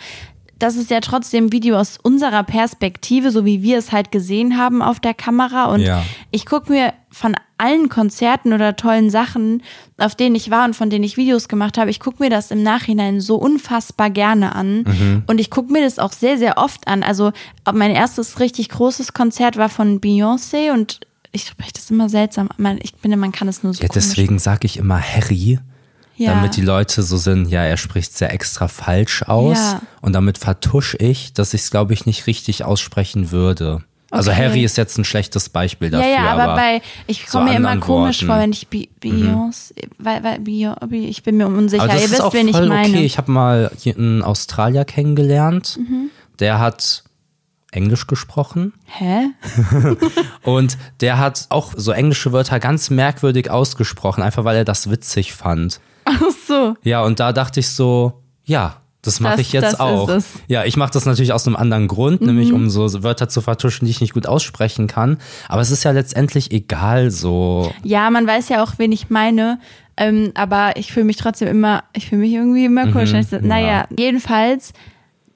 das 0.59 0.77
ist 0.77 0.89
ja 0.91 1.01
trotzdem 1.01 1.53
Video 1.53 1.77
aus 1.77 1.99
unserer 2.01 2.45
Perspektive, 2.45 3.31
so 3.33 3.45
wie 3.45 3.63
wir 3.63 3.77
es 3.77 3.91
halt 3.93 4.13
gesehen 4.13 4.57
haben 4.57 4.83
auf 4.83 5.01
der 5.01 5.13
Kamera. 5.13 5.65
Und 5.67 5.81
Ja. 5.81 6.05
ich 6.31 6.47
gucke 6.47 6.73
mir 6.73 6.93
von 7.11 7.35
allen 7.59 7.89
Konzerten 7.89 8.53
oder 8.53 8.77
tollen 8.77 9.11
Sachen, 9.11 9.63
auf 9.99 10.15
denen 10.15 10.35
ich 10.37 10.51
war 10.51 10.65
und 10.65 10.75
von 10.75 10.91
denen 10.91 11.05
ich 11.05 11.17
Videos 11.17 11.49
gemacht 11.49 11.77
habe, 11.77 11.91
ich 11.91 11.99
gucke 12.01 12.23
mir 12.23 12.31
das 12.31 12.51
im 12.51 12.63
Nachhinein 12.63 13.21
so 13.21 13.37
unfassbar 13.37 14.11
gerne 14.11 14.55
an. 14.55 14.85
Mhm. 14.85 15.23
Und 15.27 15.41
ich 15.41 15.51
gucke 15.51 15.73
mir 15.73 15.83
das 15.83 15.99
auch 15.99 16.13
sehr, 16.13 16.39
sehr 16.39 16.57
oft 16.57 16.87
an. 16.87 17.03
Also 17.03 17.33
mein 17.73 17.91
erstes 17.91 18.39
richtig 18.41 18.69
großes 18.69 19.13
Konzert 19.13 19.57
war 19.57 19.69
von 19.69 20.01
Beyoncé 20.01 20.73
und 20.73 21.01
ich 21.33 21.47
spreche 21.47 21.73
das 21.75 21.91
immer 21.91 22.09
seltsam. 22.09 22.49
Ich 22.81 22.95
finde, 23.03 23.17
man 23.17 23.33
kann 23.33 23.49
es 23.49 23.65
nur 23.65 23.75
so 23.75 23.83
Ja, 23.83 23.89
deswegen 23.93 24.39
sage 24.39 24.67
ich 24.67 24.77
immer 24.79 25.01
Harry, 25.01 25.59
Ja. 26.17 26.35
damit 26.35 26.57
die 26.57 26.63
Leute 26.63 27.03
so 27.03 27.17
sind, 27.17 27.49
ja, 27.49 27.65
er 27.65 27.77
spricht 27.77 28.17
sehr 28.17 28.33
extra 28.33 28.69
falsch 28.69 29.23
aus 29.25 29.59
Ja. 29.59 29.83
und 30.01 30.13
damit 30.13 30.39
vertusche 30.39 30.97
ich, 30.99 31.33
dass 31.33 31.55
ich 31.55 31.63
es, 31.63 31.71
glaube 31.71 31.93
ich, 31.93 32.07
nicht 32.07 32.27
richtig 32.27 32.65
aussprechen 32.65 33.31
würde. 33.33 33.83
Also 34.11 34.31
Okay. 34.31 34.45
Harry 34.45 34.63
ist 34.65 34.77
jetzt 34.77 34.97
ein 34.97 35.05
schlechtes 35.05 35.49
Beispiel 35.49 35.91
dafür. 35.91 36.07
Ja, 36.09 36.15
ja, 36.27 36.31
aber, 36.33 36.43
aber 36.45 36.55
bei, 36.55 36.83
ich 37.09 37.27
so 37.29 37.39
komme 37.39 37.51
mir 37.51 37.57
immer 37.57 37.77
komisch 37.79 38.19
Worten. 38.23 38.27
vor, 38.27 38.39
wenn 38.39 38.53
ich 38.53 38.69
Be- 38.69 38.87
Beyoncé, 39.03 39.73
weil, 39.99 40.23
weil 40.23 40.37
Beyoncé, 40.39 40.93
ich 41.09 41.25
bin 41.25 41.37
mir 41.37 41.49
unsicher. 41.49 41.83
Aber 41.83 41.93
das 41.93 42.03
Ihr 42.03 42.05
ist 42.07 42.13
wisst, 42.13 42.21
auch 42.23 42.33
wen 42.33 42.47
ich 42.47 42.55
voll 42.57 42.69
meine. 42.69 42.89
okay. 42.95 43.05
Ich 43.05 43.19
habe 43.19 43.33
mal 43.33 43.73
einen 43.85 44.23
Australier 44.23 44.85
kennengelernt, 44.85 45.79
Mhm. 45.81 46.11
der 46.39 46.61
hat 46.61 47.03
Englisch 47.75 48.07
gesprochen 48.07 48.73
Hä? 48.87 49.27
und 50.43 50.77
der 51.01 51.19
hat 51.19 51.47
auch 51.51 51.73
so 51.77 51.93
englische 51.93 52.33
Wörter 52.33 52.61
ganz 52.61 52.91
merkwürdig 52.91 53.51
ausgesprochen, 53.51 54.23
einfach 54.23 54.45
weil 54.45 54.57
er 54.57 54.65
das 54.65 54.91
witzig 54.91 55.33
fand. 55.35 55.81
Ach 56.05 56.21
so. 56.47 56.75
Ja, 56.83 57.03
und 57.03 57.21
da 57.21 57.33
dachte 57.33 57.61
ich 57.61 57.71
so, 57.71 58.23
ja, 58.45 58.77
das 59.03 59.21
mache 59.21 59.41
ich 59.43 59.53
jetzt 59.53 59.81
auch. 59.81 60.09
Ja, 60.49 60.65
ich 60.65 60.77
mache 60.79 60.93
das 60.93 61.05
natürlich 61.05 61.33
aus 61.35 61.47
einem 61.47 61.57
anderen 61.57 61.89
Grund, 61.89 62.23
nämlich 62.23 62.49
Mhm. 62.51 62.55
um 62.55 62.71
so 62.71 63.03
Wörter 63.03 63.29
zu 63.29 63.41
vertuschen, 63.43 63.85
die 63.85 63.91
ich 63.91 64.01
nicht 64.01 64.15
gut 64.15 64.27
aussprechen 64.27 64.87
kann. 64.87 65.19
Aber 65.49 65.61
es 65.61 65.71
ist 65.71 65.85
ja 65.85 65.91
letztendlich 65.91 66.53
egal 66.53 67.11
so. 67.11 67.71
Ja, 67.83 68.09
man 68.11 68.27
weiß 68.27 68.49
ja 68.49 68.63
auch, 68.63 68.73
wen 68.79 68.93
ich 68.93 69.11
meine. 69.11 69.59
Ähm, 69.97 70.33
aber 70.35 70.77
ich 70.77 70.91
fühle 70.93 71.05
mich 71.05 71.17
trotzdem 71.19 71.49
immer, 71.49 71.85
ich 71.93 72.09
fühle 72.09 72.23
mich 72.23 72.33
irgendwie 72.33 72.65
immer 72.65 72.91
komisch. 72.91 73.13
wenn 73.13 73.21
ich 73.21 73.29
so- 73.29 73.39
Naja, 73.41 73.87
jedenfalls 73.97 74.73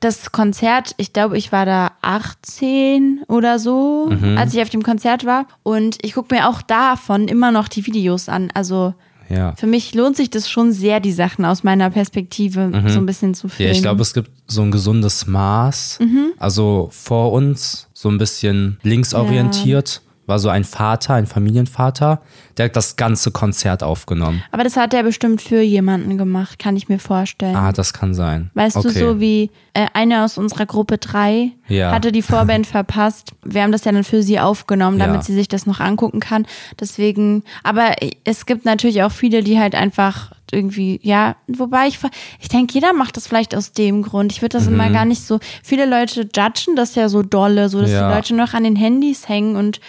das 0.00 0.32
Konzert, 0.32 0.94
ich 0.96 1.12
glaube, 1.12 1.36
ich 1.38 1.50
war 1.52 1.66
da 1.66 1.92
18 2.02 3.22
oder 3.28 3.58
so, 3.58 4.08
Mhm. 4.10 4.38
als 4.38 4.54
ich 4.54 4.62
auf 4.62 4.70
dem 4.70 4.82
Konzert 4.82 5.24
war. 5.26 5.46
Und 5.62 5.98
ich 6.02 6.14
gucke 6.14 6.34
mir 6.34 6.48
auch 6.48 6.62
davon 6.62 7.28
immer 7.28 7.50
noch 7.50 7.68
die 7.68 7.84
Videos 7.86 8.28
an. 8.28 8.50
Also 8.54 8.94
Ja. 9.30 9.54
Für 9.56 9.66
mich 9.66 9.94
lohnt 9.94 10.16
sich 10.16 10.30
das 10.30 10.48
schon 10.48 10.72
sehr, 10.72 11.00
die 11.00 11.12
Sachen 11.12 11.44
aus 11.44 11.62
meiner 11.62 11.90
Perspektive 11.90 12.70
so 12.86 12.98
ein 12.98 13.04
bisschen 13.04 13.34
zu 13.34 13.48
filmen. 13.50 13.70
Ja, 13.72 13.76
ich 13.76 13.82
glaube, 13.82 14.00
es 14.00 14.14
gibt 14.14 14.30
so 14.46 14.62
ein 14.62 14.70
gesundes 14.70 15.26
Maß. 15.26 15.98
Mhm. 16.00 16.28
Also 16.38 16.88
vor 16.92 17.32
uns 17.32 17.88
so 17.92 18.08
ein 18.08 18.16
bisschen 18.16 18.78
linksorientiert 18.82 20.00
war 20.28 20.38
so 20.38 20.48
ein 20.50 20.62
Vater, 20.64 21.14
ein 21.14 21.26
Familienvater, 21.26 22.20
der 22.56 22.66
hat 22.66 22.76
das 22.76 22.96
ganze 22.96 23.30
Konzert 23.30 23.82
aufgenommen. 23.82 24.42
Aber 24.52 24.62
das 24.64 24.76
hat 24.76 24.92
er 24.94 25.02
bestimmt 25.02 25.40
für 25.42 25.60
jemanden 25.62 26.18
gemacht, 26.18 26.58
kann 26.58 26.76
ich 26.76 26.88
mir 26.88 26.98
vorstellen. 26.98 27.56
Ah, 27.56 27.72
das 27.72 27.92
kann 27.92 28.14
sein. 28.14 28.50
Weißt 28.54 28.76
okay. 28.76 28.88
du, 28.88 28.94
so 28.94 29.20
wie 29.20 29.50
äh, 29.74 29.86
eine 29.94 30.24
aus 30.24 30.38
unserer 30.38 30.66
Gruppe 30.66 30.98
3 30.98 31.50
Ja. 31.68 31.90
hatte 31.92 32.12
die 32.12 32.22
Vorband 32.22 32.66
verpasst. 32.78 33.32
Wir 33.44 33.62
haben 33.62 33.72
das 33.72 33.84
ja 33.84 33.92
dann 33.92 34.04
für 34.04 34.22
sie 34.22 34.38
aufgenommen, 34.38 34.98
damit 34.98 35.16
Ja. 35.16 35.22
sie 35.22 35.34
sich 35.34 35.48
das 35.48 35.66
noch 35.66 35.80
angucken 35.80 36.20
kann. 36.20 36.46
Deswegen, 36.78 37.42
aber 37.62 37.92
es 38.24 38.46
gibt 38.46 38.64
natürlich 38.64 39.02
auch 39.02 39.12
viele, 39.12 39.42
die 39.42 39.58
halt 39.58 39.74
einfach 39.74 40.32
irgendwie, 40.50 40.98
ja, 41.02 41.36
wobei 41.46 41.88
ich, 41.88 41.98
ich 42.40 42.48
denke, 42.48 42.72
jeder 42.74 42.92
macht 42.94 43.16
das 43.18 43.26
vielleicht 43.26 43.54
aus 43.54 43.72
dem 43.72 44.02
Grund. 44.02 44.32
Ich 44.32 44.40
würde 44.42 44.56
das 44.56 44.66
Mhm. 44.66 44.74
immer 44.74 44.90
gar 44.90 45.04
nicht 45.04 45.22
so, 45.22 45.40
viele 45.62 45.84
Leute 45.86 46.22
judgen 46.34 46.74
das 46.74 46.94
ja 46.94 47.08
so 47.08 47.22
dolle, 47.22 47.68
so 47.68 47.80
dass 47.80 47.90
Ja. 47.90 48.08
die 48.08 48.14
Leute 48.14 48.34
noch 48.34 48.54
an 48.54 48.64
den 48.64 48.76
Handys 48.76 49.28
hängen 49.28 49.56
und 49.56 49.80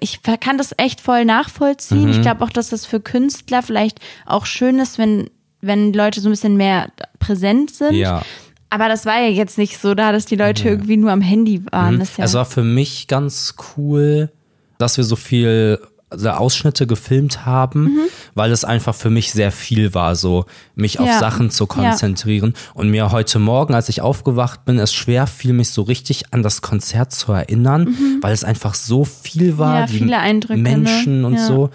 ich 0.00 0.20
kann 0.22 0.58
das 0.58 0.74
echt 0.76 1.00
voll 1.00 1.20
Mhm. 1.22 1.26
nachvollziehen. 1.28 2.08
Ich 2.08 2.20
glaube 2.22 2.44
auch, 2.44 2.50
dass 2.50 2.70
das 2.70 2.86
für 2.86 3.00
Künstler 3.00 3.62
vielleicht 3.62 4.00
auch 4.26 4.46
schön 4.46 4.78
ist, 4.78 4.98
wenn, 4.98 5.30
wenn 5.60 5.92
Leute 5.92 6.20
so 6.20 6.28
ein 6.28 6.32
bisschen 6.32 6.56
mehr 6.56 6.88
präsent 7.18 7.70
sind. 7.74 7.94
Ja. 7.94 8.22
Aber 8.70 8.88
das 8.88 9.06
war 9.06 9.20
ja 9.20 9.28
jetzt 9.28 9.56
nicht 9.58 9.78
so 9.78 9.94
da, 9.94 10.10
dass 10.12 10.26
die 10.26 10.36
Leute 10.36 10.68
irgendwie 10.68 10.96
nur 10.96 11.12
am 11.12 11.20
Handy 11.20 11.64
waren. 11.70 12.00
Ist 12.00 12.18
ja, 12.18 12.24
Es 12.24 12.34
war 12.34 12.44
für 12.44 12.64
mich 12.64 13.06
ganz 13.06 13.54
cool, 13.76 14.30
dass 14.78 14.96
wir 14.96 15.04
so 15.04 15.14
viel 15.16 15.78
also 16.10 16.28
Ausschnitte 16.30 16.86
gefilmt 16.86 17.44
haben, 17.44 17.84
Mhm. 17.84 18.00
weil 18.34 18.52
es 18.52 18.64
einfach 18.64 18.94
für 18.94 19.10
mich 19.10 19.32
sehr 19.32 19.50
viel 19.50 19.94
war, 19.94 20.14
so 20.14 20.44
mich 20.76 21.00
auf 21.00 21.06
Ja. 21.08 21.18
Sachen 21.18 21.50
zu 21.50 21.66
konzentrieren. 21.66 22.54
Und 22.74 22.90
mir 22.90 23.10
heute 23.10 23.38
Morgen, 23.40 23.74
als 23.74 23.88
ich 23.88 24.00
aufgewacht 24.00 24.64
bin, 24.64 24.78
es 24.78 24.92
schwer 24.94 25.26
fiel, 25.26 25.52
mich 25.54 25.70
so 25.70 25.82
richtig 25.82 26.32
an 26.32 26.42
das 26.42 26.62
Konzert 26.62 27.12
zu 27.12 27.32
erinnern, 27.32 27.96
weil 28.20 28.32
es 28.32 28.44
einfach 28.44 28.74
so 28.74 29.04
viel 29.04 29.58
war, 29.58 29.74
Mhm. 29.74 29.80
Ja, 29.80 29.86
die 29.86 29.98
viele 29.98 30.18
Eindrücke, 30.18 30.60
ne? 30.60 30.62
Menschen 30.76 31.24
und 31.24 31.34
Ja. 31.34 31.46
so. 31.46 31.70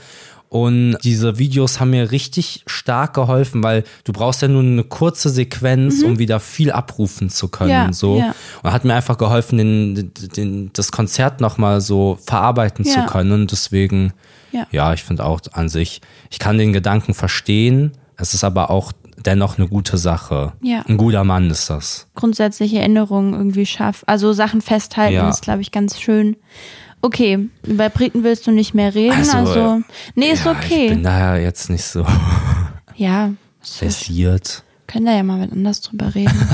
Und 0.50 0.98
diese 1.04 1.38
Videos 1.38 1.80
haben 1.80 1.92
mir 1.92 2.10
richtig 2.12 2.64
stark 2.66 3.14
geholfen, 3.14 3.62
weil 3.64 3.84
du 4.04 4.12
brauchst 4.12 4.42
ja 4.42 4.48
nur 4.48 4.64
eine 4.64 4.84
kurze 4.84 5.30
Sequenz, 5.30 6.02
um 6.02 6.18
wieder 6.18 6.40
viel 6.40 6.72
abrufen 6.72 7.30
zu 7.30 7.50
können. 7.50 7.70
Mhm. 7.70 7.76
Ja, 7.88 7.94
so. 7.94 8.18
ja. 8.18 8.34
Und 8.64 8.72
hat 8.74 8.84
mir 8.84 8.96
einfach 8.96 9.20
geholfen, 9.20 9.60
den, 9.60 10.12
den, 10.36 10.72
das 10.74 10.92
Konzert 10.92 11.40
nochmal 11.40 11.82
so 11.82 12.18
verarbeiten 12.26 12.84
Ja. 12.84 12.94
zu 12.94 13.12
können. 13.12 13.32
Und 13.32 13.52
deswegen, 13.52 14.14
Ja. 14.72 14.94
ich 14.94 15.04
finde 15.04 15.24
auch 15.24 15.40
an 15.52 15.70
sich, 15.70 16.02
ich 16.32 16.40
kann 16.40 16.58
den 16.58 16.74
Gedanken 16.74 17.14
verstehen. 17.14 17.92
Es 18.18 18.34
ist 18.34 18.44
aber 18.44 18.72
auch 18.72 18.92
dennoch 19.24 19.58
eine 19.60 19.68
gute 19.68 19.98
Sache. 20.00 20.54
Ja. 20.64 20.82
Ein 20.88 20.98
guter 20.98 21.24
Mann 21.26 21.50
ist 21.52 21.70
das. 21.70 22.08
grundsätzliche 22.16 22.80
Erinnerungen 22.80 23.34
irgendwie 23.34 23.66
schaff. 23.68 24.04
Also 24.08 24.34
Sachen 24.34 24.62
festhalten 24.62 25.14
Ja. 25.14 25.30
ist, 25.30 25.42
glaube 25.44 25.62
ich, 25.62 25.72
ganz 25.72 26.00
schön. 26.00 26.38
Okay, 27.02 27.48
über 27.64 27.90
Briten 27.90 28.24
willst 28.24 28.46
du 28.48 28.52
nicht 28.52 28.74
mehr 28.74 28.94
reden, 28.94 29.18
also, 29.18 29.38
Also, 29.38 29.82
nee, 30.16 30.32
ist 30.32 30.46
ja, 30.46 30.52
Ich 30.52 30.58
okay. 30.66 30.90
bin 30.90 31.04
da 31.04 31.36
ja 31.36 31.44
jetzt 31.44 31.70
nicht 31.70 31.84
so 31.86 32.06
Ja, 32.96 33.32
versiert. 33.62 34.64
können 34.88 35.06
da 35.06 35.14
ja 35.14 35.24
mal 35.24 35.38
mit 35.40 35.52
anders 35.52 35.82
drüber 35.82 36.14
reden. 36.16 36.34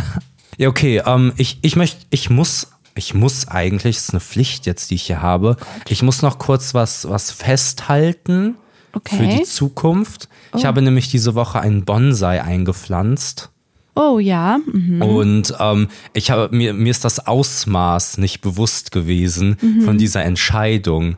Ja, 0.58 0.70
okay. 0.70 1.02
Ähm, 1.06 1.34
ich, 1.36 1.60
ich 1.64 1.76
möchte, 1.76 2.06
ich 2.12 2.30
muss, 2.30 2.70
ich 2.96 3.14
muss 3.14 3.50
eigentlich, 3.50 3.98
es 3.98 4.04
ist 4.04 4.10
eine 4.12 4.22
Pflicht 4.22 4.66
jetzt, 4.66 4.90
die 4.90 4.96
ich 4.96 5.04
hier 5.04 5.22
habe. 5.22 5.58
Ich 5.90 6.02
muss 6.02 6.22
noch 6.22 6.38
kurz 6.40 6.74
was, 6.74 7.10
was 7.10 7.30
festhalten 7.32 8.56
Okay. 8.94 9.18
für 9.18 9.28
die 9.28 9.44
Zukunft. 9.44 10.30
Ich 10.56 10.64
habe 10.64 10.82
nämlich 10.82 11.12
diese 11.12 11.36
Woche 11.36 11.60
einen 11.60 11.84
Bonsai 11.84 12.42
eingepflanzt. 12.42 13.50
Oh 13.96 14.20
ja, 14.20 14.60
mhm. 14.72 15.02
Und 15.02 15.54
ähm, 15.60 15.88
ich 16.14 16.30
habe 16.32 16.54
mir, 16.56 16.74
mir 16.74 16.92
ist 16.92 17.06
das 17.06 17.26
Ausmaß 17.26 18.18
nicht 18.18 18.42
bewusst 18.42 18.92
gewesen 18.92 19.58
Mhm. 19.62 19.82
von 19.82 19.98
dieser 19.98 20.24
Entscheidung. 20.24 21.16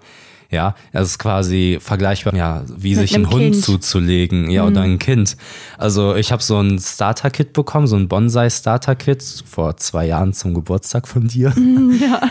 Ja, 0.49 0.75
das 0.93 1.09
ist 1.09 1.19
quasi 1.19 1.77
vergleichbar, 1.81 2.33
ja, 2.33 2.63
wie 2.73 2.91
Mit 2.95 2.99
sich 2.99 3.15
ein 3.15 3.29
Hund 3.29 3.41
Kind. 3.41 3.55
Mhm. 3.57 3.61
zuzulegen, 3.61 4.49
ja, 4.49 4.65
oder 4.65 4.79
ein 4.81 4.97
Kind. 4.97 5.35
Also 5.77 6.15
ich 6.15 6.31
habe 6.31 6.41
so 6.41 6.57
ein 6.57 6.79
Starter-Kit 6.79 7.51
bekommen, 7.51 7.85
so 7.85 7.97
ein 7.97 8.07
Bonsai-Starter-Kit 8.07 9.43
vor 9.45 9.75
zwei 9.75 10.05
Jahren 10.07 10.31
zum 10.31 10.53
Geburtstag 10.53 11.05
von 11.05 11.27
dir. 11.27 11.53
ja. 11.99 12.21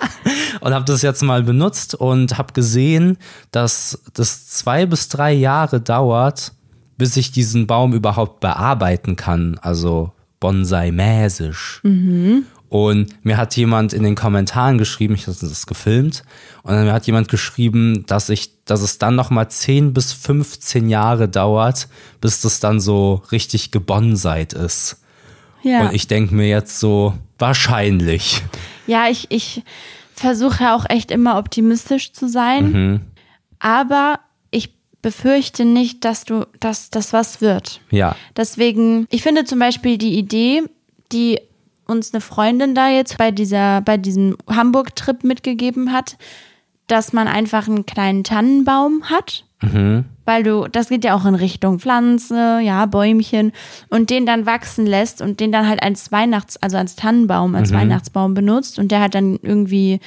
und 0.60 0.74
habe 0.74 0.84
das 0.84 1.00
jetzt 1.00 1.22
mal 1.22 1.42
benutzt 1.44 1.94
und 1.94 2.36
habe 2.36 2.52
gesehen, 2.52 3.16
dass 3.52 4.02
das 4.12 4.48
zwei 4.48 4.84
bis 4.84 5.08
drei 5.08 5.32
Jahre 5.32 5.80
dauert, 5.80 6.52
bis 6.96 7.16
ich 7.16 7.32
diesen 7.32 7.66
Baum 7.66 7.92
überhaupt 7.92 8.40
bearbeiten 8.40 9.16
kann, 9.16 9.58
also 9.60 10.12
Bonsai-mäßig. 10.40 11.80
Und 12.68 13.24
mir 13.24 13.36
hat 13.36 13.54
jemand 13.56 13.92
in 13.92 14.02
den 14.02 14.14
Kommentaren 14.14 14.78
geschrieben, 14.78 15.14
ich 15.14 15.26
habe 15.26 15.36
das 15.38 15.66
gefilmt, 15.66 16.24
und 16.62 16.72
dann 16.72 16.90
hat 16.90 17.06
jemand 17.06 17.28
geschrieben, 17.28 18.06
dass 18.06 18.28
ich, 18.28 18.64
dass 18.64 18.80
es 18.80 18.98
dann 18.98 19.14
noch 19.14 19.30
mal 19.30 19.48
10 19.48 19.92
bis 19.92 20.12
15 20.12 20.88
Jahre 20.88 21.28
dauert, 21.28 21.88
bis 22.20 22.40
das 22.40 22.60
dann 22.60 22.80
so 22.80 23.22
richtig 23.30 23.72
gebonsait 23.72 24.52
ist. 24.52 25.02
ja. 25.62 25.82
Und 25.82 25.94
ich 25.94 26.06
denke 26.06 26.34
mir 26.34 26.48
jetzt 26.48 26.80
so, 26.80 27.14
wahrscheinlich. 27.38 28.42
Ja, 28.86 29.08
ich, 29.08 29.26
ich 29.30 29.62
versuche 30.14 30.64
ja 30.64 30.74
auch 30.74 30.86
echt 30.88 31.10
immer 31.10 31.36
optimistisch 31.38 32.12
zu 32.12 32.28
sein. 32.28 32.72
Mhm. 32.72 33.00
Aber 33.58 34.18
befürchte 35.02 35.64
nicht, 35.64 36.04
dass 36.04 36.24
du, 36.24 36.46
dass 36.60 36.90
das 36.90 37.12
was 37.12 37.40
wird. 37.40 37.80
Ja. 37.90 38.16
Deswegen, 38.36 39.06
ich 39.10 39.22
finde 39.22 39.44
zum 39.44 39.58
Beispiel 39.58 39.98
die 39.98 40.16
Idee, 40.16 40.62
die 41.10 41.40
uns 41.86 42.14
eine 42.14 42.20
Freundin 42.20 42.74
da 42.74 42.88
jetzt 42.88 43.18
bei 43.18 43.30
dieser, 43.30 43.80
bei 43.80 43.96
diesem 43.96 44.36
Hamburg-Trip 44.48 45.24
mitgegeben 45.24 45.92
hat, 45.92 46.16
dass 46.86 47.12
man 47.12 47.28
einfach 47.28 47.68
einen 47.68 47.84
kleinen 47.84 48.24
Tannenbaum 48.24 49.10
hat. 49.10 49.44
Weil 50.24 50.42
du, 50.42 50.68
das 50.68 50.88
geht 50.88 51.04
ja 51.04 51.14
auch 51.14 51.24
in 51.24 51.34
Richtung 51.34 51.78
Pflanze, 51.78 52.60
ja, 52.62 52.86
Bäumchen 52.86 53.52
und 53.88 54.10
den 54.10 54.26
dann 54.26 54.46
wachsen 54.46 54.86
lässt 54.86 55.20
und 55.20 55.40
den 55.40 55.52
dann 55.52 55.68
halt 55.68 55.82
als 55.82 56.10
Weihnachts-, 56.10 56.56
also 56.60 56.76
als 56.76 56.96
Tannenbaum, 56.96 57.54
als 57.54 57.72
Weihnachtsbaum 57.72 58.34
benutzt 58.34 58.78
und 58.78 58.90
der 58.90 59.00
halt 59.00 59.14
dann 59.14 59.38
irgendwie 59.42 60.00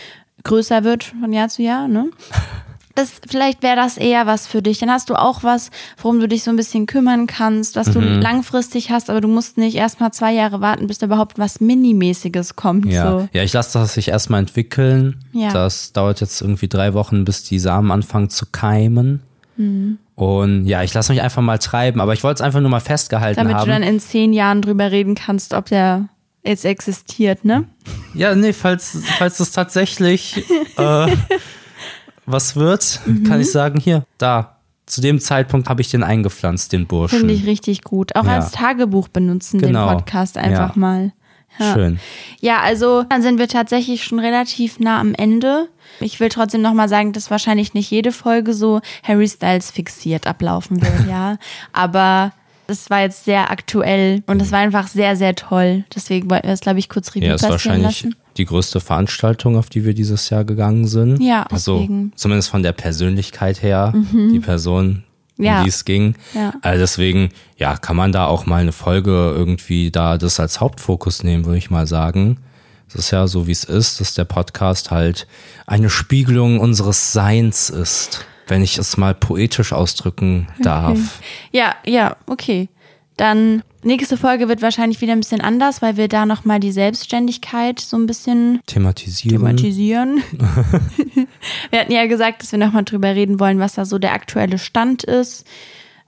größer 0.44 0.84
wird 0.84 1.04
von 1.04 1.34
Jahr 1.34 1.50
zu 1.50 1.64
Jahr, 1.64 1.88
ne? 1.88 2.10
Das, 2.96 3.12
vielleicht 3.28 3.62
wäre 3.62 3.76
das 3.76 3.98
eher 3.98 4.26
was 4.26 4.48
für 4.48 4.62
dich. 4.62 4.80
Dann 4.80 4.90
hast 4.90 5.10
du 5.10 5.16
auch 5.16 5.44
was, 5.44 5.70
worum 6.02 6.20
du 6.22 6.28
dich 6.28 6.44
so 6.44 6.50
ein 6.50 6.56
bisschen 6.56 6.86
kümmern 6.86 7.28
kannst, 7.28 7.76
was 7.76 7.92
du 7.92 8.00
langfristig 8.00 8.90
hast, 8.90 9.10
aber 9.10 9.20
du 9.20 9.28
musst 9.28 9.58
nicht 9.58 9.76
erst 9.76 10.00
mal 10.00 10.12
zwei 10.12 10.34
Jahre 10.34 10.62
warten, 10.62 10.88
bis 10.88 10.98
da 11.00 11.08
überhaupt 11.08 11.38
was 11.38 11.60
Minimäßiges 11.60 12.56
kommt. 12.56 12.86
Ja, 12.86 13.12
So. 13.12 13.30
ja 13.34 13.44
ich 13.44 13.52
lasse 13.52 13.78
das 13.78 13.94
sich 13.94 14.08
erstmal 14.08 14.40
entwickeln. 14.40 15.24
Ja. 15.34 15.52
Das 15.52 15.92
dauert 15.92 16.22
jetzt 16.22 16.42
irgendwie 16.42 16.70
drei 16.70 16.94
Wochen, 16.94 17.26
bis 17.26 17.44
die 17.44 17.60
Samen 17.60 17.92
anfangen 17.92 18.30
zu 18.30 18.46
keimen. 18.46 19.22
Mhm. 19.58 19.98
Und 20.16 20.66
ja, 20.66 20.82
ich 20.82 20.94
lasse 20.94 21.12
mich 21.12 21.22
einfach 21.22 21.42
mal 21.42 21.58
treiben, 21.58 22.00
aber 22.00 22.14
ich 22.14 22.24
wollte 22.24 22.36
es 22.36 22.42
einfach 22.42 22.62
nur 22.62 22.70
mal 22.70 22.80
festgehalten 22.80 23.38
Damit 23.38 23.56
haben. 23.56 23.66
du 23.66 23.72
dann 23.72 23.84
in 23.84 24.00
zehn 24.00 24.32
Jahren 24.32 24.62
drüber 24.62 24.92
reden 24.92 25.16
kannst, 25.16 25.54
ob 25.54 25.66
der 25.66 26.08
jetzt 26.44 26.64
existiert, 26.64 27.44
ne? 27.44 27.66
ja, 28.14 28.34
nee, 28.36 28.54
falls, 28.54 29.00
falls 29.18 29.40
es 29.40 29.52
tatsächlich 29.52 30.38
äh, 30.78 31.08
was 32.26 32.56
wird, 32.56 33.00
Mhm. 33.06 33.24
kann 33.24 33.42
ich 33.42 33.52
sagen, 33.52 33.80
hier, 33.80 34.04
da. 34.18 34.52
Zu 34.88 35.02
dem 35.02 35.20
Zeitpunkt 35.20 35.68
habe 35.68 35.82
ich 35.82 35.90
den 35.90 36.04
eingepflanzt, 36.04 36.72
den 36.72 36.86
Burschen. 36.86 37.18
Finde 37.20 37.34
ich 37.34 37.48
richtig 37.48 37.82
gut. 37.84 38.16
Auch 38.16 38.26
Ja. 38.26 38.36
als 38.36 38.52
Tagebuch 38.52 39.08
benutzen, 39.08 39.60
Genau. 39.60 39.88
den 39.90 39.98
Podcast 39.98 40.38
einfach 40.38 40.76
Ja. 40.76 40.80
mal. 40.80 41.12
Ja. 41.58 41.74
Schön. 41.74 42.00
Ja, 42.40 42.60
also 42.62 43.02
dann 43.04 43.24
sind 43.24 43.40
wir 43.40 43.48
tatsächlich 43.48 44.04
schon 44.04 44.20
relativ 44.20 44.80
nah 44.80 45.00
am 45.00 45.16
Ende. 45.16 45.70
Ich 46.02 46.20
will 46.20 46.30
trotzdem 46.30 46.62
nochmal 46.62 46.88
sagen, 46.88 47.14
dass 47.14 47.32
wahrscheinlich 47.32 47.74
nicht 47.74 47.90
jede 47.90 48.12
Folge 48.12 48.54
so 48.54 48.80
Harry 49.02 49.28
Styles 49.28 49.72
fixiert 49.72 50.28
ablaufen 50.28 50.82
wird, 50.84 50.94
ja. 51.10 51.38
Aber 51.74 52.34
das 52.68 52.90
war 52.92 53.02
jetzt 53.02 53.26
sehr 53.26 53.50
aktuell 53.50 54.22
und 54.28 54.40
das 54.40 54.52
war 54.52 54.60
einfach 54.60 54.88
sehr, 54.88 55.16
sehr 55.16 55.34
toll. 55.36 55.84
Deswegen 55.96 56.30
wollten 56.30 56.46
wir 56.48 56.54
es, 56.54 56.60
glaube 56.62 56.78
ich, 56.78 56.90
kurz 56.90 57.10
Revue 57.16 57.24
Ja, 57.28 57.32
passieren 57.34 57.52
wahrscheinlich 57.54 58.04
lassen. 58.04 58.16
Die 58.38 58.46
größte 58.46 58.80
Veranstaltung, 58.80 59.58
auf 59.58 59.70
die 59.70 59.86
wir 59.86 59.94
dieses 59.94 60.30
Jahr 60.30 60.44
gegangen 60.44 60.88
sind. 60.88 61.22
Ja, 61.22 61.44
also 61.44 61.76
deswegen. 61.80 61.98
Mhm. 62.04 62.12
zumindest 62.16 62.50
von 62.50 62.64
der 62.64 62.74
Persönlichkeit 62.74 63.62
her, 63.64 63.94
die 64.12 64.40
Person, 64.40 65.04
Ja. 65.38 65.60
um 65.60 65.64
die 65.64 65.70
es 65.70 65.86
ging. 65.86 66.16
Ja. 66.34 66.54
Also 66.62 66.80
deswegen, 66.82 67.30
ja, 67.58 67.78
kann 67.78 67.96
man 67.96 68.12
da 68.12 68.26
auch 68.26 68.46
mal 68.46 68.62
eine 68.62 68.72
Folge 68.72 69.34
irgendwie 69.36 69.92
da 69.92 70.18
das 70.18 70.40
als 70.40 70.60
Hauptfokus 70.62 71.24
nehmen, 71.24 71.46
würde 71.46 71.58
ich 71.58 71.70
mal 71.70 71.88
sagen. 71.88 72.38
Es 72.88 72.96
ist 72.96 73.12
ja 73.12 73.26
so, 73.28 73.48
wie 73.48 73.52
es 73.52 73.64
ist, 73.64 74.00
dass 74.00 74.14
der 74.14 74.26
Podcast 74.26 74.92
halt 74.92 75.28
eine 75.66 75.90
Spiegelung 75.90 76.60
unseres 76.60 77.14
Seins 77.14 77.70
ist, 77.70 78.26
wenn 78.48 78.62
ich 78.62 78.78
es 78.78 78.96
mal 78.96 79.16
poetisch 79.16 79.74
ausdrücken 79.74 80.48
darf. 80.62 81.20
Ja, 81.52 81.76
ja, 81.86 82.16
okay. 82.28 82.70
Dann 83.18 83.64
nächste 83.84 84.18
Folge 84.18 84.50
wird 84.50 84.62
wahrscheinlich 84.62 85.00
wieder 85.02 85.14
ein 85.14 85.20
bisschen 85.20 85.42
anders, 85.42 85.82
weil 85.82 85.98
wir 85.98 86.08
da 86.08 86.26
nochmal 86.26 86.60
die 86.60 86.72
Selbstständigkeit 86.72 87.80
so 87.80 87.98
ein 87.98 88.06
bisschen 88.08 88.62
Thematisieren. 88.66 89.38
thematisieren. 89.38 90.24
wir 91.70 91.80
hatten 91.80 91.92
ja 91.92 92.08
gesagt, 92.08 92.42
dass 92.42 92.52
wir 92.52 92.60
nochmal 92.60 92.84
drüber 92.84 93.16
reden 93.16 93.40
wollen, 93.40 93.60
was 93.60 93.74
da 93.74 93.86
so 93.86 94.00
der 94.00 94.14
aktuelle 94.14 94.58
Stand 94.58 95.04
ist. 95.04 95.46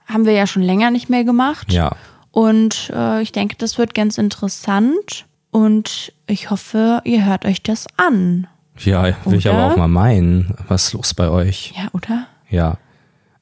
haben 0.06 0.26
wir 0.26 0.32
ja 0.32 0.46
schon 0.46 0.62
länger 0.62 0.90
nicht 0.90 1.08
mehr 1.08 1.24
gemacht. 1.24 1.72
Ja. 1.72 1.92
Und 2.30 2.90
äh, 2.94 3.22
ich 3.22 3.32
denke, 3.32 3.56
das 3.56 3.78
wird 3.78 3.94
ganz 3.94 4.18
interessant. 4.18 5.26
Und 5.50 6.12
ich 6.26 6.50
hoffe, 6.50 7.00
ihr 7.04 7.24
hört 7.24 7.44
euch 7.46 7.62
das 7.62 7.86
an. 7.96 8.46
Ja, 8.78 9.14
will 9.24 9.38
ich 9.38 9.48
aber 9.48 9.64
Oder? 9.64 9.72
auch 9.72 9.76
mal 9.76 9.88
meinen. 9.88 10.54
Was 10.68 10.88
ist 10.88 10.92
los 10.92 11.14
bei 11.14 11.28
euch? 11.28 11.72
Ja, 11.76 11.88
oder? 11.92 12.26
Ja. 12.48 12.76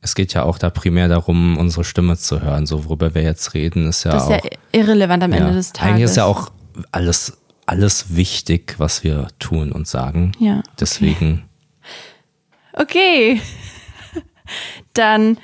Es 0.07 0.15
geht 0.15 0.35
ja 0.35 0.45
auch 0.45 0.57
da 0.59 0.71
primär 0.71 1.09
darum, 1.09 1.57
unsere 1.59 1.83
Stimme 1.83 2.17
zu 2.17 2.41
hören. 2.41 2.65
So, 2.65 2.85
worüber 2.85 3.13
wir 3.17 3.23
jetzt 3.23 3.55
reden, 3.55 3.89
ist 3.89 4.05
ja 4.05 4.13
Das 4.13 4.23
ist 4.23 4.29
auch. 4.31 4.45
ja 4.45 4.51
irrelevant 4.71 5.25
am 5.25 5.33
Ende 5.33 5.49
ja. 5.49 5.55
des 5.55 5.73
Tages. 5.73 5.91
Eigentlich 5.91 6.05
ist 6.05 6.17
ja 6.17 6.25
auch 6.27 6.53
alles, 6.93 7.39
alles 7.67 8.15
wichtig, 8.15 8.77
was 8.79 9.03
wir 9.03 9.27
tun 9.41 9.73
und 9.73 9.89
sagen. 9.89 10.31
Ja, 10.39 10.59
okay. 10.59 10.69
Deswegen, 10.79 11.43
Okay. 12.73 13.41
Dann 14.95 15.39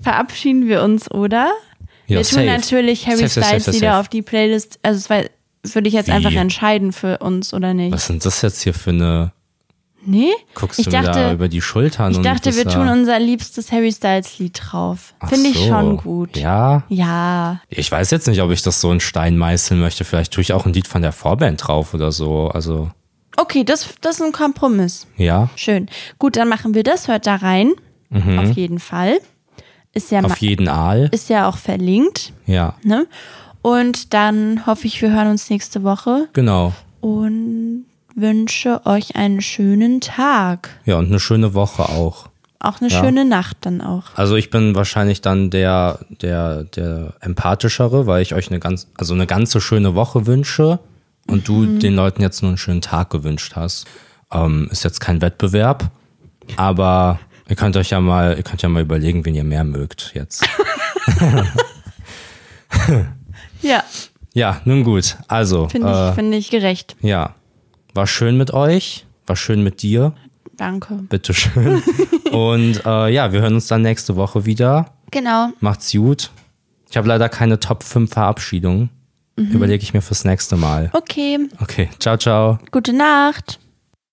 verabschieden 0.00 0.66
wir 0.66 0.82
uns, 0.82 1.08
oder? 1.10 1.52
ja, 2.08 2.16
wir 2.18 2.24
tun 2.24 2.24
safe. 2.24 2.46
natürlich 2.46 3.06
Harry 3.06 3.28
Safe, 3.28 3.44
Styles 3.44 3.64
safe, 3.66 3.76
wieder 3.76 4.00
auf 4.00 4.08
die 4.08 4.22
Playlist. 4.22 4.80
Also 4.82 4.98
es 4.98 5.10
war, 5.10 5.22
würde 5.62 5.88
ich 5.88 5.94
jetzt 5.94 6.08
Wie? 6.08 6.12
einfach 6.12 6.32
entscheiden 6.32 6.92
für 6.92 7.18
uns, 7.18 7.54
oder 7.54 7.72
nicht? 7.72 7.92
Was 7.92 8.06
sind 8.06 8.24
das 8.24 8.42
jetzt 8.42 8.62
hier 8.62 8.74
für 8.74 8.90
eine. 8.90 9.32
Nee? 10.04 10.30
Guckst 10.54 10.78
ich 10.78 10.86
du 10.86 10.90
mir 10.92 11.02
da 11.02 11.12
dachte, 11.12 11.32
über 11.34 11.48
die 11.48 11.60
Schultern 11.60 12.12
ich 12.12 12.18
dachte 12.20 12.54
wir 12.54 12.64
tun 12.64 12.88
unser 12.88 13.18
liebstes 13.18 13.72
Harry 13.72 13.92
Styles 13.92 14.38
Lied 14.38 14.58
drauf. 14.62 15.12
Finde 15.26 15.48
ich 15.50 15.58
so. 15.58 15.66
schon 15.66 15.96
gut. 15.98 16.36
Ja. 16.36 16.84
Ja. 16.88 17.60
Ich 17.68 17.90
weiß 17.90 18.10
jetzt 18.10 18.26
nicht, 18.28 18.40
ob 18.40 18.50
ich 18.50 18.62
das 18.62 18.80
so 18.80 18.90
in 18.92 19.00
Stein 19.00 19.36
meißeln 19.36 19.78
möchte. 19.80 20.04
Vielleicht 20.04 20.32
tue 20.32 20.42
ich 20.42 20.52
auch 20.52 20.66
ein 20.66 20.72
Lied 20.72 20.86
von 20.88 21.02
der 21.02 21.12
Vorband 21.12 21.66
drauf 21.66 21.94
oder 21.94 22.12
so. 22.12 22.48
Also, 22.48 22.90
Okay, 23.36 23.62
das, 23.64 23.88
das 24.00 24.16
ist 24.20 24.22
ein 24.26 24.32
Kompromiss. 24.32 25.06
ja, 25.16 25.48
Schön. 25.56 25.88
Gut, 26.18 26.36
dann 26.36 26.48
machen 26.48 26.74
wir 26.74 26.82
das. 26.82 27.06
Hört 27.08 27.26
da 27.26 27.36
rein. 27.36 27.72
Auf 28.38 28.52
jeden 28.52 28.78
Fall. 28.78 29.18
Ist 29.92 30.10
ja, 30.10 30.20
Mhm. 30.20 30.24
auf 30.26 30.38
jeden 30.38 30.68
Aal. 30.68 31.08
ist 31.12 31.28
ja 31.28 31.48
auch 31.48 31.56
verlinkt. 31.56 32.32
Ja, 32.46 32.74
Ne? 32.82 33.06
Und 33.62 34.14
dann 34.14 34.64
hoffe 34.66 34.86
ich, 34.86 35.02
wir 35.02 35.10
hören 35.10 35.28
uns 35.28 35.50
nächste 35.50 35.82
Woche 35.82 36.28
genau. 36.32 36.72
und 37.00 37.57
wünsche 38.14 38.84
euch 38.86 39.16
einen 39.16 39.40
schönen 39.40 40.00
Tag. 40.00 40.70
Ja, 40.84 40.96
und 40.98 41.06
eine 41.06 41.20
schöne 41.20 41.54
Woche 41.54 41.82
auch. 41.88 42.28
Auch 42.60 42.80
eine 42.80 42.90
Ja. 42.90 42.98
schöne 43.00 43.24
Nacht 43.24 43.58
dann 43.60 43.80
auch. 43.80 44.04
Also 44.16 44.34
ich 44.34 44.50
bin 44.50 44.74
wahrscheinlich 44.74 45.20
dann 45.20 45.50
der, 45.50 46.00
der, 46.10 46.64
der 46.64 47.14
empathischere, 47.20 48.06
weil 48.06 48.22
ich 48.22 48.34
euch 48.34 48.48
eine 48.50 48.58
ganz, 48.58 48.88
also 48.98 49.14
eine 49.14 49.26
ganze 49.26 49.60
schöne 49.60 49.94
Woche 49.94 50.26
wünsche 50.26 50.80
und 51.28 51.46
du 51.46 51.78
den 51.78 51.94
Leuten 51.94 52.20
jetzt 52.22 52.42
nur 52.42 52.48
einen 52.50 52.58
schönen 52.58 52.80
Tag 52.80 53.10
gewünscht 53.10 53.52
hast. 53.54 53.86
Ähm, 54.32 54.68
ist 54.72 54.82
jetzt 54.82 54.98
kein 55.00 55.20
Wettbewerb, 55.20 55.90
aber 56.56 57.20
ihr 57.48 57.54
könnt 57.54 57.76
euch 57.76 57.90
ja 57.90 58.00
mal, 58.00 58.36
ihr 58.36 58.42
könnt 58.42 58.60
ja 58.62 58.68
mal 58.68 58.82
überlegen, 58.82 59.24
wen 59.24 59.34
ihr 59.36 59.44
mehr 59.44 59.64
mögt 59.64 60.10
jetzt. 60.14 60.44
Ja, 63.62 63.82
Ja, 64.34 64.60
nun 64.64 64.84
gut. 64.84 65.16
Also, 65.26 65.68
finde 65.68 65.88
äh, 65.88 66.08
ich, 66.10 66.14
finde 66.14 66.36
ich 66.36 66.50
gerecht. 66.50 66.96
ja, 67.00 67.34
war 67.98 68.06
schön 68.06 68.36
mit 68.36 68.52
euch, 68.54 69.06
war 69.26 69.34
schön 69.34 69.64
mit 69.64 69.82
dir, 69.82 70.14
Danke. 70.56 70.94
bitteschön. 71.08 71.82
und 72.30 72.86
äh, 72.86 73.08
ja, 73.08 73.32
wir 73.32 73.40
hören 73.40 73.54
uns 73.54 73.66
dann 73.66 73.82
nächste 73.82 74.14
Woche 74.14 74.46
wieder. 74.46 74.94
Genau. 75.10 75.48
Macht's 75.58 75.90
gut. 75.90 76.30
Ich 76.88 76.96
habe 76.96 77.08
leider 77.08 77.28
keine 77.28 77.58
Top 77.58 77.82
5 77.82 78.10
Verabschiedungen. 78.10 78.90
Überlege 79.34 79.82
ich 79.82 79.94
mir 79.94 80.00
fürs 80.00 80.24
nächste 80.24 80.56
Mal. 80.56 80.90
Okay. 80.92 81.38
Okay, 81.60 81.88
ciao, 81.98 82.16
ciao. 82.16 82.58
Gute 82.70 82.92
Nacht. 82.92 83.58